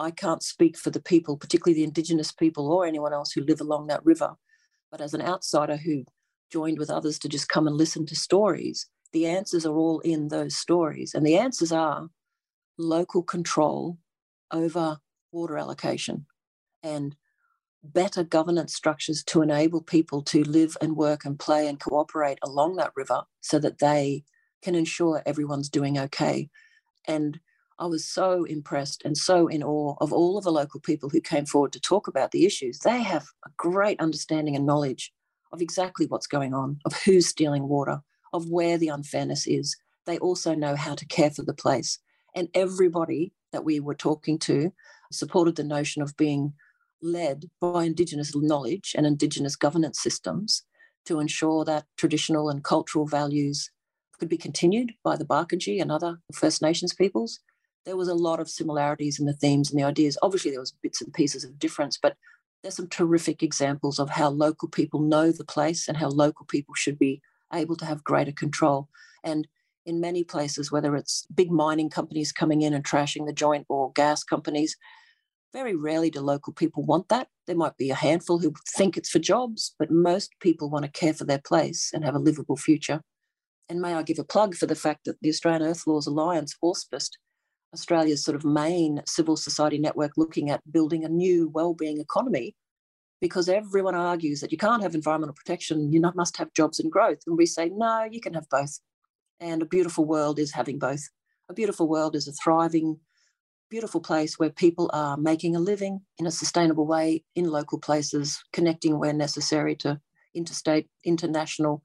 I 0.00 0.10
can't 0.10 0.42
speak 0.42 0.78
for 0.78 0.90
the 0.90 1.00
people, 1.00 1.36
particularly 1.36 1.74
the 1.74 1.84
Indigenous 1.84 2.32
people 2.32 2.72
or 2.72 2.86
anyone 2.86 3.12
else 3.12 3.32
who 3.32 3.42
live 3.42 3.60
along 3.60 3.88
that 3.88 4.04
river. 4.04 4.34
But 4.90 5.02
as 5.02 5.12
an 5.12 5.20
outsider 5.20 5.76
who 5.76 6.04
joined 6.50 6.78
with 6.78 6.90
others 6.90 7.18
to 7.20 7.28
just 7.28 7.50
come 7.50 7.66
and 7.66 7.76
listen 7.76 8.06
to 8.06 8.16
stories, 8.16 8.86
the 9.12 9.26
answers 9.26 9.66
are 9.66 9.76
all 9.76 10.00
in 10.00 10.28
those 10.28 10.56
stories, 10.56 11.14
and 11.14 11.26
the 11.26 11.36
answers 11.36 11.70
are 11.70 12.08
local 12.78 13.22
control 13.22 13.98
over 14.50 14.98
water 15.32 15.58
allocation 15.58 16.26
and 16.82 17.14
better 17.82 18.24
governance 18.24 18.74
structures 18.74 19.22
to 19.24 19.42
enable 19.42 19.82
people 19.82 20.22
to 20.22 20.42
live 20.44 20.76
and 20.80 20.96
work 20.96 21.24
and 21.24 21.38
play 21.38 21.68
and 21.68 21.78
cooperate 21.78 22.38
along 22.42 22.76
that 22.76 22.92
river 22.96 23.22
so 23.42 23.58
that 23.58 23.78
they 23.78 24.24
can 24.62 24.74
ensure 24.74 25.22
everyone's 25.26 25.68
doing 25.68 25.98
okay. 25.98 26.48
And 27.06 27.38
I 27.80 27.86
was 27.86 28.06
so 28.06 28.44
impressed 28.44 29.02
and 29.06 29.16
so 29.16 29.46
in 29.46 29.62
awe 29.62 29.96
of 30.02 30.12
all 30.12 30.36
of 30.36 30.44
the 30.44 30.52
local 30.52 30.80
people 30.80 31.08
who 31.08 31.22
came 31.22 31.46
forward 31.46 31.72
to 31.72 31.80
talk 31.80 32.06
about 32.06 32.30
the 32.30 32.44
issues. 32.44 32.78
They 32.80 33.02
have 33.02 33.28
a 33.46 33.50
great 33.56 33.98
understanding 33.98 34.54
and 34.54 34.66
knowledge 34.66 35.10
of 35.50 35.62
exactly 35.62 36.04
what's 36.06 36.26
going 36.26 36.52
on, 36.52 36.78
of 36.84 36.92
who's 37.02 37.26
stealing 37.26 37.68
water, 37.68 38.02
of 38.34 38.50
where 38.50 38.76
the 38.76 38.88
unfairness 38.88 39.46
is. 39.46 39.78
They 40.04 40.18
also 40.18 40.54
know 40.54 40.76
how 40.76 40.94
to 40.94 41.06
care 41.06 41.30
for 41.30 41.42
the 41.42 41.54
place. 41.54 41.98
And 42.34 42.48
everybody 42.52 43.32
that 43.50 43.64
we 43.64 43.80
were 43.80 43.94
talking 43.94 44.38
to 44.40 44.72
supported 45.10 45.56
the 45.56 45.64
notion 45.64 46.02
of 46.02 46.16
being 46.18 46.52
led 47.02 47.46
by 47.62 47.84
Indigenous 47.84 48.36
knowledge 48.36 48.94
and 48.94 49.06
Indigenous 49.06 49.56
governance 49.56 50.02
systems 50.02 50.64
to 51.06 51.18
ensure 51.18 51.64
that 51.64 51.86
traditional 51.96 52.50
and 52.50 52.62
cultural 52.62 53.06
values 53.06 53.70
could 54.18 54.28
be 54.28 54.36
continued 54.36 54.92
by 55.02 55.16
the 55.16 55.24
Barkindji 55.24 55.80
and 55.80 55.90
other 55.90 56.18
First 56.34 56.60
Nations 56.60 56.92
peoples. 56.92 57.40
There 57.84 57.96
was 57.96 58.08
a 58.08 58.14
lot 58.14 58.40
of 58.40 58.50
similarities 58.50 59.18
in 59.18 59.26
the 59.26 59.32
themes 59.32 59.70
and 59.70 59.78
the 59.80 59.84
ideas. 59.84 60.18
Obviously, 60.22 60.50
there 60.50 60.60
was 60.60 60.74
bits 60.82 61.00
and 61.00 61.12
pieces 61.12 61.44
of 61.44 61.58
difference, 61.58 61.98
but 62.00 62.16
there's 62.62 62.76
some 62.76 62.88
terrific 62.88 63.42
examples 63.42 63.98
of 63.98 64.10
how 64.10 64.28
local 64.28 64.68
people 64.68 65.00
know 65.00 65.32
the 65.32 65.44
place 65.44 65.88
and 65.88 65.96
how 65.96 66.08
local 66.08 66.46
people 66.46 66.74
should 66.74 66.98
be 66.98 67.22
able 67.52 67.76
to 67.76 67.86
have 67.86 68.04
greater 68.04 68.32
control. 68.32 68.88
And 69.24 69.48
in 69.86 70.00
many 70.00 70.24
places, 70.24 70.70
whether 70.70 70.94
it's 70.94 71.26
big 71.34 71.50
mining 71.50 71.90
companies 71.90 72.32
coming 72.32 72.62
in 72.62 72.74
and 72.74 72.84
trashing 72.84 73.26
the 73.26 73.32
joint 73.32 73.66
or 73.68 73.92
gas 73.92 74.22
companies. 74.22 74.76
Very 75.52 75.74
rarely 75.74 76.10
do 76.10 76.20
local 76.20 76.52
people 76.52 76.84
want 76.84 77.08
that. 77.08 77.26
There 77.46 77.56
might 77.56 77.76
be 77.76 77.90
a 77.90 77.96
handful 77.96 78.38
who 78.38 78.52
think 78.68 78.96
it's 78.96 79.10
for 79.10 79.18
jobs, 79.18 79.74
but 79.80 79.90
most 79.90 80.30
people 80.40 80.70
want 80.70 80.84
to 80.84 80.90
care 80.90 81.12
for 81.12 81.24
their 81.24 81.40
place 81.40 81.90
and 81.92 82.04
have 82.04 82.14
a 82.14 82.20
livable 82.20 82.56
future. 82.56 83.00
And 83.68 83.80
may 83.80 83.94
I 83.94 84.02
give 84.02 84.20
a 84.20 84.24
plug 84.24 84.54
for 84.54 84.66
the 84.66 84.76
fact 84.76 85.06
that 85.06 85.16
the 85.20 85.28
Australian 85.28 85.62
Earth 85.62 85.86
Laws 85.86 86.06
Alliance 86.06 86.56
auspiced 86.62 87.16
Australia's 87.74 88.24
sort 88.24 88.36
of 88.36 88.44
main 88.44 89.02
civil 89.06 89.36
society 89.36 89.78
network 89.78 90.12
looking 90.16 90.50
at 90.50 90.60
building 90.72 91.04
a 91.04 91.08
new 91.08 91.48
well-being 91.48 92.00
economy 92.00 92.54
because 93.20 93.48
everyone 93.48 93.94
argues 93.94 94.40
that 94.40 94.50
you 94.50 94.58
can't 94.58 94.82
have 94.82 94.94
environmental 94.94 95.34
protection, 95.34 95.92
you 95.92 96.00
must 96.14 96.36
have 96.36 96.52
jobs 96.54 96.80
and 96.80 96.90
growth. 96.90 97.18
And 97.26 97.36
we 97.36 97.46
say, 97.46 97.70
no, 97.72 98.08
you 98.10 98.20
can 98.20 98.34
have 98.34 98.48
both. 98.50 98.80
And 99.38 99.62
a 99.62 99.66
beautiful 99.66 100.04
world 100.04 100.38
is 100.38 100.52
having 100.52 100.78
both 100.78 101.02
A 101.50 101.52
beautiful 101.52 101.88
world 101.88 102.14
is 102.14 102.28
a 102.28 102.32
thriving, 102.32 103.00
beautiful 103.70 104.00
place 104.00 104.38
where 104.38 104.50
people 104.50 104.88
are 104.92 105.16
making 105.16 105.56
a 105.56 105.58
living 105.58 106.00
in 106.16 106.26
a 106.26 106.30
sustainable 106.30 106.86
way 106.86 107.24
in 107.34 107.50
local 107.50 107.80
places, 107.80 108.40
connecting 108.52 109.00
where 109.00 109.12
necessary 109.12 109.74
to 109.76 110.00
interstate, 110.32 110.86
international 111.04 111.82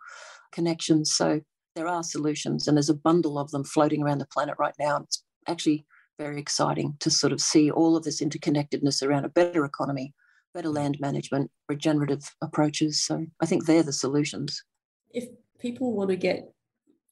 connections. 0.52 1.16
So 1.16 1.42
there 1.76 1.88
are 1.88 2.04
solutions, 2.04 2.68
and 2.68 2.78
there's 2.78 2.92
a 2.92 2.94
bundle 2.94 3.40
of 3.40 3.50
them 3.50 3.64
floating 3.64 4.04
around 4.04 4.20
the 4.20 4.28
planet 4.28 4.54
right 4.60 4.76
now. 4.80 4.98
It's 4.98 5.24
actually 5.48 5.86
very 6.18 6.40
exciting 6.40 6.96
to 7.00 7.10
sort 7.10 7.34
of 7.34 7.42
see 7.42 7.70
all 7.70 7.96
of 7.96 8.04
this 8.04 8.22
interconnectedness 8.22 9.06
around 9.06 9.26
a 9.26 9.30
better 9.30 9.66
economy, 9.66 10.14
better 10.54 10.70
land 10.70 10.98
management, 11.00 11.52
regenerative 11.68 12.34
approaches. 12.42 13.04
So 13.04 13.26
I 13.42 13.46
think 13.46 13.66
they're 13.66 13.84
the 13.84 13.94
solutions. 13.94 14.64
If 15.12 15.26
people 15.60 15.94
want 15.94 16.10
to 16.10 16.16
get 16.16 16.54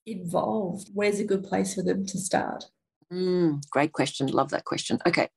involved, 0.05 0.89
where's 0.93 1.19
a 1.19 1.25
good 1.25 1.43
place 1.43 1.75
for 1.75 1.81
them 1.81 2.05
to 2.05 2.17
start? 2.17 2.65
Mm, 3.11 3.61
great 3.69 3.93
question. 3.93 4.27
Love 4.27 4.49
that 4.51 4.65
question. 4.65 4.99
Okay. 5.05 5.29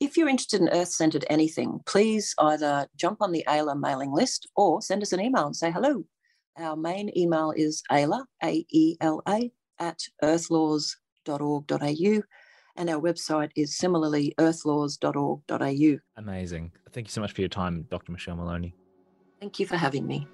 If 0.00 0.16
you're 0.16 0.28
interested 0.28 0.60
in 0.60 0.68
Earth 0.70 0.88
centered 0.88 1.24
anything, 1.30 1.80
please 1.86 2.34
either 2.38 2.88
jump 2.96 3.18
on 3.20 3.30
the 3.30 3.44
AELA 3.46 3.78
mailing 3.78 4.12
list 4.12 4.48
or 4.56 4.82
send 4.82 5.02
us 5.02 5.12
an 5.12 5.20
email 5.20 5.46
and 5.46 5.54
say 5.54 5.70
hello. 5.70 6.04
Our 6.58 6.76
main 6.76 7.10
email 7.16 7.52
is 7.56 7.82
AELA, 7.90 8.24
A 8.42 8.64
E 8.70 8.96
L 9.00 9.22
A, 9.28 9.52
at 9.78 9.98
earthlaws.org.au. 11.24 12.22
And 12.76 12.90
our 12.90 13.00
website 13.00 13.50
is 13.54 13.76
similarly 13.76 14.34
earthlaws.org.au. 14.38 15.98
Amazing. 16.16 16.72
Thank 16.92 17.06
you 17.06 17.12
so 17.12 17.20
much 17.20 17.32
for 17.32 17.40
your 17.40 17.48
time, 17.48 17.86
Dr. 17.90 18.12
Michelle 18.12 18.36
Maloney. 18.36 18.74
Thank 19.40 19.60
you 19.60 19.66
for 19.66 19.76
having 19.76 20.06
me. 20.06 20.26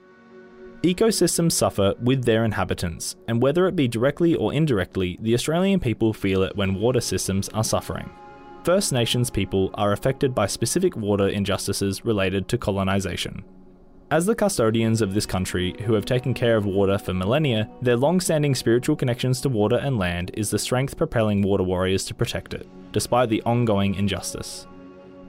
Ecosystems 0.82 1.53
suffer 1.53 1.95
with 2.01 2.24
their 2.24 2.47
inhabitants, 2.47 3.16
and 3.28 3.43
whether 3.43 3.66
it 3.66 3.76
be 3.76 3.86
directly 3.86 4.34
or 4.34 4.55
indirectly, 4.55 5.18
the 5.20 5.34
Australian 5.34 5.78
people 5.78 6.14
feel 6.14 6.43
it 6.43 6.57
when 6.57 6.74
water 6.74 7.03
systems 7.03 7.51
are 7.51 7.64
suffering. 7.64 8.09
First 8.64 8.91
Nations 8.91 9.28
people 9.28 9.70
are 9.74 9.93
affected 9.93 10.34
by 10.34 10.47
specific 10.47 10.97
water 10.97 11.28
injustices 11.28 12.07
related 12.07 12.49
to 12.49 12.57
colonisation. 12.57 13.45
As 14.12 14.26
the 14.26 14.34
custodians 14.34 15.02
of 15.02 15.14
this 15.14 15.24
country 15.24 15.76
who 15.84 15.94
have 15.94 16.04
taken 16.04 16.34
care 16.34 16.56
of 16.56 16.66
water 16.66 16.98
for 16.98 17.14
millennia, 17.14 17.70
their 17.80 17.96
long 17.96 18.18
standing 18.18 18.56
spiritual 18.56 18.96
connections 18.96 19.40
to 19.42 19.48
water 19.48 19.76
and 19.76 20.00
land 20.00 20.32
is 20.34 20.50
the 20.50 20.58
strength 20.58 20.96
propelling 20.96 21.42
water 21.42 21.62
warriors 21.62 22.04
to 22.06 22.14
protect 22.14 22.52
it, 22.52 22.66
despite 22.90 23.28
the 23.28 23.40
ongoing 23.42 23.94
injustice. 23.94 24.66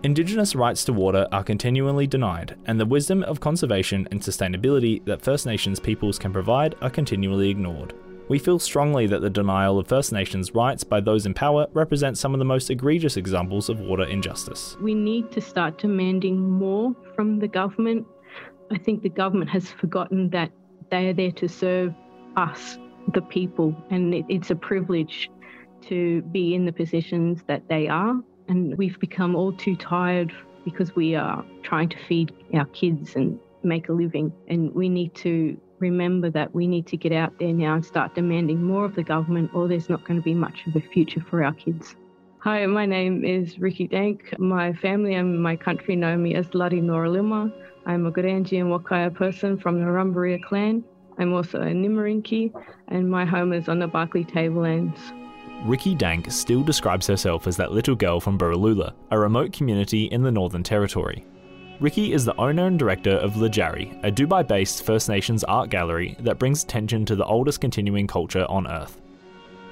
Indigenous 0.01 0.55
rights 0.55 0.83
to 0.85 0.93
water 0.93 1.27
are 1.31 1.43
continually 1.43 2.07
denied, 2.07 2.57
and 2.65 2.79
the 2.79 2.85
wisdom 2.87 3.21
of 3.21 3.39
conservation 3.39 4.07
and 4.09 4.19
sustainability 4.19 5.05
that 5.05 5.21
First 5.21 5.45
Nations 5.45 5.79
peoples 5.79 6.17
can 6.17 6.33
provide 6.33 6.73
are 6.81 6.89
continually 6.89 7.51
ignored. 7.51 7.93
We 8.29 8.39
feel 8.39 8.57
strongly 8.57 9.05
that 9.07 9.21
the 9.21 9.29
denial 9.29 9.77
of 9.77 9.89
First 9.89 10.11
Nations 10.11 10.55
rights 10.55 10.83
by 10.83 11.01
those 11.01 11.27
in 11.27 11.35
power 11.35 11.67
represents 11.73 12.19
some 12.19 12.33
of 12.33 12.39
the 12.39 12.45
most 12.45 12.71
egregious 12.71 13.15
examples 13.15 13.69
of 13.69 13.79
water 13.79 14.05
injustice. 14.05 14.75
We 14.81 14.95
need 14.95 15.31
to 15.33 15.41
start 15.41 15.77
demanding 15.77 16.49
more 16.49 16.95
from 17.15 17.37
the 17.37 17.47
government. 17.47 18.07
I 18.71 18.77
think 18.77 19.03
the 19.03 19.09
government 19.09 19.49
has 19.51 19.69
forgotten 19.69 20.29
that 20.29 20.51
they 20.89 21.09
are 21.09 21.13
there 21.13 21.31
to 21.31 21.47
serve 21.47 21.93
us, 22.35 22.77
the 23.13 23.21
people, 23.21 23.75
and 23.89 24.13
it's 24.29 24.49
a 24.49 24.55
privilege 24.55 25.29
to 25.81 26.21
be 26.31 26.55
in 26.55 26.65
the 26.65 26.71
positions 26.71 27.43
that 27.47 27.67
they 27.67 27.87
are 27.87 28.15
and 28.51 28.77
we've 28.77 28.99
become 28.99 29.33
all 29.33 29.53
too 29.53 29.75
tired 29.77 30.31
because 30.65 30.93
we 30.95 31.15
are 31.15 31.43
trying 31.63 31.87
to 31.87 31.97
feed 32.07 32.33
our 32.53 32.65
kids 32.65 33.15
and 33.15 33.39
make 33.63 33.87
a 33.87 33.93
living. 33.93 34.31
And 34.49 34.73
we 34.75 34.89
need 34.89 35.15
to 35.15 35.57
remember 35.79 36.29
that 36.31 36.53
we 36.53 36.67
need 36.67 36.85
to 36.87 36.97
get 36.97 37.13
out 37.13 37.39
there 37.39 37.53
now 37.53 37.75
and 37.75 37.85
start 37.85 38.13
demanding 38.13 38.61
more 38.61 38.85
of 38.85 38.95
the 38.95 39.03
government, 39.03 39.51
or 39.53 39.67
there's 39.67 39.89
not 39.89 40.05
going 40.05 40.19
to 40.19 40.23
be 40.23 40.33
much 40.33 40.67
of 40.67 40.75
a 40.75 40.81
future 40.81 41.21
for 41.21 41.43
our 41.43 41.53
kids. 41.53 41.95
Hi, 42.39 42.65
my 42.65 42.85
name 42.85 43.23
is 43.23 43.57
Rikki 43.57 43.87
Dank. 43.87 44.37
My 44.37 44.73
family 44.73 45.13
and 45.13 45.41
my 45.41 45.55
country 45.55 45.95
know 45.95 46.17
me 46.17 46.35
as 46.35 46.53
Ladi 46.53 46.81
Noralima. 46.81 47.53
I'm 47.85 48.05
a 48.05 48.11
Gudanji 48.11 48.59
and 48.61 48.69
Wakaja 48.69 49.13
person 49.13 49.57
from 49.57 49.79
the 49.79 49.85
Rumbaria 49.85 50.43
clan. 50.43 50.83
I'm 51.17 51.33
also 51.33 51.61
a 51.61 51.65
Nimarinki, 51.65 52.51
and 52.87 53.09
my 53.09 53.25
home 53.25 53.53
is 53.53 53.67
on 53.67 53.79
the 53.79 53.87
Barkly 53.87 54.23
Tablelands. 54.23 54.99
Rikki 55.65 55.93
Dank 55.93 56.31
still 56.31 56.63
describes 56.63 57.05
herself 57.05 57.45
as 57.47 57.57
that 57.57 57.71
little 57.71 57.95
girl 57.95 58.19
from 58.19 58.37
Borroloola, 58.37 58.93
a 59.11 59.19
remote 59.19 59.53
community 59.53 60.05
in 60.05 60.23
the 60.23 60.31
Northern 60.31 60.63
Territory. 60.63 61.25
Rikki 61.79 62.13
is 62.13 62.25
the 62.25 62.39
owner 62.39 62.67
and 62.67 62.77
director 62.77 63.17
of 63.17 63.33
Lajari, 63.33 63.99
a 64.03 64.11
Dubai 64.11 64.47
based 64.47 64.83
First 64.83 65.09
Nations 65.09 65.43
art 65.43 65.69
gallery 65.69 66.15
that 66.19 66.39
brings 66.39 66.63
attention 66.63 67.05
to 67.05 67.15
the 67.15 67.25
oldest 67.25 67.61
continuing 67.61 68.07
culture 68.07 68.45
on 68.49 68.67
Earth. 68.67 69.01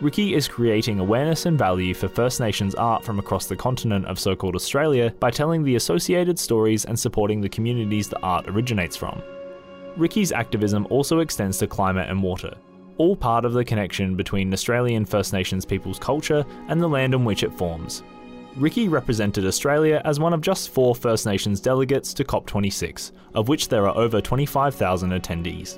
Rikki 0.02 0.34
is 0.34 0.48
creating 0.48 1.00
awareness 1.00 1.46
and 1.46 1.58
value 1.58 1.94
for 1.94 2.08
First 2.08 2.40
Nations 2.40 2.74
art 2.74 3.04
from 3.04 3.20
across 3.20 3.48
the 3.48 3.56
continent 3.58 4.06
of 4.06 4.18
so 4.18 4.34
called 4.34 4.56
Australia 4.56 5.14
by 5.20 5.30
telling 5.30 5.62
the 5.62 5.76
associated 5.76 6.40
stories 6.40 6.86
and 6.86 6.98
supporting 6.98 7.42
the 7.42 7.50
communities 7.50 8.08
the 8.08 8.20
art 8.22 8.48
originates 8.48 8.96
from. 8.96 9.22
Rikki's 9.98 10.32
activism 10.32 10.88
also 10.90 11.20
extends 11.20 11.58
to 11.58 11.68
climate 11.68 12.10
and 12.10 12.24
water, 12.24 12.56
all 12.98 13.14
part 13.14 13.44
of 13.44 13.52
the 13.52 13.66
connection 13.66 14.16
between 14.16 14.54
Australian 14.54 15.04
First 15.04 15.34
Nations 15.34 15.66
people's 15.66 16.00
culture 16.00 16.46
and 16.70 16.82
the 16.82 16.88
land 16.88 17.14
on 17.14 17.26
which 17.26 17.44
it 17.44 17.52
forms. 17.58 18.02
Rikki 18.56 18.88
represented 18.88 19.46
Australia 19.46 20.02
as 20.06 20.18
one 20.18 20.34
of 20.34 20.40
just 20.40 20.70
four 20.70 20.96
First 20.96 21.26
Nations 21.26 21.60
delegates 21.60 22.14
to 22.14 22.24
COP26, 22.24 23.12
of 23.34 23.50
which 23.50 23.68
there 23.68 23.86
are 23.86 23.98
over 23.98 24.22
25,000 24.22 25.10
attendees. 25.10 25.78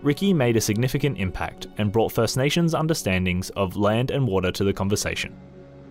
Rikki 0.00 0.32
made 0.32 0.56
a 0.56 0.60
significant 0.60 1.18
impact 1.18 1.66
and 1.78 1.90
brought 1.90 2.12
First 2.12 2.36
Nations 2.36 2.72
understandings 2.72 3.50
of 3.50 3.76
land 3.76 4.12
and 4.12 4.26
water 4.26 4.52
to 4.52 4.62
the 4.62 4.72
conversation. 4.72 5.36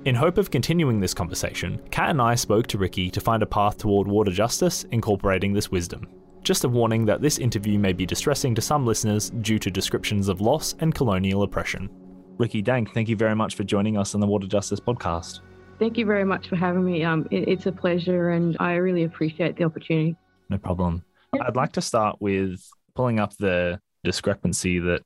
In 0.05 0.15
hope 0.15 0.37
of 0.37 0.49
continuing 0.49 1.01
this 1.01 1.13
conversation, 1.13 1.81
Kat 1.91 2.11
and 2.11 2.21
I 2.21 2.35
spoke 2.35 2.67
to 2.67 2.77
Rikki 2.77 3.11
to 3.11 3.19
find 3.19 3.43
a 3.43 3.47
path 3.47 3.77
toward 3.77 4.07
water 4.07 4.31
justice 4.31 4.85
incorporating 4.91 5.51
this 5.51 5.71
wisdom. 5.71 6.07
Just 6.41 6.63
a 6.63 6.69
warning 6.69 7.03
that 7.05 7.21
this 7.21 7.37
interview 7.37 7.77
may 7.77 7.91
be 7.91 8.05
distressing 8.05 8.55
to 8.55 8.61
some 8.61 8.85
listeners 8.85 9.31
due 9.41 9.59
to 9.59 9.69
descriptions 9.69 10.29
of 10.29 10.39
loss 10.39 10.75
and 10.79 10.95
colonial 10.95 11.43
oppression. 11.43 11.89
Rikki 12.37 12.61
Dank, 12.61 12.93
thank 12.93 13.09
you 13.09 13.17
very 13.17 13.35
much 13.35 13.55
for 13.55 13.65
joining 13.65 13.97
us 13.97 14.15
on 14.15 14.21
the 14.21 14.27
Water 14.27 14.47
Justice 14.47 14.79
podcast. 14.79 15.41
Thank 15.79 15.97
you 15.97 16.05
very 16.05 16.23
much 16.23 16.47
for 16.47 16.55
having 16.55 16.85
me. 16.85 17.03
Um, 17.03 17.27
it, 17.29 17.49
it's 17.49 17.65
a 17.65 17.73
pleasure, 17.73 18.29
and 18.29 18.55
I 18.61 18.75
really 18.75 19.03
appreciate 19.03 19.57
the 19.57 19.65
opportunity. 19.65 20.15
No 20.49 20.57
problem. 20.57 21.03
I'd 21.41 21.57
like 21.57 21.73
to 21.73 21.81
start 21.81 22.21
with 22.21 22.65
pulling 22.95 23.19
up 23.19 23.35
the 23.35 23.81
discrepancy 24.03 24.79
that 24.79 25.03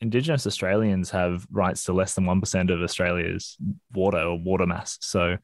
Indigenous 0.00 0.46
Australians 0.46 1.10
have 1.10 1.46
rights 1.50 1.84
to 1.84 1.92
less 1.92 2.14
than 2.14 2.24
1% 2.24 2.70
of 2.72 2.82
Australia's 2.82 3.56
water 3.92 4.18
or 4.18 4.38
water 4.38 4.66
mass. 4.66 4.98
So, 5.00 5.38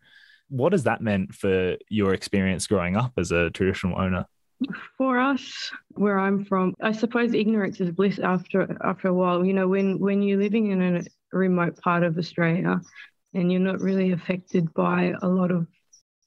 what 0.48 0.72
has 0.72 0.82
that 0.84 1.00
meant 1.00 1.34
for 1.34 1.76
your 1.88 2.12
experience 2.12 2.66
growing 2.66 2.96
up 2.96 3.12
as 3.16 3.30
a 3.30 3.50
traditional 3.50 4.00
owner? 4.00 4.26
For 4.98 5.18
us, 5.18 5.70
where 5.90 6.18
I'm 6.18 6.44
from, 6.44 6.74
I 6.82 6.92
suppose 6.92 7.32
ignorance 7.32 7.80
is 7.80 7.92
bliss 7.92 8.18
after 8.18 8.76
after 8.84 9.08
a 9.08 9.14
while. 9.14 9.44
You 9.44 9.54
know, 9.54 9.68
when 9.68 9.98
when 9.98 10.22
you're 10.22 10.42
living 10.42 10.72
in 10.72 10.82
a 10.82 11.02
remote 11.32 11.80
part 11.80 12.02
of 12.02 12.18
Australia 12.18 12.80
and 13.32 13.50
you're 13.50 13.60
not 13.60 13.80
really 13.80 14.12
affected 14.12 14.74
by 14.74 15.14
a 15.22 15.28
lot 15.28 15.50
of 15.50 15.66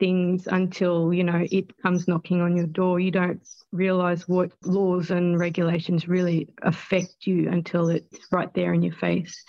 things 0.04 0.48
until, 0.48 1.14
you 1.14 1.24
know, 1.24 1.46
it 1.50 1.82
comes 1.82 2.10
knocking 2.10 2.42
on 2.42 2.58
your 2.58 2.68
door, 2.68 3.00
you 3.00 3.10
don't 3.10 3.42
realize 3.72 4.28
what 4.28 4.52
laws 4.66 5.12
and 5.12 5.40
regulations 5.40 6.10
really 6.10 6.50
affect 6.62 7.16
you 7.22 7.50
until 7.50 7.88
it's 7.88 8.20
right 8.30 8.54
there 8.54 8.74
in 8.74 8.84
your 8.84 8.96
face. 8.96 9.46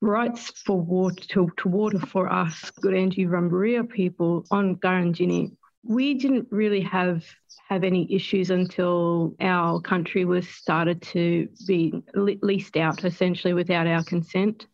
Rights 0.00 0.50
for 0.64 0.80
water 0.80 1.22
to, 1.32 1.50
to 1.58 1.68
water 1.68 1.98
for 1.98 2.32
us, 2.32 2.72
Gudanji 2.82 3.28
Rumbaria 3.28 3.86
people 3.86 4.46
on 4.50 4.76
Gurindjini 4.76 5.54
we 5.84 6.14
didn't 6.14 6.48
really 6.50 6.80
have 6.80 7.24
have 7.68 7.84
any 7.84 8.06
issues 8.12 8.50
until 8.50 9.34
our 9.40 9.80
country 9.80 10.26
was 10.26 10.46
started 10.46 11.00
to 11.00 11.48
be 11.66 11.94
leased 12.14 12.76
out 12.76 13.02
essentially 13.02 13.54
without 13.54 13.86
our 13.86 14.04
consent. 14.04 14.66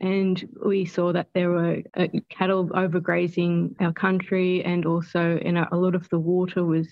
And 0.00 0.48
we 0.64 0.84
saw 0.84 1.12
that 1.12 1.28
there 1.34 1.50
were 1.50 1.82
uh, 1.96 2.06
cattle 2.28 2.68
overgrazing 2.68 3.74
our 3.80 3.92
country 3.92 4.62
and 4.64 4.86
also 4.86 5.38
in 5.38 5.56
a, 5.56 5.68
a 5.72 5.76
lot 5.76 5.96
of 5.96 6.08
the 6.10 6.20
water 6.20 6.64
was 6.64 6.86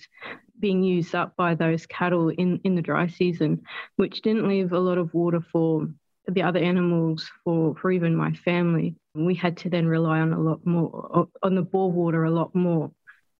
being 0.59 0.83
used 0.83 1.15
up 1.15 1.37
by 1.37 1.55
those 1.55 1.85
cattle 1.85 2.29
in, 2.29 2.59
in 2.63 2.75
the 2.75 2.81
dry 2.81 3.07
season 3.07 3.61
which 3.95 4.21
didn't 4.21 4.47
leave 4.47 4.73
a 4.73 4.79
lot 4.79 4.97
of 4.97 5.13
water 5.13 5.41
for 5.51 5.87
the 6.27 6.41
other 6.41 6.59
animals 6.59 7.29
for 7.43 7.75
for 7.75 7.91
even 7.91 8.15
my 8.15 8.33
family. 8.33 8.95
We 9.13 9.35
had 9.35 9.55
to 9.57 9.69
then 9.69 9.87
rely 9.87 10.19
on 10.19 10.33
a 10.33 10.39
lot 10.39 10.65
more 10.65 11.29
on 11.43 11.55
the 11.55 11.61
bore 11.61 11.91
water 11.91 12.25
a 12.25 12.31
lot 12.31 12.53
more 12.55 12.91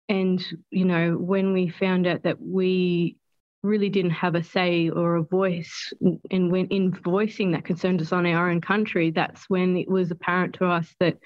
and, 0.08 0.44
you 0.70 0.84
know, 0.84 1.16
when 1.16 1.52
we 1.52 1.68
found 1.68 2.06
out 2.06 2.22
that 2.22 2.40
we 2.40 3.16
really 3.62 3.88
didn't 3.88 4.12
have 4.12 4.34
a 4.34 4.44
say 4.44 4.88
or 4.88 5.16
a 5.16 5.22
voice 5.22 5.92
and 6.30 6.52
when 6.52 6.66
in 6.66 6.92
voicing 6.92 7.50
that 7.50 7.64
concerned 7.64 8.00
us 8.00 8.12
on 8.12 8.26
our 8.26 8.50
own 8.50 8.60
country, 8.60 9.10
that's 9.10 9.50
when 9.50 9.76
it 9.76 9.88
was 9.88 10.10
apparent 10.10 10.54
to 10.54 10.66
us 10.66 10.94
that 11.00 11.18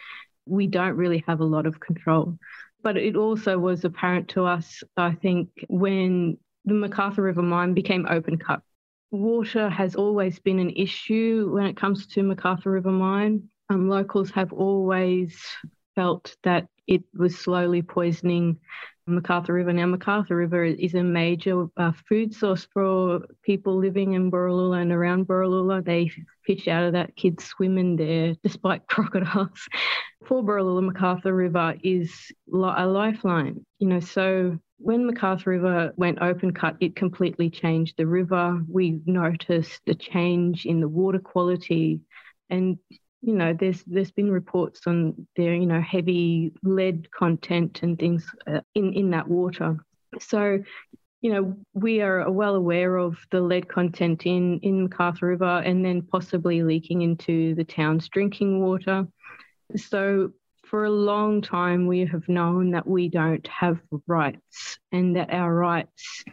we 0.46 0.66
don't 0.66 0.96
really 0.96 1.22
have 1.26 1.40
a 1.40 1.44
lot 1.44 1.66
of 1.66 1.80
control. 1.80 2.38
But 2.82 2.96
it 2.96 3.14
also 3.14 3.58
was 3.58 3.84
apparent 3.84 4.28
to 4.28 4.46
us, 4.46 4.82
I 4.96 5.12
think, 5.12 5.50
when 5.68 6.38
the 6.64 6.74
McArthur 6.74 7.18
River 7.18 7.42
mine 7.42 7.74
became 7.74 8.06
open 8.08 8.38
cut. 8.38 8.62
Water 9.10 9.68
has 9.68 9.96
always 9.96 10.38
been 10.38 10.60
an 10.60 10.70
issue 10.70 11.50
when 11.52 11.66
it 11.66 11.76
comes 11.76 12.06
to 12.08 12.22
McArthur 12.22 12.72
River 12.72 12.92
mine. 12.92 13.48
Um, 13.68 13.88
locals 13.88 14.30
have 14.30 14.52
always 14.52 15.38
felt 15.94 16.36
that 16.44 16.68
it 16.90 17.04
was 17.16 17.38
slowly 17.38 17.82
poisoning 17.82 18.58
McArthur 19.08 19.54
River. 19.54 19.72
Now, 19.72 19.86
McArthur 19.86 20.36
River 20.36 20.64
is 20.64 20.94
a 20.94 21.02
major 21.02 21.66
uh, 21.76 21.92
food 22.08 22.34
source 22.34 22.66
for 22.72 23.20
people 23.42 23.76
living 23.76 24.14
in 24.14 24.30
Borroloola 24.30 24.82
and 24.82 24.92
around 24.92 25.26
Borroloola. 25.26 25.84
They 25.84 26.10
fish 26.44 26.68
out 26.68 26.84
of 26.84 26.92
that. 26.92 27.16
Kids 27.16 27.44
swim 27.44 27.78
in 27.78 27.96
there 27.96 28.34
despite 28.42 28.86
crocodiles. 28.88 29.68
For 30.26 30.42
Borroloola, 30.42 30.92
McArthur 30.92 31.36
River 31.36 31.76
is 31.82 32.12
a 32.52 32.86
lifeline. 32.86 33.64
You 33.78 33.88
know, 33.88 34.00
so 34.00 34.58
when 34.78 35.08
McArthur 35.08 35.46
River 35.46 35.92
went 35.96 36.18
open 36.20 36.52
cut, 36.52 36.76
it 36.80 36.96
completely 36.96 37.50
changed 37.50 37.94
the 37.96 38.06
river. 38.06 38.60
We 38.68 39.00
noticed 39.06 39.82
a 39.86 39.94
change 39.94 40.66
in 40.66 40.80
the 40.80 40.88
water 40.88 41.20
quality. 41.20 42.00
And 42.48 42.78
you 43.22 43.34
know, 43.34 43.52
there's 43.52 43.82
there's 43.84 44.10
been 44.10 44.30
reports 44.30 44.80
on 44.86 45.26
there, 45.36 45.54
you 45.54 45.66
know, 45.66 45.80
heavy 45.80 46.52
lead 46.62 47.10
content 47.10 47.80
and 47.82 47.98
things 47.98 48.26
uh, 48.46 48.60
in 48.74 48.92
in 48.94 49.10
that 49.10 49.28
water. 49.28 49.84
So, 50.18 50.62
you 51.20 51.32
know, 51.32 51.56
we 51.74 52.00
are 52.00 52.30
well 52.30 52.54
aware 52.54 52.96
of 52.96 53.18
the 53.30 53.40
lead 53.42 53.68
content 53.68 54.24
in 54.24 54.58
in 54.60 54.88
McArthur 54.88 55.22
River, 55.22 55.62
and 55.64 55.84
then 55.84 56.02
possibly 56.02 56.62
leaking 56.62 57.02
into 57.02 57.54
the 57.54 57.64
town's 57.64 58.08
drinking 58.08 58.62
water. 58.62 59.06
So, 59.76 60.32
for 60.64 60.84
a 60.84 60.90
long 60.90 61.42
time, 61.42 61.86
we 61.86 62.06
have 62.06 62.26
known 62.28 62.70
that 62.70 62.86
we 62.86 63.10
don't 63.10 63.46
have 63.48 63.80
rights, 64.06 64.78
and 64.92 65.14
that 65.16 65.30
our 65.30 65.54
rights 65.54 66.24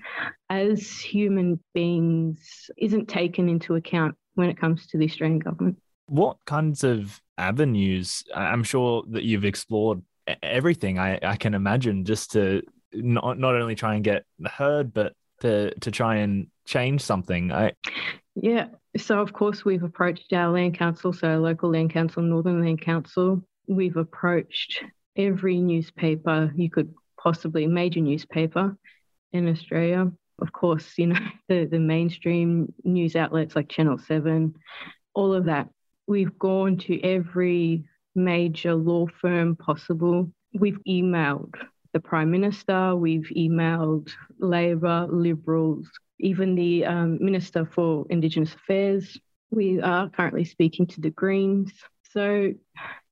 as 0.50 0.90
human 0.90 1.60
beings 1.74 2.72
isn't 2.78 3.10
taken 3.10 3.50
into 3.50 3.76
account 3.76 4.16
when 4.36 4.50
it 4.50 4.58
comes 4.58 4.88
to 4.88 4.98
the 4.98 5.06
Australian 5.06 5.40
government. 5.40 5.78
What 6.08 6.38
kinds 6.46 6.84
of 6.84 7.22
avenues? 7.38 8.24
I'm 8.34 8.64
sure 8.64 9.04
that 9.10 9.24
you've 9.24 9.46
explored 9.46 10.02
everything. 10.42 11.00
I, 11.00 11.20
I 11.22 11.36
can 11.36 11.54
imagine 11.54 12.06
just 12.06 12.32
to 12.32 12.62
not 12.94 13.38
not 13.38 13.56
only 13.56 13.76
try 13.76 13.96
and 13.96 14.04
get 14.04 14.26
heard, 14.46 14.94
but 14.94 15.14
to 15.42 15.74
to 15.80 15.92
try 15.92 16.18
and 16.18 16.48
change 16.66 17.02
something. 17.02 17.52
I 17.52 17.74
yeah. 18.36 18.68
So 18.98 19.20
of 19.20 19.34
course 19.34 19.64
we've 19.64 19.84
approached 19.84 20.34
our 20.34 20.52
land 20.52 20.78
council, 20.78 21.14
so 21.14 21.38
local 21.40 21.72
land 21.72 21.92
council, 21.92 22.24
Northern 22.24 22.64
Land 22.64 22.82
Council. 22.82 23.44
We've 23.68 23.98
approached 23.98 24.84
every 25.16 25.60
newspaper 25.60 26.52
you 26.56 26.70
could 26.70 26.94
possibly, 27.20 27.68
major 27.68 28.00
newspaper 28.00 28.78
in 29.34 29.48
Australia. 29.48 30.12
Of 30.40 30.52
course, 30.54 30.94
you 30.98 31.08
know 31.08 31.20
the 31.48 31.66
the 31.66 31.80
mainstream 31.80 32.74
news 32.84 33.16
outlets 33.16 33.56
like 33.56 33.70
Channel 33.70 33.98
Seven, 33.98 34.56
all 35.14 35.34
of 35.34 35.46
that 35.46 35.70
We've 36.08 36.38
gone 36.40 36.78
to 36.78 37.02
every 37.04 37.84
major 38.16 38.74
law 38.76 39.08
firm 39.22 39.56
possible. 39.56 40.32
We've 40.54 40.80
emailed 40.88 41.54
the 41.94 42.00
Prime 42.00 42.32
Minister, 42.32 42.96
we've 42.96 43.30
emailed 43.36 44.12
Labor, 44.40 45.08
Liberals, 45.10 45.90
even 46.20 46.56
the 46.56 46.86
um, 46.86 47.18
Minister 47.20 47.66
for 47.66 48.06
Indigenous 48.10 48.54
Affairs. 48.54 49.18
We 49.52 49.82
are 49.82 50.10
currently 50.10 50.46
speaking 50.46 50.88
to 50.88 51.02
the 51.02 51.10
Greens. 51.10 51.72
So, 52.12 52.54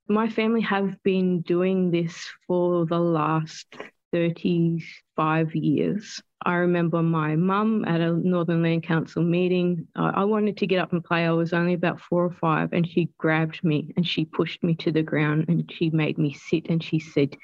my 0.07 0.29
family 0.29 0.61
have 0.61 1.01
been 1.03 1.41
doing 1.41 1.89
this 1.89 2.29
for 2.45 2.85
the 2.85 2.99
last 2.99 3.65
35 4.11 5.55
years. 5.55 6.21
I 6.45 6.55
remember 6.57 7.01
my 7.01 7.35
mum 7.35 7.85
at 7.85 8.01
a 8.01 8.11
Northern 8.11 8.61
Land 8.61 8.83
Council 8.83 9.23
meeting. 9.23 9.87
I 9.95 10.23
wanted 10.25 10.57
to 10.57 10.67
get 10.67 10.79
up 10.79 10.93
and 10.93 11.03
play. 11.03 11.25
I 11.25 11.31
was 11.31 11.53
only 11.53 11.73
about 11.73 11.99
four 11.99 12.23
or 12.23 12.31
five, 12.31 12.71
and 12.71 12.87
she 12.87 13.09
grabbed 13.17 13.63
me 13.63 13.91
and 13.97 14.07
she 14.07 14.25
pushed 14.25 14.63
me 14.63 14.75
to 14.75 14.91
the 14.91 15.01
ground 15.01 15.45
and 15.47 15.69
she 15.73 15.89
made 15.89 16.19
me 16.19 16.33
sit 16.33 16.69
and 16.69 16.83
she 16.83 16.99
said, 16.99 17.35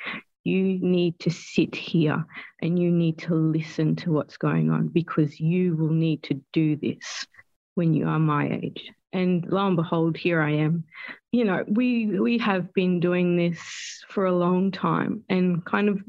You 0.44 0.78
need 0.80 1.18
to 1.20 1.32
sit 1.32 1.76
here 1.76 2.24
and 2.62 2.78
you 2.78 2.92
need 2.92 3.18
to 3.20 3.34
listen 3.34 3.96
to 3.98 4.12
what's 4.12 4.38
going 4.38 4.70
on 4.70 4.90
because 4.90 5.40
you 5.40 5.76
will 5.76 5.90
need 5.90 6.22
to 6.24 6.40
do 6.54 6.76
this 6.76 7.26
when 7.74 7.96
you 7.96 8.08
are 8.08 8.20
my 8.20 8.50
age. 8.50 8.92
And 9.14 9.46
lo 9.52 9.66
and 9.66 9.76
behold, 9.76 10.16
here 10.16 10.42
I 10.42 10.52
am. 10.52 10.84
You 11.32 11.46
know, 11.46 11.64
we 11.68 12.20
we 12.20 12.38
have 12.38 12.72
been 12.74 13.00
doing 13.00 13.36
this 13.36 14.06
for 14.10 14.26
a 14.26 14.36
long 14.36 14.72
time 14.72 15.24
and 15.28 15.66
kind 15.66 15.90
of 15.90 16.02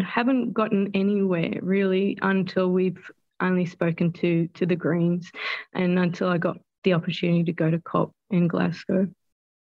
haven't 0.00 0.52
gotten 0.52 0.90
anywhere 0.94 1.54
really 1.62 2.18
until 2.22 2.70
we've 2.70 3.10
only 3.40 3.66
spoken 3.66 4.12
to 4.12 4.48
to 4.54 4.66
the 4.66 4.76
Greens 4.76 5.30
and 5.74 5.98
until 5.98 6.28
I 6.28 6.38
got 6.38 6.58
the 6.84 6.94
opportunity 6.94 7.44
to 7.44 7.52
go 7.52 7.70
to 7.70 7.78
COP 7.80 8.12
in 8.30 8.48
Glasgow. 8.48 9.08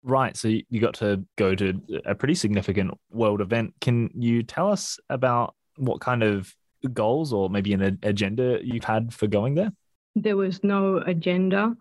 Right. 0.03 0.37
So 0.37 0.49
you 0.49 0.81
got 0.81 0.95
to 0.95 1.25
go 1.37 1.55
to 1.55 1.81
a 2.07 2.15
pretty 2.15 2.35
significant 2.35 2.93
world 3.11 3.41
event. 3.41 3.75
Can 3.81 4.11
you 4.15 4.43
tell 4.43 4.71
us 4.71 4.99
about 5.11 5.55
what 5.77 6.01
kind 6.01 6.23
of 6.23 6.55
goals 6.93 7.33
or 7.33 7.51
maybe 7.51 7.75
an 7.75 7.99
agenda 8.03 8.59
you've 8.63 8.85
had 8.85 9.13
for 9.13 9.27
going 9.27 9.55
there? 9.55 9.71
There 10.17 10.37
was 10.37 10.65
no 10.65 10.97
agenda, 10.97 11.75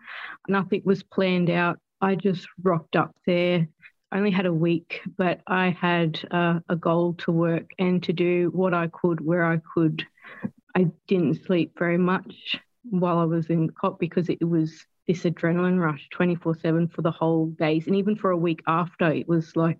nothing 0.47 0.83
was 0.85 1.01
planned 1.01 1.49
out. 1.49 1.79
I 2.01 2.15
just 2.15 2.47
rocked 2.61 2.95
up 2.95 3.15
there 3.25 3.67
I 4.11 4.17
only 4.17 4.31
had 4.31 4.45
a 4.45 4.53
week, 4.53 5.01
but 5.17 5.41
I 5.45 5.69
had 5.69 6.19
uh, 6.31 6.59
a 6.67 6.75
goal 6.75 7.13
to 7.19 7.31
work 7.31 7.71
and 7.77 8.01
to 8.03 8.13
do 8.13 8.49
what 8.53 8.73
I 8.73 8.87
could 8.87 9.21
where 9.21 9.45
I 9.45 9.61
could. 9.73 10.05
I 10.75 10.87
didn't 11.07 11.45
sleep 11.45 11.77
very 11.77 11.97
much 11.97 12.55
while 12.83 13.19
I 13.19 13.25
was 13.25 13.47
in 13.47 13.69
COP 13.69 13.99
because 13.99 14.29
it 14.29 14.47
was 14.47 14.85
this 15.07 15.23
adrenaline 15.23 15.79
rush 15.79 16.07
24 16.11 16.55
7 16.55 16.87
for 16.87 17.01
the 17.01 17.11
whole 17.11 17.47
days. 17.47 17.87
And 17.87 17.95
even 17.95 18.15
for 18.15 18.31
a 18.31 18.37
week 18.37 18.61
after, 18.67 19.11
it 19.11 19.27
was 19.27 19.55
like 19.55 19.79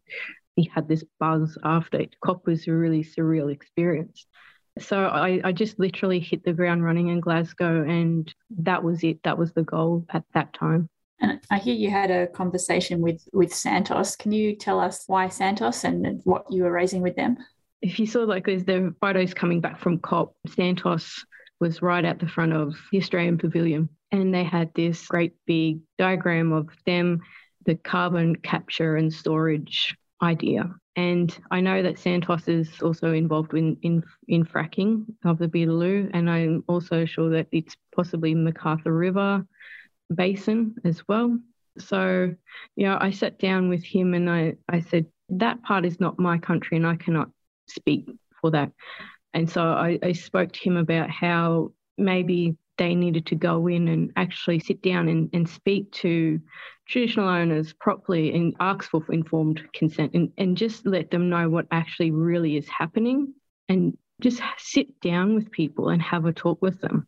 he 0.55 0.69
had 0.73 0.87
this 0.87 1.03
buzz 1.19 1.57
after 1.63 2.01
it. 2.01 2.15
COP 2.23 2.45
was 2.45 2.67
a 2.67 2.73
really 2.73 3.03
surreal 3.03 3.51
experience. 3.51 4.25
So 4.79 5.05
I, 5.05 5.41
I 5.43 5.51
just 5.51 5.79
literally 5.79 6.19
hit 6.19 6.43
the 6.43 6.53
ground 6.53 6.83
running 6.83 7.09
in 7.09 7.19
Glasgow, 7.19 7.83
and 7.83 8.33
that 8.59 8.83
was 8.83 9.03
it. 9.03 9.21
That 9.23 9.37
was 9.37 9.51
the 9.53 9.63
goal 9.63 10.05
at 10.09 10.23
that 10.33 10.53
time. 10.53 10.89
And 11.21 11.39
I 11.49 11.57
hear 11.57 11.75
you 11.75 11.89
had 11.89 12.11
a 12.11 12.27
conversation 12.27 13.01
with 13.01 13.27
with 13.33 13.53
Santos. 13.53 14.15
Can 14.15 14.31
you 14.31 14.55
tell 14.55 14.79
us 14.79 15.03
why 15.07 15.27
Santos 15.29 15.83
and 15.83 16.21
what 16.23 16.45
you 16.51 16.63
were 16.63 16.71
raising 16.71 17.01
with 17.01 17.15
them? 17.15 17.37
If 17.81 17.99
you 17.99 18.05
saw 18.05 18.23
like 18.23 18.45
the 18.45 18.93
photos 19.01 19.33
coming 19.33 19.61
back 19.61 19.79
from 19.79 19.99
COP, 19.99 20.35
Santos 20.47 21.25
was 21.59 21.81
right 21.81 22.05
at 22.05 22.19
the 22.19 22.27
front 22.27 22.53
of 22.53 22.75
the 22.91 22.97
Australian 22.97 23.37
Pavilion, 23.37 23.89
and 24.11 24.33
they 24.33 24.43
had 24.43 24.73
this 24.73 25.07
great 25.07 25.33
big 25.45 25.79
diagram 25.97 26.51
of 26.51 26.69
them, 26.85 27.21
the 27.65 27.75
carbon 27.75 28.35
capture 28.35 28.95
and 28.95 29.13
storage 29.13 29.95
idea. 30.21 30.73
And 30.95 31.37
I 31.51 31.61
know 31.61 31.81
that 31.81 31.99
Santos 31.99 32.47
is 32.47 32.69
also 32.81 33.13
involved 33.13 33.53
in, 33.53 33.77
in, 33.81 34.03
in 34.27 34.43
fracking 34.45 35.05
of 35.23 35.37
the 35.37 35.47
Beetaloo, 35.47 36.09
and 36.13 36.29
I'm 36.29 36.63
also 36.67 37.05
sure 37.05 37.29
that 37.31 37.47
it's 37.51 37.75
possibly 37.95 38.35
McArthur 38.35 38.97
River 38.97 39.45
basin 40.13 40.75
as 40.83 41.07
well. 41.07 41.37
So, 41.77 42.33
you 42.75 42.85
know, 42.85 42.97
I 42.99 43.11
sat 43.11 43.39
down 43.39 43.69
with 43.69 43.83
him 43.83 44.13
and 44.13 44.29
I, 44.29 44.55
I 44.67 44.81
said, 44.81 45.05
that 45.29 45.61
part 45.63 45.85
is 45.85 45.99
not 45.99 46.19
my 46.19 46.37
country 46.37 46.77
and 46.77 46.87
I 46.87 46.95
cannot 46.95 47.29
speak 47.67 48.09
for 48.41 48.51
that. 48.51 48.71
And 49.33 49.49
so 49.49 49.61
I, 49.61 49.99
I 50.01 50.11
spoke 50.13 50.51
to 50.51 50.59
him 50.59 50.77
about 50.77 51.09
how 51.09 51.71
maybe 51.97 52.57
they 52.77 52.95
needed 52.95 53.25
to 53.27 53.35
go 53.35 53.67
in 53.67 53.87
and 53.89 54.11
actually 54.15 54.59
sit 54.59 54.81
down 54.81 55.07
and, 55.09 55.29
and 55.33 55.47
speak 55.47 55.91
to 55.91 56.39
traditional 56.87 57.27
owners 57.27 57.73
properly 57.73 58.33
and 58.33 58.55
ask 58.59 58.89
for 58.89 59.03
informed 59.11 59.61
consent 59.73 60.11
and, 60.15 60.31
and 60.37 60.57
just 60.57 60.85
let 60.85 61.11
them 61.11 61.29
know 61.29 61.49
what 61.49 61.67
actually 61.71 62.09
really 62.09 62.57
is 62.57 62.67
happening 62.67 63.33
and 63.67 63.97
just 64.21 64.41
sit 64.57 64.99
down 65.01 65.35
with 65.35 65.51
people 65.51 65.89
and 65.89 66.01
have 66.01 66.25
a 66.25 66.33
talk 66.33 66.61
with 66.61 66.79
them 66.81 67.07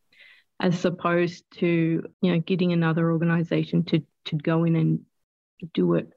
as 0.61 0.85
opposed 0.85 1.43
to 1.51 2.03
you 2.21 2.31
know 2.31 2.39
getting 2.39 2.71
another 2.71 3.11
organization 3.11 3.83
to 3.83 4.01
to 4.25 4.35
go 4.37 4.63
in 4.63 4.75
and 4.75 5.01
do 5.73 5.95
it 5.95 6.09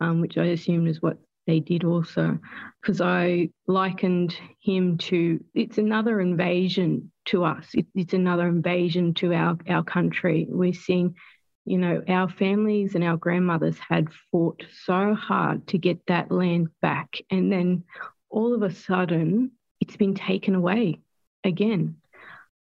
um, 0.00 0.20
which 0.20 0.38
i 0.38 0.44
assume 0.44 0.86
is 0.86 1.02
what 1.02 1.18
they 1.48 1.60
did 1.60 1.82
also. 1.82 2.38
Because 2.80 3.00
i 3.00 3.48
likened 3.66 4.36
him 4.60 4.98
to 4.98 5.42
it's 5.54 5.78
another 5.78 6.20
invasion 6.20 7.10
to 7.24 7.44
us. 7.44 7.66
It, 7.74 7.86
it's 7.94 8.12
another 8.12 8.46
invasion 8.46 9.14
to 9.14 9.32
our 9.32 9.56
our 9.66 9.82
country. 9.82 10.46
We're 10.48 10.74
seeing 10.74 11.16
you 11.64 11.78
know 11.78 12.02
our 12.06 12.28
families 12.28 12.94
and 12.94 13.02
our 13.02 13.16
grandmothers 13.16 13.78
had 13.78 14.08
fought 14.30 14.62
so 14.84 15.14
hard 15.14 15.66
to 15.68 15.78
get 15.78 16.06
that 16.06 16.30
land 16.30 16.68
back. 16.82 17.16
And 17.30 17.50
then 17.50 17.84
all 18.28 18.54
of 18.54 18.62
a 18.62 18.72
sudden 18.72 19.52
it's 19.80 19.96
been 19.96 20.14
taken 20.14 20.54
away 20.54 21.00
again 21.44 21.96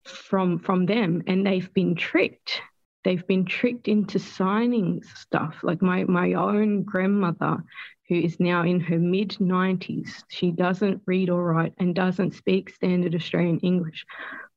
from 0.09 0.59
from 0.59 0.85
them 0.85 1.23
and 1.27 1.45
they've 1.45 1.73
been 1.73 1.95
tricked. 1.95 2.61
They've 3.03 3.25
been 3.25 3.45
tricked 3.45 3.87
into 3.87 4.19
signing 4.19 5.03
stuff. 5.15 5.57
Like 5.63 5.81
my 5.81 6.03
my 6.05 6.33
own 6.33 6.83
grandmother 6.83 7.63
who 8.09 8.15
is 8.15 8.39
now 8.39 8.63
in 8.63 8.79
her 8.79 8.97
mid 8.97 9.31
90s 9.31 10.23
she 10.29 10.49
doesn't 10.51 11.01
read 11.05 11.29
or 11.29 11.43
write 11.43 11.73
and 11.77 11.93
doesn't 11.93 12.33
speak 12.33 12.69
standard 12.69 13.13
australian 13.13 13.59
english 13.59 14.05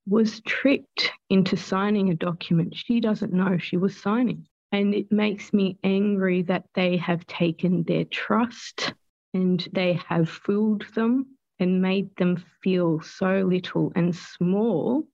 was 0.07 0.40
tricked 0.40 1.12
into 1.28 1.57
signing 1.57 2.11
a 2.11 2.14
document. 2.14 2.74
She 2.76 3.01
doesn't 3.01 3.32
know 3.32 3.59
she 3.59 3.76
was 3.76 3.96
signing. 3.96 4.46
And 4.72 4.94
it 4.94 5.11
makes 5.11 5.53
me 5.53 5.78
angry 5.82 6.42
that 6.42 6.64
they 6.74 6.96
have 6.98 7.26
taken 7.26 7.84
their 7.84 8.05
trust 8.05 8.92
and 9.34 9.66
they 9.72 10.01
have 10.09 10.28
fooled 10.28 10.84
them 10.94 11.26
and 11.59 11.82
made 11.82 12.14
them 12.16 12.42
feel 12.62 13.01
so 13.01 13.42
little 13.48 13.92
and 13.94 14.14
small, 14.14 15.07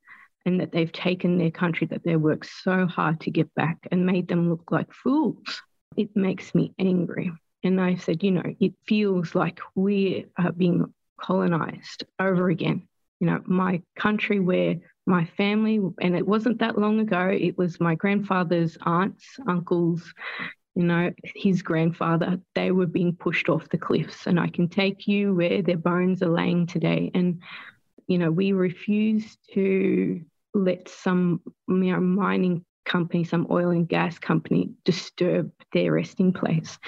and 0.46 0.60
that 0.60 0.72
they've 0.72 0.92
taken 0.92 1.36
their 1.36 1.50
country 1.50 1.86
that 1.88 2.04
they 2.04 2.16
worked 2.16 2.48
so 2.62 2.86
hard 2.86 3.20
to 3.20 3.30
get 3.30 3.52
back 3.54 3.76
and 3.90 4.06
made 4.06 4.28
them 4.28 4.48
look 4.48 4.70
like 4.70 4.90
fools. 4.92 5.60
It 5.96 6.16
makes 6.16 6.54
me 6.54 6.72
angry. 6.78 7.32
And 7.64 7.80
I 7.80 7.96
said, 7.96 8.22
you 8.22 8.30
know, 8.30 8.54
it 8.60 8.74
feels 8.86 9.34
like 9.34 9.60
we 9.74 10.26
are 10.38 10.52
being 10.52 10.94
colonized 11.20 12.04
over 12.20 12.48
again. 12.48 12.86
You 13.18 13.26
know, 13.26 13.42
my 13.44 13.82
country 13.98 14.38
where 14.38 14.76
my 15.04 15.24
family, 15.36 15.80
and 16.00 16.16
it 16.16 16.26
wasn't 16.26 16.60
that 16.60 16.78
long 16.78 17.00
ago, 17.00 17.28
it 17.28 17.58
was 17.58 17.80
my 17.80 17.96
grandfather's 17.96 18.78
aunts, 18.82 19.24
uncles, 19.48 20.12
you 20.76 20.84
know, 20.84 21.10
his 21.24 21.62
grandfather, 21.62 22.38
they 22.54 22.70
were 22.70 22.86
being 22.86 23.16
pushed 23.16 23.48
off 23.48 23.68
the 23.70 23.78
cliffs. 23.78 24.26
And 24.26 24.38
I 24.38 24.48
can 24.48 24.68
take 24.68 25.08
you 25.08 25.34
where 25.34 25.62
their 25.62 25.78
bones 25.78 26.22
are 26.22 26.28
laying 26.28 26.66
today. 26.66 27.10
And, 27.14 27.42
you 28.06 28.18
know, 28.18 28.30
we 28.30 28.52
refuse 28.52 29.38
to 29.54 30.20
let 30.56 30.88
some 30.88 31.40
you 31.68 31.92
know, 31.92 32.00
mining 32.00 32.64
company, 32.84 33.24
some 33.24 33.46
oil 33.50 33.70
and 33.70 33.88
gas 33.88 34.18
company, 34.18 34.70
disturb 34.84 35.50
their 35.72 35.92
resting 35.92 36.32
place. 36.32 36.78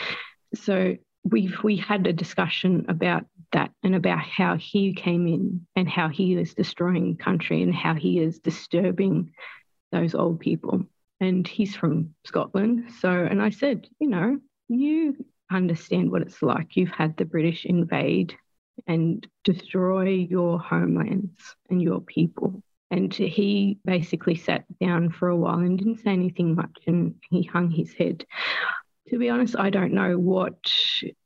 So 0.54 0.96
we've 1.24 1.56
we 1.62 1.76
had 1.76 2.06
a 2.06 2.12
discussion 2.12 2.86
about 2.88 3.24
that 3.52 3.70
and 3.82 3.94
about 3.94 4.20
how 4.20 4.56
he 4.56 4.94
came 4.94 5.26
in 5.26 5.66
and 5.76 5.88
how 5.88 6.08
he 6.08 6.34
is 6.34 6.54
destroying 6.54 7.16
country 7.16 7.62
and 7.62 7.74
how 7.74 7.94
he 7.94 8.20
is 8.20 8.38
disturbing 8.38 9.32
those 9.90 10.14
old 10.14 10.40
people 10.40 10.86
and 11.20 11.46
he's 11.46 11.74
from 11.74 12.14
Scotland. 12.24 12.90
So, 13.00 13.10
and 13.10 13.42
I 13.42 13.50
said, 13.50 13.88
you 13.98 14.08
know, 14.08 14.38
you 14.68 15.16
understand 15.50 16.10
what 16.10 16.22
it's 16.22 16.42
like. 16.42 16.76
You've 16.76 16.90
had 16.90 17.16
the 17.16 17.24
British 17.24 17.64
invade 17.64 18.36
and 18.86 19.26
destroy 19.44 20.08
your 20.08 20.58
homelands 20.60 21.56
and 21.68 21.82
your 21.82 22.00
people. 22.00 22.62
And 22.90 23.12
he 23.12 23.78
basically 23.84 24.34
sat 24.34 24.64
down 24.80 25.10
for 25.10 25.28
a 25.28 25.36
while 25.36 25.58
and 25.58 25.78
didn't 25.78 25.98
say 25.98 26.10
anything 26.10 26.54
much 26.54 26.76
and 26.86 27.14
he 27.30 27.42
hung 27.42 27.70
his 27.70 27.92
head. 27.92 28.24
To 29.10 29.18
be 29.18 29.28
honest, 29.28 29.56
I 29.58 29.70
don't 29.70 29.92
know 29.92 30.18
what, 30.18 30.72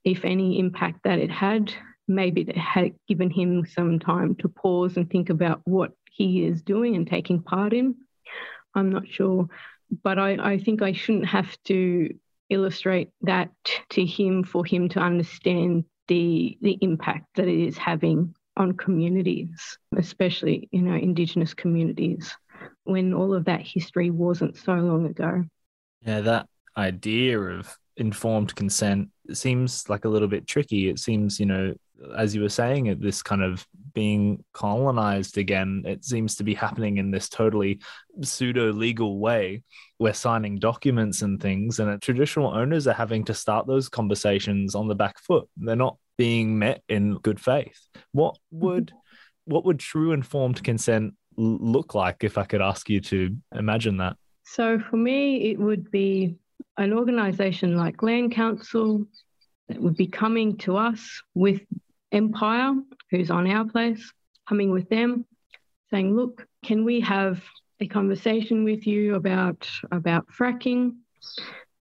if 0.05 0.25
any, 0.25 0.59
impact 0.59 1.01
that 1.05 1.19
it 1.19 1.31
had. 1.31 1.73
Maybe 2.09 2.43
it 2.43 2.57
had 2.57 2.95
given 3.09 3.31
him 3.31 3.65
some 3.67 3.99
time 3.99 4.35
to 4.37 4.49
pause 4.49 4.97
and 4.97 5.09
think 5.09 5.31
about 5.31 5.61
what 5.65 5.93
he 6.11 6.45
is 6.45 6.63
doing 6.63 6.97
and 6.97 7.07
taking 7.07 7.43
part 7.43 7.73
in. 7.73 7.95
I'm 8.75 8.91
not 8.91 9.09
sure 9.09 9.49
but 10.03 10.19
I, 10.19 10.53
I 10.53 10.59
think 10.59 10.83
I 10.83 10.93
shouldn't 10.93 11.27
have 11.27 11.57
to 11.65 12.15
illustrate 12.49 13.11
that 13.23 13.51
to 13.91 14.05
him 14.05 14.45
for 14.45 14.65
him 14.65 14.89
to 14.91 15.01
understand 15.01 15.85
the 16.09 16.59
the 16.61 16.79
impact 16.81 17.27
that 17.37 17.49
it 17.49 17.67
is 17.67 17.79
having 17.79 18.35
on 18.57 18.73
communities, 18.73 19.79
especially 19.97 20.69
you 20.73 20.83
know 20.83 20.95
Indigenous 20.95 21.55
communities, 21.55 22.37
when 22.85 23.15
all 23.15 23.35
of 23.35 23.45
that 23.47 23.63
history 23.63 24.11
wasn't 24.11 24.57
so 24.57 24.75
long 24.75 25.07
ago. 25.07 25.45
Yeah, 26.05 26.21
that 26.21 26.49
idea 26.77 27.39
of 27.39 27.77
informed 27.97 28.55
consent 28.55 29.09
seems 29.33 29.89
like 29.89 30.05
a 30.05 30.09
little 30.09 30.29
bit 30.29 30.47
tricky. 30.47 30.89
It 30.89 30.99
seems, 30.99 31.39
you 31.39 31.47
know, 31.47 31.75
as 32.17 32.35
you 32.35 32.43
were 32.43 32.49
saying, 32.49 32.99
this 33.01 33.23
kind 33.23 33.43
of 33.43 33.67
being 33.95 34.45
colonized 34.53 35.39
again, 35.39 35.83
it 35.87 36.05
seems 36.05 36.37
to 36.37 36.45
be 36.45 36.55
happening 36.55 36.99
in 36.99 37.11
this 37.11 37.29
totally 37.29 37.81
pseudo 38.23 38.73
legal 38.73 39.19
way. 39.19 39.63
We're 39.99 40.13
signing 40.13 40.59
documents 40.59 41.23
and 41.23 41.41
things, 41.41 41.79
and 41.79 41.91
uh, 41.91 41.99
traditional 42.01 42.49
owners 42.49 42.87
are 42.87 42.95
having 42.95 43.25
to 43.27 43.35
start 43.35 43.67
those 43.67 43.89
conversations 43.89 44.75
on 44.75 44.89
the 44.89 44.95
back 44.95 45.19
foot. 45.19 45.49
They're 45.57 45.77
not 45.77 45.97
being 46.19 46.59
met 46.59 46.83
in 46.89 47.19
good 47.19 47.41
faith. 47.41 47.79
What 48.13 48.35
mm-hmm. 48.35 48.67
would 48.67 48.93
what 49.45 49.65
would 49.65 49.81
true 49.81 50.13
informed 50.13 50.63
consent 50.63 51.15
look 51.37 51.95
like 51.95 52.23
if 52.23 52.39
I 52.39 52.45
could 52.45 52.63
ask 52.63 52.89
you 52.89 53.01
to 53.01 53.37
imagine 53.55 53.97
that? 53.97 54.17
So 54.45 54.79
for 54.79 54.97
me, 54.97 55.51
it 55.51 55.59
would 55.59 55.91
be 55.91 56.37
an 56.77 56.93
organization 56.93 57.77
like 57.77 58.03
Land 58.03 58.33
Council 58.33 59.05
that 59.69 59.81
would 59.81 59.97
be 59.97 60.07
coming 60.07 60.57
to 60.59 60.77
us 60.77 61.23
with 61.35 61.61
Empire, 62.13 62.75
who's 63.11 63.31
on 63.31 63.51
our 63.51 63.65
place, 63.65 64.13
coming 64.49 64.71
with 64.71 64.89
them, 64.89 65.25
saying, 65.91 66.15
look, 66.15 66.47
can 66.65 66.85
we 66.85 67.01
have 67.01 67.43
a 67.81 67.87
conversation 67.87 68.65
with 68.65 68.87
you 68.87 69.15
about, 69.15 69.69
about 69.91 70.27
fracking? 70.29 70.93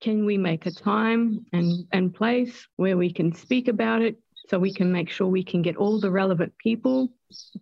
Can 0.00 0.26
we 0.26 0.36
make 0.36 0.66
a 0.66 0.70
time 0.70 1.46
and, 1.52 1.86
and 1.92 2.14
place 2.14 2.66
where 2.76 2.96
we 2.96 3.12
can 3.12 3.34
speak 3.34 3.68
about 3.68 4.02
it 4.02 4.18
so 4.48 4.58
we 4.58 4.72
can 4.72 4.92
make 4.92 5.10
sure 5.10 5.26
we 5.26 5.42
can 5.44 5.62
get 5.62 5.76
all 5.76 5.98
the 5.98 6.10
relevant 6.10 6.52
people? 6.58 7.08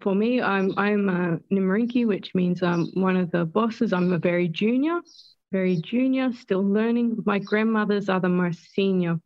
For 0.01 0.15
me, 0.15 0.43
I'm, 0.43 0.73
I'm 0.77 1.09
uh, 1.09 1.37
a 1.37 1.55
Nimarinki, 1.55 2.07
which 2.07 2.35
means 2.35 2.63
I'm 2.63 2.89
one 2.95 3.17
of 3.17 3.31
the 3.31 3.45
bosses. 3.45 3.93
I'm 3.93 4.13
a 4.13 4.19
very 4.19 4.49
junior, 4.49 5.01
very 5.53 5.77
junior, 5.77 6.33
still 6.33 6.63
learning. 6.63 7.23
My 7.25 7.39
grandmothers 7.39 8.09
are 8.09 8.21
the 8.21 8.29
most 8.29 8.73
senior 8.75 9.21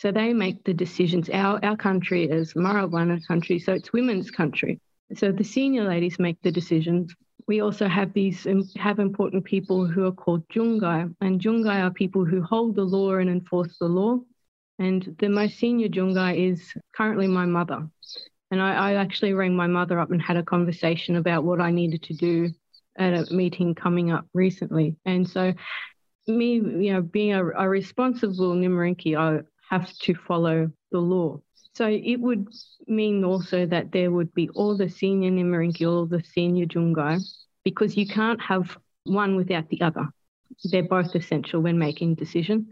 so 0.00 0.10
they 0.10 0.32
make 0.32 0.64
the 0.64 0.72
decisions. 0.72 1.28
Our, 1.28 1.62
our 1.62 1.76
country 1.76 2.24
is 2.24 2.54
Marawana 2.54 3.20
country, 3.28 3.58
so 3.58 3.74
it's 3.74 3.92
women's 3.92 4.30
country. 4.30 4.80
So 5.14 5.30
the 5.30 5.44
senior 5.44 5.84
ladies 5.84 6.18
make 6.18 6.40
the 6.40 6.50
decisions. 6.50 7.14
We 7.46 7.60
also 7.60 7.86
have 7.86 8.14
these 8.14 8.46
have 8.76 8.98
important 8.98 9.44
people 9.44 9.86
who 9.86 10.06
are 10.06 10.12
called 10.12 10.48
Jungai, 10.48 11.14
and 11.20 11.38
Jungai 11.38 11.82
are 11.82 11.90
people 11.90 12.24
who 12.24 12.42
hold 12.42 12.76
the 12.76 12.84
law 12.84 13.16
and 13.16 13.28
enforce 13.28 13.76
the 13.78 13.88
law. 13.88 14.20
And 14.78 15.14
the 15.18 15.28
most 15.28 15.58
senior 15.58 15.88
Jungai 15.88 16.50
is 16.50 16.72
currently 16.96 17.28
my 17.28 17.44
mother. 17.44 17.86
And 18.50 18.62
I, 18.62 18.72
I 18.72 18.94
actually 18.94 19.34
rang 19.34 19.54
my 19.54 19.66
mother 19.66 20.00
up 20.00 20.10
and 20.10 20.22
had 20.22 20.38
a 20.38 20.42
conversation 20.42 21.16
about 21.16 21.44
what 21.44 21.60
I 21.60 21.72
needed 21.72 22.04
to 22.04 22.14
do 22.14 22.48
at 22.96 23.12
a 23.12 23.34
meeting 23.34 23.74
coming 23.74 24.12
up 24.12 24.24
recently. 24.32 24.96
And 25.04 25.28
so 25.28 25.52
me, 26.26 26.54
you 26.54 26.94
know, 26.94 27.02
being 27.02 27.34
a, 27.34 27.44
a 27.44 27.68
responsible 27.68 28.54
Nimarinki, 28.54 29.14
I, 29.14 29.42
have 29.70 29.92
to 29.98 30.14
follow 30.14 30.70
the 30.90 30.98
law. 30.98 31.40
So 31.74 31.86
it 31.86 32.16
would 32.16 32.48
mean 32.86 33.24
also 33.24 33.64
that 33.66 33.92
there 33.92 34.10
would 34.10 34.34
be 34.34 34.48
all 34.50 34.76
the 34.76 34.88
senior 34.88 35.30
Nimarinki, 35.30 35.86
all 35.88 36.06
the 36.06 36.22
senior 36.22 36.66
Jungai, 36.66 37.20
because 37.64 37.96
you 37.96 38.06
can't 38.06 38.40
have 38.40 38.76
one 39.04 39.36
without 39.36 39.68
the 39.68 39.80
other. 39.80 40.08
They're 40.64 40.82
both 40.82 41.14
essential 41.14 41.60
when 41.60 41.78
making 41.78 42.16
decisions. 42.16 42.66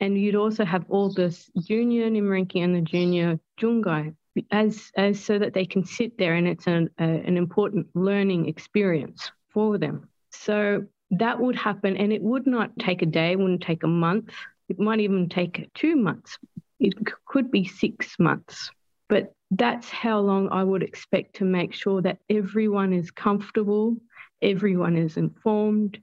And 0.00 0.18
you'd 0.18 0.34
also 0.34 0.64
have 0.64 0.84
all 0.88 1.12
the 1.12 1.36
junior 1.66 2.10
Nimarinki 2.10 2.62
and 2.62 2.74
the 2.74 2.82
junior 2.82 3.40
Jungai 3.60 4.14
as, 4.50 4.90
as 4.96 5.22
so 5.22 5.38
that 5.38 5.54
they 5.54 5.64
can 5.64 5.84
sit 5.84 6.18
there 6.18 6.34
and 6.34 6.46
it's 6.46 6.66
an, 6.66 6.90
a, 6.98 7.04
an 7.04 7.36
important 7.36 7.86
learning 7.94 8.48
experience 8.48 9.30
for 9.52 9.78
them. 9.78 10.08
So 10.30 10.86
that 11.12 11.38
would 11.38 11.56
happen 11.56 11.96
and 11.96 12.12
it 12.12 12.22
would 12.22 12.46
not 12.46 12.78
take 12.78 13.02
a 13.02 13.06
day, 13.06 13.32
it 13.32 13.38
wouldn't 13.38 13.62
take 13.62 13.82
a 13.82 13.88
month, 13.88 14.32
it 14.72 14.80
might 14.80 15.00
even 15.00 15.28
take 15.28 15.68
two 15.74 15.96
months. 15.96 16.38
It 16.80 16.94
could 17.26 17.50
be 17.50 17.66
six 17.66 18.18
months. 18.18 18.70
But 19.10 19.34
that's 19.50 19.90
how 19.90 20.20
long 20.20 20.48
I 20.50 20.64
would 20.64 20.82
expect 20.82 21.36
to 21.36 21.44
make 21.44 21.74
sure 21.74 22.00
that 22.00 22.20
everyone 22.30 22.94
is 22.94 23.10
comfortable, 23.10 23.98
everyone 24.40 24.96
is 24.96 25.18
informed, 25.18 25.98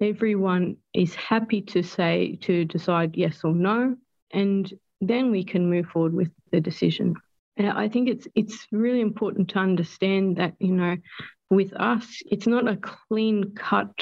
everyone 0.00 0.78
is 0.94 1.14
happy 1.14 1.60
to 1.60 1.82
say, 1.82 2.38
to 2.40 2.64
decide 2.64 3.14
yes 3.14 3.40
or 3.44 3.52
no. 3.52 3.94
And 4.30 4.72
then 5.02 5.30
we 5.30 5.44
can 5.44 5.68
move 5.68 5.86
forward 5.88 6.14
with 6.14 6.30
the 6.50 6.62
decision. 6.62 7.16
And 7.58 7.68
I 7.68 7.90
think 7.90 8.08
it's 8.08 8.26
it's 8.34 8.66
really 8.72 9.02
important 9.02 9.50
to 9.50 9.58
understand 9.58 10.36
that, 10.36 10.54
you 10.58 10.72
know, 10.72 10.96
with 11.50 11.74
us, 11.74 12.22
it's 12.30 12.46
not 12.46 12.66
a 12.66 12.78
clean 12.78 13.54
cut 13.54 13.98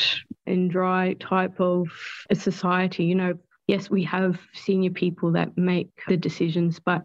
and 0.46 0.70
dry 0.70 1.14
type 1.14 1.60
of 1.60 1.88
a 2.30 2.36
society. 2.36 3.04
You 3.04 3.16
know, 3.16 3.34
yes, 3.66 3.90
we 3.90 4.04
have 4.04 4.40
senior 4.54 4.90
people 4.90 5.32
that 5.32 5.56
make 5.56 5.90
the 6.08 6.16
decisions, 6.16 6.78
but 6.78 7.02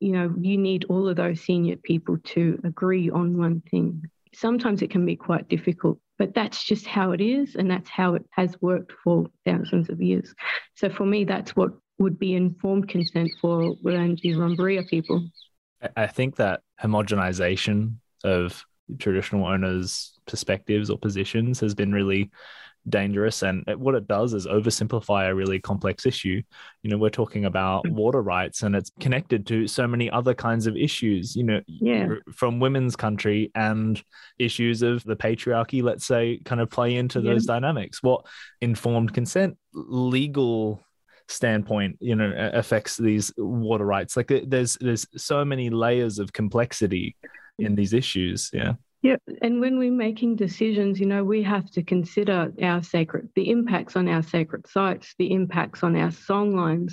you 0.00 0.12
know, 0.12 0.34
you 0.40 0.56
need 0.56 0.86
all 0.88 1.08
of 1.08 1.16
those 1.16 1.40
senior 1.42 1.76
people 1.76 2.16
to 2.24 2.58
agree 2.64 3.10
on 3.10 3.36
one 3.36 3.62
thing. 3.70 4.02
Sometimes 4.34 4.80
it 4.80 4.90
can 4.90 5.04
be 5.04 5.16
quite 5.16 5.48
difficult, 5.48 5.98
but 6.18 6.34
that's 6.34 6.64
just 6.64 6.86
how 6.86 7.12
it 7.12 7.20
is, 7.20 7.54
and 7.56 7.70
that's 7.70 7.90
how 7.90 8.14
it 8.14 8.24
has 8.30 8.56
worked 8.62 8.92
for 9.04 9.26
thousands 9.44 9.90
of 9.90 10.00
years. 10.00 10.34
So 10.74 10.88
for 10.88 11.04
me, 11.04 11.24
that's 11.24 11.54
what 11.54 11.72
would 11.98 12.18
be 12.18 12.34
informed 12.34 12.88
consent 12.88 13.30
for 13.40 13.76
Wurundjeri 13.84 14.34
Wurundjeri 14.34 14.88
people. 14.88 15.28
I 15.96 16.06
think 16.06 16.36
that 16.36 16.60
homogenization 16.82 17.96
of 18.24 18.64
traditional 18.98 19.46
owners' 19.46 20.18
perspectives 20.26 20.90
or 20.90 20.98
positions 20.98 21.60
has 21.60 21.74
been 21.74 21.92
really 21.92 22.30
dangerous. 22.88 23.42
And 23.42 23.64
what 23.76 23.94
it 23.94 24.06
does 24.06 24.34
is 24.34 24.46
oversimplify 24.46 25.28
a 25.28 25.34
really 25.34 25.60
complex 25.60 26.06
issue. 26.06 26.42
You 26.82 26.90
know, 26.90 26.98
we're 26.98 27.10
talking 27.10 27.44
about 27.44 27.84
mm. 27.84 27.92
water 27.92 28.22
rights 28.22 28.62
and 28.62 28.74
it's 28.74 28.90
connected 29.00 29.46
to 29.48 29.66
so 29.66 29.86
many 29.86 30.10
other 30.10 30.34
kinds 30.34 30.66
of 30.66 30.76
issues, 30.76 31.36
you 31.36 31.44
know, 31.44 31.60
yeah. 31.66 32.08
from 32.34 32.60
women's 32.60 32.96
country 32.96 33.50
and 33.54 34.02
issues 34.38 34.82
of 34.82 35.04
the 35.04 35.16
patriarchy, 35.16 35.82
let's 35.82 36.06
say, 36.06 36.40
kind 36.44 36.60
of 36.60 36.70
play 36.70 36.96
into 36.96 37.20
yeah. 37.20 37.32
those 37.32 37.46
dynamics. 37.46 38.02
What 38.02 38.26
informed 38.60 39.12
consent, 39.14 39.56
legal 39.72 40.84
standpoint 41.28 41.96
you 42.00 42.16
know 42.16 42.32
affects 42.52 42.96
these 42.96 43.32
water 43.38 43.84
rights 43.84 44.16
like 44.16 44.32
there's 44.48 44.76
there's 44.80 45.06
so 45.16 45.44
many 45.44 45.70
layers 45.70 46.18
of 46.18 46.32
complexity 46.32 47.14
in 47.60 47.76
these 47.76 47.92
issues 47.92 48.50
yeah 48.52 48.72
yeah, 49.02 49.16
and 49.40 49.60
when 49.60 49.78
we're 49.78 49.90
making 49.90 50.36
decisions, 50.36 51.00
you 51.00 51.06
know, 51.06 51.24
we 51.24 51.42
have 51.42 51.70
to 51.70 51.82
consider 51.82 52.52
our 52.62 52.82
sacred, 52.82 53.30
the 53.34 53.50
impacts 53.50 53.96
on 53.96 54.08
our 54.08 54.22
sacred 54.22 54.66
sites, 54.68 55.14
the 55.18 55.32
impacts 55.32 55.82
on 55.82 55.96
our 55.96 56.10
songlines, 56.10 56.92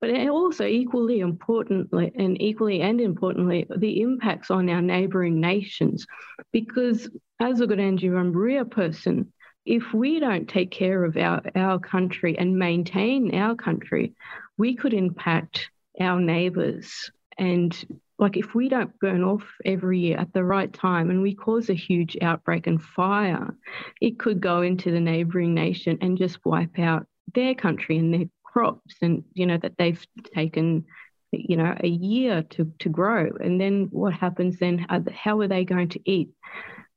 but 0.00 0.10
also 0.28 0.66
equally 0.66 1.20
importantly, 1.20 2.12
and 2.14 2.40
equally 2.42 2.82
and 2.82 3.00
importantly, 3.00 3.66
the 3.78 4.02
impacts 4.02 4.50
on 4.50 4.68
our 4.68 4.82
neighbouring 4.82 5.40
nations. 5.40 6.06
Because 6.52 7.08
as 7.40 7.62
a 7.62 7.66
Wurundjeri 7.66 8.70
person, 8.70 9.32
if 9.64 9.94
we 9.94 10.20
don't 10.20 10.48
take 10.48 10.70
care 10.70 11.02
of 11.02 11.16
our, 11.16 11.40
our 11.54 11.78
country 11.78 12.38
and 12.38 12.58
maintain 12.58 13.34
our 13.34 13.54
country, 13.54 14.12
we 14.58 14.74
could 14.74 14.92
impact 14.92 15.70
our 15.98 16.20
neighbours 16.20 17.10
and 17.38 17.86
like 18.18 18.36
if 18.36 18.54
we 18.54 18.68
don't 18.68 18.98
burn 18.98 19.22
off 19.22 19.44
every 19.64 20.00
year 20.00 20.18
at 20.18 20.32
the 20.32 20.44
right 20.44 20.72
time 20.72 21.10
and 21.10 21.22
we 21.22 21.34
cause 21.34 21.70
a 21.70 21.74
huge 21.74 22.16
outbreak 22.20 22.66
and 22.66 22.82
fire, 22.82 23.56
it 24.00 24.18
could 24.18 24.40
go 24.40 24.62
into 24.62 24.90
the 24.90 25.00
neighboring 25.00 25.54
nation 25.54 25.98
and 26.00 26.18
just 26.18 26.44
wipe 26.44 26.78
out 26.78 27.06
their 27.34 27.54
country 27.54 27.96
and 27.96 28.12
their 28.12 28.26
crops 28.42 28.96
and 29.02 29.22
you 29.34 29.46
know 29.46 29.58
that 29.58 29.76
they've 29.78 30.04
taken 30.34 30.84
you 31.30 31.56
know 31.56 31.76
a 31.80 31.88
year 31.88 32.42
to 32.42 32.72
to 32.80 32.88
grow. 32.88 33.30
And 33.40 33.60
then 33.60 33.88
what 33.90 34.14
happens 34.14 34.58
then? 34.58 34.86
How 35.14 35.40
are 35.40 35.48
they 35.48 35.64
going 35.64 35.90
to 35.90 36.00
eat? 36.10 36.30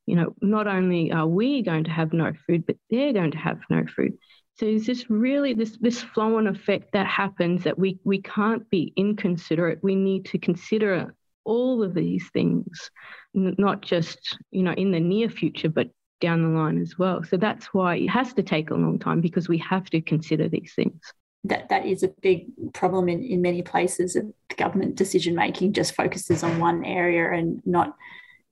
You 0.08 0.16
know 0.16 0.36
not 0.42 0.68
only 0.68 1.12
are 1.12 1.28
we 1.28 1.62
going 1.62 1.84
to 1.84 1.92
have 1.92 2.14
no 2.14 2.34
food 2.48 2.66
but 2.66 2.78
they're 2.90 3.14
going 3.14 3.32
to 3.32 3.38
have 3.38 3.60
no 3.70 3.86
food 3.96 4.18
so 4.62 4.68
it's 4.68 4.86
just 4.86 5.10
really 5.10 5.56
this 5.56 5.76
this 5.82 6.04
flow 6.04 6.38
on 6.38 6.46
effect 6.46 6.92
that 6.94 7.08
happens 7.08 7.64
that 7.64 7.80
we 7.80 7.98
we 8.04 8.22
can't 8.22 8.70
be 8.70 8.94
inconsiderate. 8.96 9.80
We 9.82 9.96
need 9.96 10.26
to 10.26 10.38
consider 10.38 11.16
all 11.46 11.82
of 11.82 11.96
these 11.96 12.30
things, 12.32 12.92
not 13.34 13.82
just 13.82 14.38
you 14.52 14.62
know 14.62 14.74
in 14.74 14.92
the 14.92 15.00
near 15.00 15.30
future, 15.30 15.68
but 15.68 15.90
down 16.20 16.44
the 16.44 16.50
line 16.50 16.80
as 16.80 17.00
well. 17.00 17.24
So 17.24 17.38
that's 17.38 17.74
why 17.74 17.96
it 17.96 18.10
has 18.10 18.34
to 18.34 18.44
take 18.44 18.70
a 18.70 18.76
long 18.76 19.00
time 19.00 19.20
because 19.20 19.50
we 19.50 19.58
have 19.58 19.90
to 19.90 20.00
consider 20.00 20.48
these 20.48 20.74
things. 20.76 21.02
That 21.46 21.70
that 21.70 21.88
is 21.88 22.04
a 22.04 22.10
big 22.22 22.46
problem 22.72 23.10
in, 23.10 23.24
in 23.24 23.42
many 23.42 23.64
places. 23.64 24.16
Government 24.58 24.94
decision 24.94 25.34
making 25.34 25.74
just 25.74 25.96
focuses 25.96 26.44
on 26.44 26.60
one 26.60 26.86
area 26.86 27.34
and 27.34 27.64
not 27.66 27.96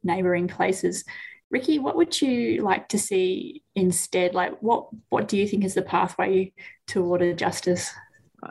neighbouring 0.04 0.48
places. 0.48 1.06
Rikki, 1.52 1.80
what 1.80 1.96
would 1.96 2.22
you 2.22 2.62
like 2.62 2.88
to 2.90 3.00
see 3.00 3.64
instead? 3.76 4.36
Like, 4.36 4.62
what 4.62 4.88
what 5.10 5.28
do 5.28 5.38
you 5.38 5.48
think 5.48 5.64
is 5.64 5.74
the 5.74 5.82
pathway 5.82 6.54
toward 6.88 7.38
justice? 7.38 7.92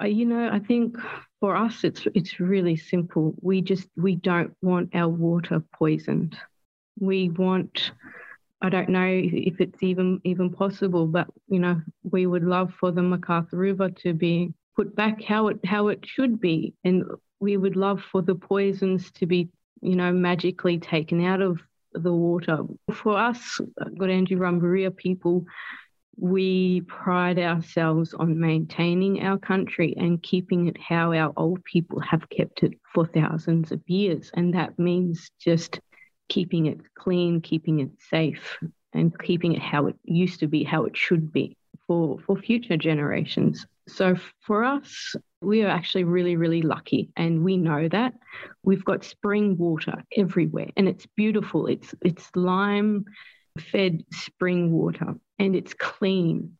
Uh, 0.00 0.06
you 0.06 0.26
know, 0.26 0.50
I 0.52 0.58
think 0.58 0.96
for 1.40 1.56
us, 1.56 1.84
it's 1.84 2.06
it's 2.14 2.40
really 2.40 2.76
simple. 2.76 3.34
We 3.40 3.62
just 3.62 3.88
we 3.96 4.16
don't 4.16 4.54
want 4.62 4.94
our 4.94 5.08
water 5.08 5.62
poisoned. 5.74 6.36
We 6.98 7.30
want. 7.30 7.92
I 8.60 8.70
don't 8.70 8.88
know 8.88 9.06
if 9.06 9.60
it's 9.60 9.82
even 9.82 10.20
even 10.24 10.52
possible, 10.52 11.06
but 11.06 11.28
you 11.46 11.60
know, 11.60 11.80
we 12.02 12.26
would 12.26 12.42
love 12.42 12.74
for 12.80 12.90
the 12.90 13.02
McArthur 13.02 13.52
River 13.52 13.90
to 14.02 14.12
be 14.12 14.52
put 14.74 14.96
back 14.96 15.22
how 15.22 15.48
it 15.48 15.60
how 15.64 15.88
it 15.88 16.04
should 16.04 16.40
be, 16.40 16.74
and 16.82 17.04
we 17.38 17.56
would 17.56 17.76
love 17.76 18.02
for 18.10 18.22
the 18.22 18.34
poisons 18.34 19.12
to 19.12 19.26
be 19.26 19.48
you 19.80 19.94
know 19.94 20.12
magically 20.12 20.78
taken 20.78 21.24
out 21.24 21.40
of 21.40 21.60
the 21.92 22.12
water. 22.12 22.58
For 22.92 23.18
us, 23.18 23.60
Gurindji 23.80 24.36
Wurundjeri 24.36 24.94
people, 24.96 25.44
we 26.16 26.80
pride 26.82 27.38
ourselves 27.38 28.12
on 28.14 28.40
maintaining 28.40 29.22
our 29.22 29.38
country 29.38 29.94
and 29.96 30.22
keeping 30.22 30.66
it 30.66 30.76
how 30.76 31.12
our 31.12 31.32
old 31.36 31.62
people 31.64 32.00
have 32.00 32.28
kept 32.28 32.62
it 32.62 32.72
for 32.92 33.06
thousands 33.06 33.70
of 33.70 33.80
years. 33.86 34.30
And 34.34 34.54
that 34.54 34.78
means 34.78 35.30
just 35.40 35.80
keeping 36.28 36.66
it 36.66 36.80
clean, 36.94 37.40
keeping 37.40 37.80
it 37.80 37.90
safe, 38.10 38.58
and 38.92 39.16
keeping 39.20 39.54
it 39.54 39.62
how 39.62 39.86
it 39.86 39.96
used 40.04 40.40
to 40.40 40.48
be, 40.48 40.64
how 40.64 40.84
it 40.84 40.96
should 40.96 41.32
be 41.32 41.56
for, 41.86 42.18
for 42.26 42.36
future 42.36 42.76
generations. 42.76 43.64
So 43.86 44.16
for 44.40 44.64
us, 44.64 45.14
we 45.40 45.62
are 45.62 45.68
actually 45.68 46.04
really, 46.04 46.36
really 46.36 46.62
lucky, 46.62 47.10
and 47.16 47.44
we 47.44 47.56
know 47.56 47.88
that 47.88 48.14
we've 48.62 48.84
got 48.84 49.04
spring 49.04 49.56
water 49.56 50.04
everywhere, 50.16 50.68
and 50.76 50.88
it's 50.88 51.06
beautiful. 51.16 51.66
It's 51.66 51.94
it's 52.02 52.28
lime 52.34 53.04
fed 53.58 54.04
spring 54.12 54.72
water, 54.72 55.14
and 55.38 55.54
it's 55.54 55.74
clean, 55.74 56.56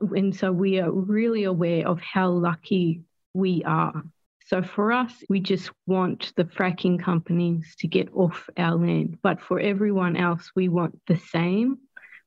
and 0.00 0.34
so 0.34 0.52
we 0.52 0.78
are 0.78 0.90
really 0.90 1.44
aware 1.44 1.86
of 1.86 2.00
how 2.00 2.30
lucky 2.30 3.02
we 3.34 3.62
are. 3.64 4.02
So 4.46 4.62
for 4.62 4.92
us, 4.92 5.12
we 5.28 5.40
just 5.40 5.70
want 5.86 6.32
the 6.36 6.44
fracking 6.44 7.02
companies 7.02 7.74
to 7.78 7.88
get 7.88 8.08
off 8.14 8.48
our 8.56 8.76
land, 8.76 9.18
but 9.22 9.40
for 9.40 9.58
everyone 9.58 10.16
else, 10.16 10.52
we 10.54 10.68
want 10.68 11.00
the 11.06 11.16
same. 11.16 11.78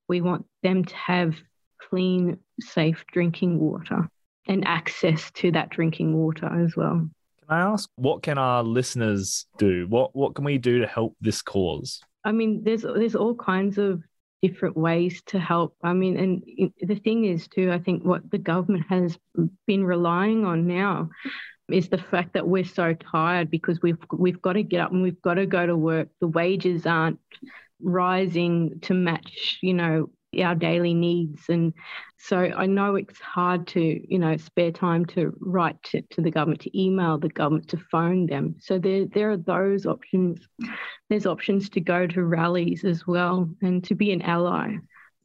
We 0.07 0.21
want 0.21 0.45
them 0.61 0.85
to 0.85 0.95
have 0.95 1.35
clean, 1.89 2.39
safe 2.59 3.05
drinking 3.11 3.59
water 3.59 4.09
and 4.47 4.67
access 4.67 5.31
to 5.31 5.51
that 5.51 5.69
drinking 5.69 6.15
water 6.15 6.47
as 6.63 6.75
well. 6.75 7.09
Can 7.47 7.57
I 7.57 7.59
ask 7.59 7.89
what 7.95 8.23
can 8.23 8.37
our 8.37 8.63
listeners 8.63 9.45
do? 9.57 9.87
What 9.87 10.15
what 10.15 10.35
can 10.35 10.45
we 10.45 10.57
do 10.57 10.79
to 10.79 10.87
help 10.87 11.15
this 11.21 11.41
cause? 11.41 12.01
I 12.23 12.31
mean, 12.31 12.63
there's 12.63 12.81
there's 12.81 13.15
all 13.15 13.35
kinds 13.35 13.77
of 13.77 14.01
different 14.41 14.77
ways 14.77 15.21
to 15.27 15.39
help. 15.39 15.75
I 15.83 15.93
mean, 15.93 16.17
and 16.17 16.71
the 16.81 16.95
thing 16.95 17.25
is 17.25 17.47
too, 17.47 17.71
I 17.71 17.79
think 17.79 18.03
what 18.03 18.29
the 18.29 18.37
government 18.37 18.85
has 18.89 19.17
been 19.65 19.83
relying 19.83 20.45
on 20.45 20.67
now 20.67 21.09
is 21.69 21.89
the 21.89 21.97
fact 21.97 22.33
that 22.33 22.47
we're 22.47 22.63
so 22.63 22.93
tired 22.93 23.49
because 23.49 23.81
we've 23.81 23.97
we've 24.11 24.41
got 24.41 24.53
to 24.53 24.63
get 24.63 24.81
up 24.81 24.91
and 24.91 25.01
we've 25.01 25.21
got 25.21 25.35
to 25.35 25.45
go 25.45 25.65
to 25.65 25.75
work. 25.75 26.09
The 26.19 26.27
wages 26.27 26.85
aren't 26.85 27.19
rising 27.81 28.79
to 28.81 28.93
match, 28.93 29.59
you 29.61 29.73
know, 29.73 30.09
our 30.43 30.55
daily 30.55 30.93
needs. 30.93 31.43
And 31.49 31.73
so 32.17 32.37
I 32.37 32.65
know 32.65 32.95
it's 32.95 33.19
hard 33.19 33.67
to, 33.67 33.79
you 33.79 34.19
know, 34.19 34.37
spare 34.37 34.71
time 34.71 35.05
to 35.07 35.35
write 35.39 35.81
to, 35.83 36.01
to 36.01 36.21
the 36.21 36.31
government, 36.31 36.61
to 36.61 36.79
email 36.79 37.17
the 37.17 37.29
government, 37.29 37.67
to 37.69 37.77
phone 37.77 38.25
them. 38.25 38.55
So 38.59 38.79
there, 38.79 39.05
there 39.05 39.31
are 39.31 39.37
those 39.37 39.85
options. 39.85 40.47
There's 41.09 41.25
options 41.25 41.69
to 41.69 41.81
go 41.81 42.07
to 42.07 42.23
rallies 42.23 42.83
as 42.83 43.05
well 43.05 43.49
and 43.61 43.83
to 43.85 43.95
be 43.95 44.11
an 44.11 44.21
ally. 44.21 44.77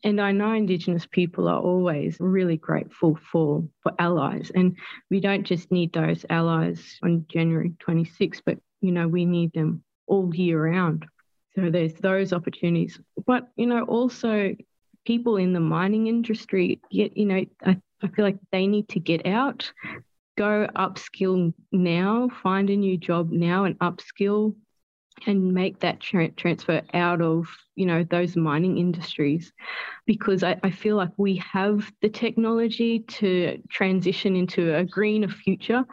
And 0.03 0.21
I 0.21 0.33
know 0.33 0.53
Indigenous 0.53 1.07
people 1.07 1.47
are 1.49 1.61
always 1.61 2.17
really 2.21 2.57
grateful 2.57 3.19
for, 3.31 3.65
for 3.83 3.93
allies. 3.99 4.51
And 4.55 4.79
we 5.11 5.21
don't 5.21 5.45
just 5.45 5.71
need 5.71 5.93
those 5.93 6.25
allies 6.31 6.99
on 7.03 7.27
January 7.29 7.75
26th, 7.87 8.41
but, 8.47 8.59
you 8.81 8.93
know, 8.93 9.07
we 9.09 9.27
need 9.27 9.53
them 9.53 9.83
all 10.07 10.35
year 10.35 10.65
round. 10.65 11.07
So 11.55 11.69
there's 11.71 11.95
those 11.95 12.33
opportunities. 12.33 12.99
But, 13.27 13.49
you 13.57 13.67
know, 13.67 13.85
also 13.85 14.55
people 15.05 15.37
in 15.37 15.53
the 15.53 15.61
mining 15.61 16.07
industry, 16.07 16.81
get, 16.91 17.17
you 17.17 17.27
know, 17.27 17.45
I, 17.65 17.77
I 18.03 18.09
feel 18.09 18.25
like 18.25 18.39
they 18.53 18.67
need 18.67 18.89
to 18.91 19.01
get 19.01 19.27
out, 19.27 19.71
go 20.37 20.69
upskill 20.77 21.53
now, 21.73 22.29
find 22.43 22.71
a 22.71 22.77
new 22.77 22.97
job 22.97 23.31
now 23.31 23.65
and 23.65 23.79
upskill 23.79 24.55
and 25.27 25.53
make 25.53 25.81
that 25.81 26.01
tra- 26.01 26.31
transfer 26.31 26.81
out 26.95 27.21
of 27.21 27.47
you 27.75 27.85
know 27.85 28.05
those 28.05 28.37
mining 28.37 28.79
industries. 28.79 29.53
Because 30.07 30.43
I, 30.43 30.59
I, 30.63 30.71
feel 30.71 30.97
like 30.97 31.11
we 31.19 31.37
have 31.37 31.93
the 32.01 32.09
technology 32.09 33.01
to 33.01 33.63
transition 33.69 34.35
into 34.35 34.75
a 34.75 34.85
greener 34.85 35.29
future 35.29 35.85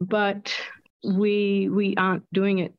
but 0.00 0.54
we 1.04 1.68
we 1.68 1.94
aren't 1.96 2.24
doing 2.32 2.58
it 2.58 2.74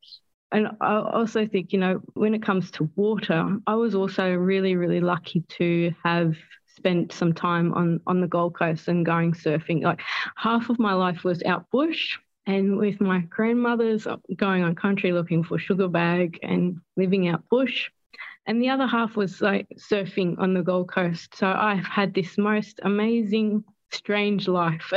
and 0.54 0.68
I 0.80 1.00
also 1.00 1.48
think, 1.48 1.72
you 1.72 1.80
know, 1.80 2.00
when 2.14 2.32
it 2.32 2.42
comes 2.42 2.70
to 2.72 2.88
water, 2.94 3.58
I 3.66 3.74
was 3.74 3.96
also 3.96 4.32
really, 4.32 4.76
really 4.76 5.00
lucky 5.00 5.40
to 5.58 5.92
have 6.04 6.36
spent 6.76 7.10
some 7.10 7.32
time 7.32 7.74
on 7.74 8.00
on 8.06 8.20
the 8.20 8.28
Gold 8.28 8.54
Coast 8.56 8.86
and 8.86 9.04
going 9.04 9.32
surfing. 9.32 9.82
Like 9.82 10.00
half 10.36 10.70
of 10.70 10.78
my 10.78 10.92
life 10.92 11.24
was 11.24 11.42
out 11.42 11.68
bush 11.72 12.16
and 12.46 12.78
with 12.78 13.00
my 13.00 13.18
grandmothers 13.22 14.06
going 14.36 14.62
on 14.62 14.76
country 14.76 15.10
looking 15.10 15.42
for 15.42 15.58
sugar 15.58 15.88
bag 15.88 16.38
and 16.44 16.78
living 16.96 17.26
out 17.26 17.48
bush. 17.48 17.90
And 18.46 18.62
the 18.62 18.68
other 18.68 18.86
half 18.86 19.16
was 19.16 19.40
like 19.40 19.66
surfing 19.76 20.38
on 20.38 20.54
the 20.54 20.62
Gold 20.62 20.88
Coast. 20.88 21.34
So 21.34 21.48
I've 21.48 21.84
had 21.84 22.14
this 22.14 22.38
most 22.38 22.78
amazing, 22.84 23.64
strange 23.90 24.46
life. 24.46 24.92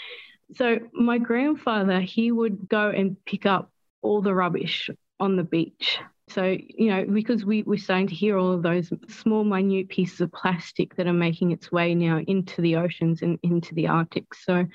so 0.54 0.80
my 0.92 1.16
grandfather, 1.16 2.00
he 2.00 2.30
would 2.30 2.68
go 2.68 2.90
and 2.90 3.16
pick 3.24 3.46
up 3.46 3.70
all 4.02 4.22
the 4.22 4.34
rubbish 4.34 4.90
on 5.20 5.36
the 5.36 5.44
beach 5.44 5.98
So, 6.28 6.44
you 6.44 6.90
know, 6.90 7.04
because 7.06 7.44
we, 7.44 7.62
we're 7.62 7.78
starting 7.78 8.06
to 8.08 8.14
hear 8.14 8.36
all 8.36 8.52
of 8.52 8.62
those 8.62 8.92
small, 9.08 9.44
minute 9.44 9.88
pieces 9.88 10.20
of 10.20 10.32
plastic 10.32 10.94
that 10.96 11.06
are 11.06 11.12
making 11.12 11.52
its 11.52 11.72
way 11.72 11.94
now 11.94 12.18
into 12.26 12.60
the 12.60 12.76
oceans 12.76 13.22
and 13.22 13.38
into 13.42 13.74
the 13.74 13.88
Arctic. 13.88 14.34
So 14.34 14.66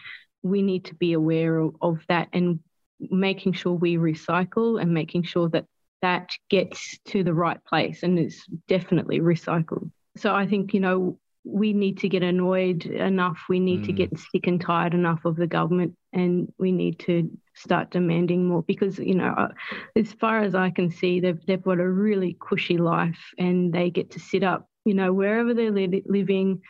we 0.41 0.61
need 0.61 0.86
to 0.86 0.95
be 0.95 1.13
aware 1.13 1.57
of, 1.57 1.76
of 1.82 1.99
that 2.09 2.30
and 2.34 2.59
making 2.99 3.53
sure 3.53 3.74
we 3.74 3.97
recycle 3.97 4.82
and 4.82 4.93
making 4.93 5.24
sure 5.24 5.49
that 5.49 5.65
that 6.01 6.32
gets 6.49 6.97
to 7.05 7.24
the 7.24 7.34
right 7.34 7.63
place 7.65 8.03
and 8.03 8.17
is 8.17 8.43
definitely 8.67 9.19
recycled. 9.19 9.91
So 10.17 10.34
I 10.34 10.47
think, 10.47 10.74
you 10.74 10.80
know, 10.80 11.19
we 11.43 11.73
need 11.73 11.97
to 11.99 12.09
get 12.09 12.23
annoyed 12.23 12.85
enough. 12.85 13.39
We 13.49 13.59
need 13.59 13.81
mm. 13.81 13.85
to 13.87 13.93
get 13.93 14.17
sick 14.17 14.47
and 14.47 14.61
tired 14.61 14.93
enough 14.93 15.25
of 15.25 15.35
the 15.35 15.47
government, 15.47 15.95
and 16.13 16.51
we 16.57 16.71
need 16.71 16.99
to 16.99 17.29
start 17.55 17.91
demanding 17.91 18.47
more 18.47 18.63
because, 18.63 18.97
you 18.99 19.15
know, 19.15 19.33
uh, 19.37 19.49
as 19.95 20.11
far 20.13 20.39
as 20.39 20.55
I 20.55 20.69
can 20.69 20.89
see, 20.89 21.19
they've, 21.19 21.39
they've 21.45 21.61
got 21.61 21.79
a 21.79 21.87
really 21.87 22.37
cushy 22.39 22.77
life 22.77 23.19
and 23.37 23.71
they 23.71 23.89
get 23.89 24.11
to 24.11 24.19
sit 24.19 24.43
up, 24.43 24.67
you 24.85 24.93
know, 24.93 25.13
wherever 25.13 25.53
they're 25.53 25.71
li- 25.71 26.03
living. 26.05 26.61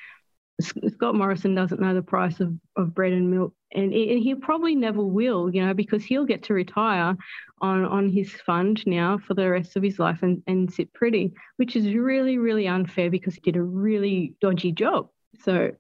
Scott 0.62 1.16
Morrison 1.16 1.56
doesn't 1.56 1.82
know 1.82 1.94
the 1.94 2.02
price 2.02 2.40
of, 2.40 2.54
of 2.76 2.94
bread 2.94 3.14
and 3.14 3.32
milk 3.32 3.54
and 3.74 3.94
he 3.94 4.36
probably 4.36 4.76
never 4.76 5.04
will, 5.04 5.54
you 5.54 5.66
know, 5.66 5.74
because 5.74 6.04
he'll 6.04 6.26
get 6.26 6.44
to 6.44 6.54
retire 6.54 7.16
on 7.62 7.86
on 7.86 8.10
his 8.10 8.32
fund 8.32 8.84
now 8.86 9.18
for 9.18 9.34
the 9.34 9.50
rest 9.50 9.76
of 9.76 9.84
his 9.84 10.00
life 10.00 10.20
and, 10.22 10.44
and 10.48 10.72
sit 10.72 10.94
pretty, 10.94 11.34
which 11.58 11.76
is 11.76 11.94
really, 11.94 12.38
really 12.38 12.68
unfair 12.68 13.10
because 13.10 13.36
he 13.36 13.42
did 13.42 13.56
a 13.56 13.62
really 13.62 14.36
dodgy 14.42 14.72
job. 14.72 15.10
So 15.42 15.72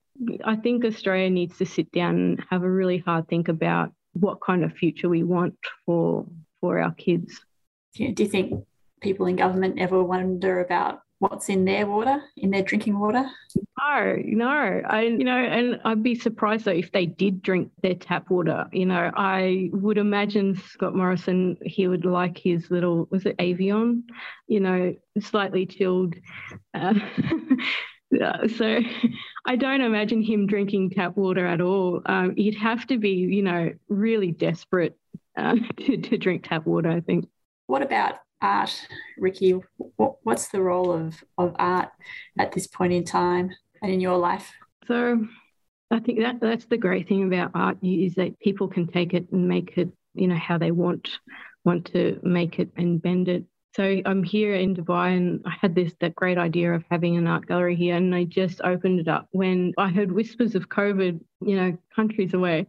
I 0.44 0.56
think 0.56 0.86
Australia 0.86 1.30
needs 1.30 1.58
to 1.58 1.66
sit 1.66 1.92
down 1.92 2.16
and 2.16 2.46
have 2.50 2.64
a 2.64 2.70
really 2.70 2.98
hard 2.98 3.28
think 3.28 3.48
about 3.48 3.94
what 4.14 4.42
kind 4.42 4.64
of 4.64 4.74
future 4.74 5.10
we 5.10 5.24
want 5.24 5.56
for 5.86 6.26
for 6.62 6.80
our 6.80 6.94
kids. 6.94 7.40
Do 7.96 8.06
you 8.06 8.28
think 8.28 8.66
people 9.02 9.28
in 9.28 9.36
government 9.36 9.80
ever 9.80 10.04
wonder 10.04 10.62
about 10.62 11.03
what's 11.24 11.48
in 11.48 11.64
their 11.64 11.88
water, 11.88 12.22
in 12.36 12.52
their 12.52 12.62
drinking 12.62 13.00
water? 13.00 13.26
No, 13.80 14.18
no. 14.26 14.82
I, 14.86 15.04
you 15.04 15.24
know, 15.24 15.38
and 15.38 15.80
I'd 15.86 16.04
be 16.04 16.16
surprised 16.16 16.66
though 16.66 16.72
if 16.72 16.92
they 16.92 17.06
did 17.06 17.42
drink 17.42 17.72
their 17.82 17.96
tap 17.96 18.30
water. 18.30 18.66
You 18.74 18.86
know, 18.86 19.10
I 19.16 19.70
would 19.72 19.98
imagine 19.98 20.56
Scott 20.56 20.94
Morrison, 20.94 21.58
he 21.62 21.88
would 21.88 22.04
like 22.04 22.38
his 22.38 22.70
little, 22.70 23.08
was 23.10 23.26
it 23.26 23.38
Evian? 23.40 24.04
You 24.48 24.60
know, 24.60 24.96
slightly 25.22 25.66
chilled. 25.66 26.16
Uh, 26.74 26.96
so 28.58 28.80
I 29.46 29.56
don't 29.56 29.82
imagine 29.82 30.22
him 30.22 30.46
drinking 30.46 30.90
tap 30.90 31.16
water 31.16 31.48
at 31.48 31.62
all. 31.62 32.02
Um, 32.06 32.36
he'd 32.36 32.56
have 32.56 32.86
to 32.88 32.98
be, 32.98 33.12
you 33.12 33.44
know, 33.44 33.72
really 33.88 34.32
desperate 34.34 34.98
uh, 35.38 35.56
to, 35.78 35.98
to 35.98 36.18
drink 36.18 36.46
tap 36.50 36.66
water, 36.66 36.90
I 36.90 37.00
think. 37.00 37.30
What 37.68 37.82
about 37.82 38.20
art, 38.44 38.88
Rikki? 39.18 39.60
What, 39.96 40.18
what's 40.24 40.50
the 40.50 40.62
role 40.62 40.92
of, 40.92 41.24
of 41.38 41.56
art 41.58 41.90
at 42.38 42.52
this 42.52 42.68
point 42.68 42.94
in 42.94 43.04
time 43.04 43.50
and 43.82 43.92
in 43.92 44.00
your 44.00 44.18
life? 44.18 44.52
So 44.88 45.26
I 45.90 46.00
think 46.00 46.20
that 46.20 46.40
that's 46.40 46.66
the 46.66 46.78
great 46.78 47.08
thing 47.08 47.24
about 47.24 47.52
art 47.54 47.78
is 47.82 48.16
that 48.16 48.40
people 48.40 48.68
can 48.68 48.88
take 48.88 49.14
it 49.14 49.32
and 49.32 49.48
make 49.48 49.78
it, 49.78 49.90
you 50.14 50.28
know, 50.28 50.36
how 50.36 50.58
they 50.58 50.72
want 50.72 51.10
want 51.66 51.86
to 51.94 52.20
make 52.24 52.60
it 52.60 52.70
and 52.76 53.02
bend 53.02 53.30
it. 53.30 53.46
So 53.76 54.02
I'm 54.06 54.24
here 54.24 54.54
in 54.54 54.76
Dubai 54.76 55.16
and 55.18 55.42
I 55.46 55.54
had 55.60 55.74
this 55.74 55.94
that 56.02 56.16
great 56.16 56.38
idea 56.38 56.74
of 56.74 56.84
having 56.92 57.18
an 57.18 57.28
art 57.28 57.48
gallery 57.48 57.76
here 57.76 57.96
and 57.96 58.14
I 58.14 58.26
just 58.26 58.62
opened 58.62 59.00
it 59.00 59.08
up 59.08 59.28
when 59.32 59.74
I 59.78 59.90
heard 59.90 60.12
whispers 60.12 60.56
of 60.56 60.70
COVID, 60.70 61.20
you 61.42 61.56
know, 61.56 61.78
countries 61.96 62.34
away. 62.34 62.68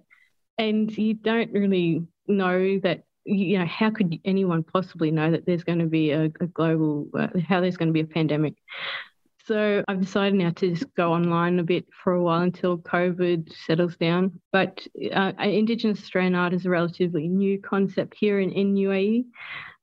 And 0.57 0.97
you 0.97 1.15
don't 1.15 1.53
really 1.53 2.07
know 2.29 2.79
that 2.85 3.05
you 3.25 3.59
know, 3.59 3.67
how 3.67 3.91
could 3.91 4.19
anyone 4.25 4.63
possibly 4.63 5.11
know 5.11 5.31
that 5.31 5.47
there's 5.47 5.65
going 5.65 5.79
to 5.79 5.87
be 5.87 6.11
a, 6.11 6.25
a 6.41 6.47
global, 6.47 7.09
uh, 7.19 7.29
how 7.49 7.61
there's 7.61 7.77
going 7.77 7.89
to 7.89 7.93
be 7.93 8.01
a 8.01 8.07
pandemic? 8.07 8.55
So 9.47 9.85
I've 9.87 10.01
decided 10.01 10.35
now 10.35 10.51
to 10.51 10.71
just 10.71 10.95
go 10.95 11.13
online 11.13 11.59
a 11.59 11.63
bit 11.63 11.87
for 12.03 12.15
a 12.15 12.23
while 12.23 12.41
until 12.41 12.79
COVID 12.79 13.53
settles 13.67 13.97
down. 13.97 14.41
But 14.53 14.87
uh, 15.13 15.33
Indigenous 15.39 15.99
Australian 15.99 16.35
art 16.35 16.55
is 16.55 16.65
a 16.65 16.71
relatively 16.71 17.29
new 17.29 17.61
concept 17.61 18.15
here 18.19 18.41
in, 18.41 18.51
in 18.53 18.75
UAE. 18.75 19.27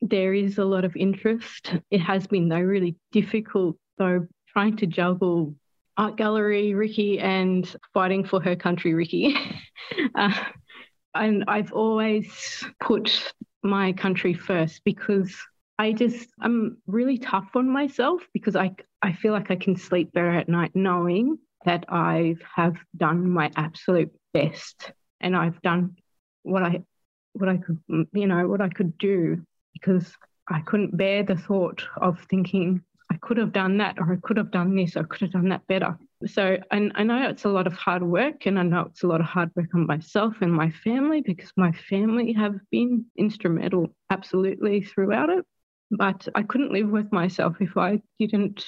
There 0.02 0.34
is 0.34 0.58
a 0.58 0.66
lot 0.66 0.84
of 0.84 0.96
interest. 0.96 1.76
It 1.92 2.00
has 2.00 2.26
been, 2.26 2.50
though, 2.50 2.60
really 2.60 2.96
difficult, 3.12 3.78
though, 4.00 4.28
trying 4.52 4.78
to 4.78 4.88
juggle 4.88 5.54
art 5.96 6.18
gallery 6.18 6.74
Rikki 6.74 7.20
and 7.20 7.76
fighting 7.94 8.26
for 8.26 8.42
her 8.42 8.56
country 8.56 8.96
Rikki. 8.96 9.36
uh, 10.16 10.34
and 11.14 11.44
I've 11.48 11.74
always 11.74 12.64
put 12.80 13.34
my 13.64 13.94
country 13.94 14.34
first 14.34 14.82
because 14.84 15.36
I 15.78 15.94
just 15.94 16.30
I'm 16.40 16.78
really 16.88 17.18
tough 17.18 17.50
on 17.56 17.70
myself 17.70 18.22
because 18.34 18.56
I 18.56 18.76
I 19.02 19.14
feel 19.14 19.34
like 19.34 19.52
I 19.52 19.56
can 19.56 19.76
sleep 19.76 20.14
better 20.14 20.32
at 20.32 20.50
night 20.50 20.72
knowing 20.76 21.40
that 21.66 21.86
I 21.90 22.36
have 22.56 22.76
done 22.96 23.30
my 23.30 23.52
absolute 23.56 24.12
best 24.34 24.92
and 25.20 25.36
I've 25.36 25.62
done 25.62 25.96
what 26.44 26.64
I 26.64 26.84
what 27.34 27.50
I 27.50 27.58
could 27.58 27.80
you 27.88 28.28
know 28.28 28.48
what 28.48 28.62
I 28.62 28.70
could 28.70 28.98
do 28.98 29.44
because 29.74 30.12
I 30.50 30.62
couldn't 30.62 30.98
bear 30.98 31.24
the 31.24 31.38
thought 31.38 31.84
of 31.98 32.20
thinking 32.30 32.84
I 33.12 33.18
could 33.18 33.38
have 33.38 33.54
done 33.54 33.78
that 33.78 34.00
or 34.00 34.14
I 34.14 34.18
could 34.22 34.38
have 34.38 34.52
done 34.52 34.76
this 34.76 34.96
or 34.96 35.02
I 35.02 35.04
could 35.04 35.22
have 35.22 35.32
done 35.32 35.50
that 35.50 35.68
better. 35.68 35.98
So 36.26 36.58
and 36.70 36.92
I 36.96 37.04
know 37.04 37.30
it's 37.30 37.46
a 37.46 37.50
lot 37.50 37.68
of 37.68 37.74
hard 37.74 38.04
work 38.04 38.46
and 38.46 38.60
I 38.60 38.64
know 38.64 38.82
it's 38.82 39.04
a 39.04 39.08
lot 39.08 39.22
of 39.22 39.28
hard 39.28 39.52
work 39.56 39.70
on 39.74 39.88
myself 39.88 40.36
and 40.42 40.54
my 40.54 40.70
family 40.70 41.22
because 41.22 41.52
my 41.58 41.72
family 41.72 42.34
have 42.34 42.56
been 42.70 43.06
instrumental 43.18 43.96
absolutely 44.10 44.84
throughout 44.84 45.30
it. 45.30 45.46
But 45.90 46.28
I 46.36 46.44
couldn't 46.44 46.72
live 46.72 46.90
with 46.90 47.12
myself 47.12 47.58
if 47.60 47.76
I 47.76 48.02
didn't 48.20 48.64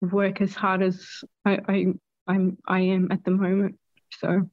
work 0.00 0.40
as 0.40 0.54
hard 0.54 0.82
as 0.82 1.06
I, 1.44 1.58
I 1.68 1.86
I'm 2.26 2.58
I 2.66 2.80
am 2.80 3.08
at 3.10 3.24
the 3.24 3.32
moment. 3.32 3.76
So 4.18 4.48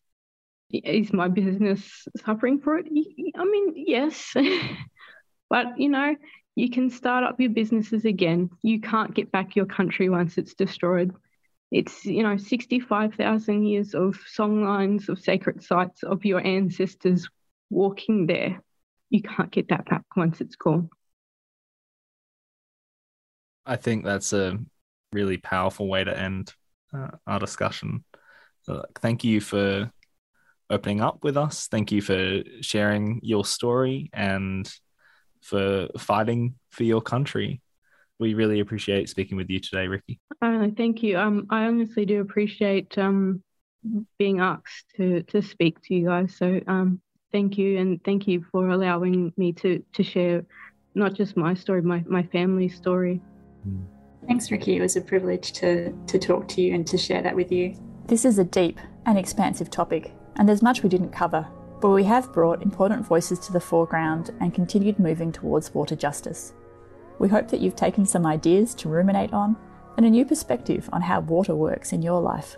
is 0.71 1.13
my 1.13 1.29
business 1.29 2.07
suffering 2.25 2.59
for 2.59 2.77
it? 2.77 2.87
I 2.87 3.45
mean, 3.45 3.73
yes. 3.75 4.33
but 5.49 5.79
you 5.79 5.89
know, 5.89 6.15
you 6.55 6.69
can 6.69 6.89
start 6.89 7.23
up 7.23 7.39
your 7.39 7.51
businesses 7.51 8.05
again. 8.05 8.49
You 8.61 8.81
can't 8.81 9.13
get 9.13 9.31
back 9.31 9.55
your 9.55 9.65
country 9.65 10.09
once 10.09 10.37
it's 10.37 10.53
destroyed. 10.53 11.13
It's, 11.71 12.05
you 12.05 12.23
know, 12.23 12.37
65,000 12.37 13.63
years 13.63 13.93
of 13.93 14.17
songlines 14.37 15.09
of 15.09 15.19
sacred 15.19 15.63
sites 15.63 16.03
of 16.03 16.23
your 16.23 16.45
ancestors 16.45 17.27
walking 17.69 18.25
there. 18.25 18.61
You 19.09 19.21
can't 19.21 19.51
get 19.51 19.69
that 19.69 19.85
back 19.85 20.03
once 20.15 20.39
it's 20.41 20.55
gone. 20.55 20.89
I 23.65 23.75
think 23.75 24.05
that's 24.05 24.31
a 24.31 24.57
really 25.11 25.37
powerful 25.37 25.87
way 25.87 26.03
to 26.03 26.17
end 26.17 26.53
uh, 26.93 27.09
our 27.25 27.39
discussion. 27.39 28.05
Uh, 28.67 28.83
thank 29.01 29.23
you 29.25 29.41
for 29.41 29.91
opening 30.69 31.01
up 31.01 31.23
with 31.23 31.37
us. 31.37 31.67
Thank 31.67 31.91
you 31.91 32.01
for 32.01 32.43
sharing 32.61 33.19
your 33.23 33.45
story 33.45 34.09
and 34.13 34.71
for 35.41 35.87
fighting 35.97 36.55
for 36.69 36.83
your 36.83 37.01
country. 37.01 37.61
We 38.19 38.33
really 38.33 38.59
appreciate 38.59 39.09
speaking 39.09 39.37
with 39.37 39.49
you 39.49 39.59
today, 39.59 39.87
Rikki. 39.87 40.19
Uh, 40.41 40.67
thank 40.75 41.03
you. 41.03 41.17
Um, 41.17 41.45
I 41.49 41.65
honestly 41.65 42.05
do 42.05 42.21
appreciate 42.21 42.97
um, 42.97 43.43
being 44.17 44.39
asked 44.39 44.85
to 44.97 45.23
to 45.23 45.41
speak 45.41 45.81
to 45.83 45.93
you 45.93 46.07
guys. 46.07 46.35
So 46.35 46.59
um, 46.67 46.99
thank 47.31 47.57
you, 47.57 47.77
and 47.77 48.03
thank 48.03 48.27
you 48.27 48.45
for 48.51 48.69
allowing 48.69 49.33
me 49.37 49.53
to 49.53 49.83
to 49.93 50.03
share 50.03 50.45
not 50.95 51.13
just 51.13 51.37
my 51.37 51.53
story, 51.53 51.81
my 51.81 52.03
my 52.07 52.23
family's 52.23 52.75
story. 52.75 53.21
Thanks, 54.27 54.51
Rikki. 54.51 54.77
It 54.77 54.81
was 54.81 54.95
a 54.95 55.01
privilege 55.01 55.53
to 55.53 55.91
to 56.07 56.19
talk 56.19 56.47
to 56.49 56.61
you 56.61 56.73
and 56.73 56.87
to 56.87 56.97
share 56.97 57.21
that 57.21 57.35
with 57.35 57.51
you. 57.51 57.75
This 58.07 58.25
is 58.25 58.39
a 58.39 58.43
deep 58.43 58.79
and 59.05 59.17
expansive 59.17 59.69
topic, 59.69 60.11
and 60.37 60.49
there's 60.49 60.61
much 60.61 60.81
we 60.81 60.89
didn't 60.89 61.11
cover 61.11 61.47
but 61.79 61.89
we 61.89 62.03
have 62.03 62.33
brought 62.33 62.63
important 62.63 63.05
voices 63.05 63.39
to 63.39 63.53
the 63.53 63.59
foreground 63.59 64.31
and 64.39 64.53
continued 64.53 64.99
moving 64.99 65.31
towards 65.31 65.73
water 65.73 65.95
justice. 65.95 66.53
We 67.19 67.29
hope 67.29 67.47
that 67.49 67.61
you've 67.61 67.75
taken 67.75 68.05
some 68.05 68.25
ideas 68.25 68.75
to 68.75 68.89
ruminate 68.89 69.33
on 69.33 69.55
and 69.97 70.05
a 70.05 70.09
new 70.09 70.25
perspective 70.25 70.89
on 70.93 71.01
how 71.01 71.21
water 71.21 71.55
works 71.55 71.91
in 71.91 72.01
your 72.01 72.21
life. 72.21 72.57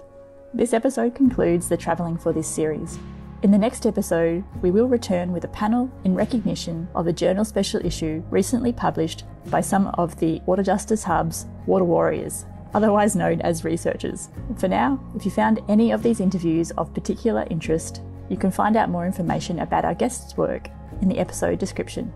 This 0.53 0.73
episode 0.73 1.15
concludes 1.15 1.69
the 1.69 1.77
travelling 1.77 2.17
for 2.17 2.33
this 2.33 2.47
series. 2.47 2.99
In 3.41 3.51
the 3.51 3.57
next 3.57 3.85
episode, 3.85 4.43
we 4.61 4.69
will 4.69 4.87
return 4.87 5.31
with 5.31 5.45
a 5.45 5.49
panel 5.49 5.89
in 6.03 6.13
recognition 6.13 6.89
of 6.93 7.07
a 7.07 7.13
journal 7.13 7.45
special 7.45 7.85
issue 7.85 8.21
recently 8.29 8.73
published 8.73 9.23
by 9.49 9.61
some 9.61 9.87
of 9.93 10.19
the 10.19 10.41
Water 10.45 10.63
Justice 10.63 11.03
Hub's 11.03 11.45
water 11.65 11.85
warriors, 11.85 12.45
otherwise 12.73 13.15
known 13.15 13.39
as 13.41 13.63
researchers. 13.63 14.27
For 14.57 14.67
now, 14.67 14.99
if 15.15 15.23
you 15.23 15.31
found 15.31 15.61
any 15.69 15.91
of 15.91 16.03
these 16.03 16.19
interviews 16.19 16.71
of 16.71 16.93
particular 16.93 17.47
interest, 17.49 18.01
you 18.27 18.35
can 18.35 18.51
find 18.51 18.75
out 18.75 18.89
more 18.89 19.05
information 19.05 19.59
about 19.59 19.85
our 19.85 19.95
guests' 19.95 20.35
work 20.35 20.67
in 21.01 21.07
the 21.07 21.19
episode 21.19 21.59
description. 21.59 22.11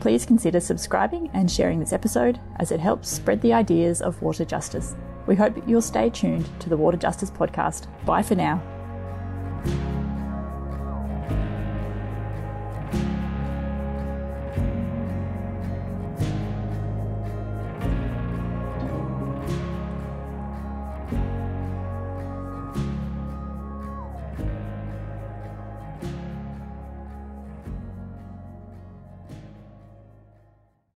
Please 0.00 0.26
consider 0.26 0.60
subscribing 0.60 1.30
and 1.34 1.50
sharing 1.50 1.80
this 1.80 1.92
episode 1.92 2.40
as 2.56 2.72
it 2.72 2.80
helps 2.80 3.08
spread 3.08 3.40
the 3.40 3.52
ideas 3.52 4.00
of 4.00 4.20
water 4.22 4.44
justice. 4.44 4.94
We 5.26 5.36
hope 5.36 5.56
you'll 5.66 5.82
stay 5.82 6.08
tuned 6.10 6.48
to 6.60 6.68
the 6.68 6.76
Water 6.76 6.96
Justice 6.96 7.30
Podcast. 7.30 7.86
Bye 8.06 8.22
for 8.22 8.34
now. 8.34 8.62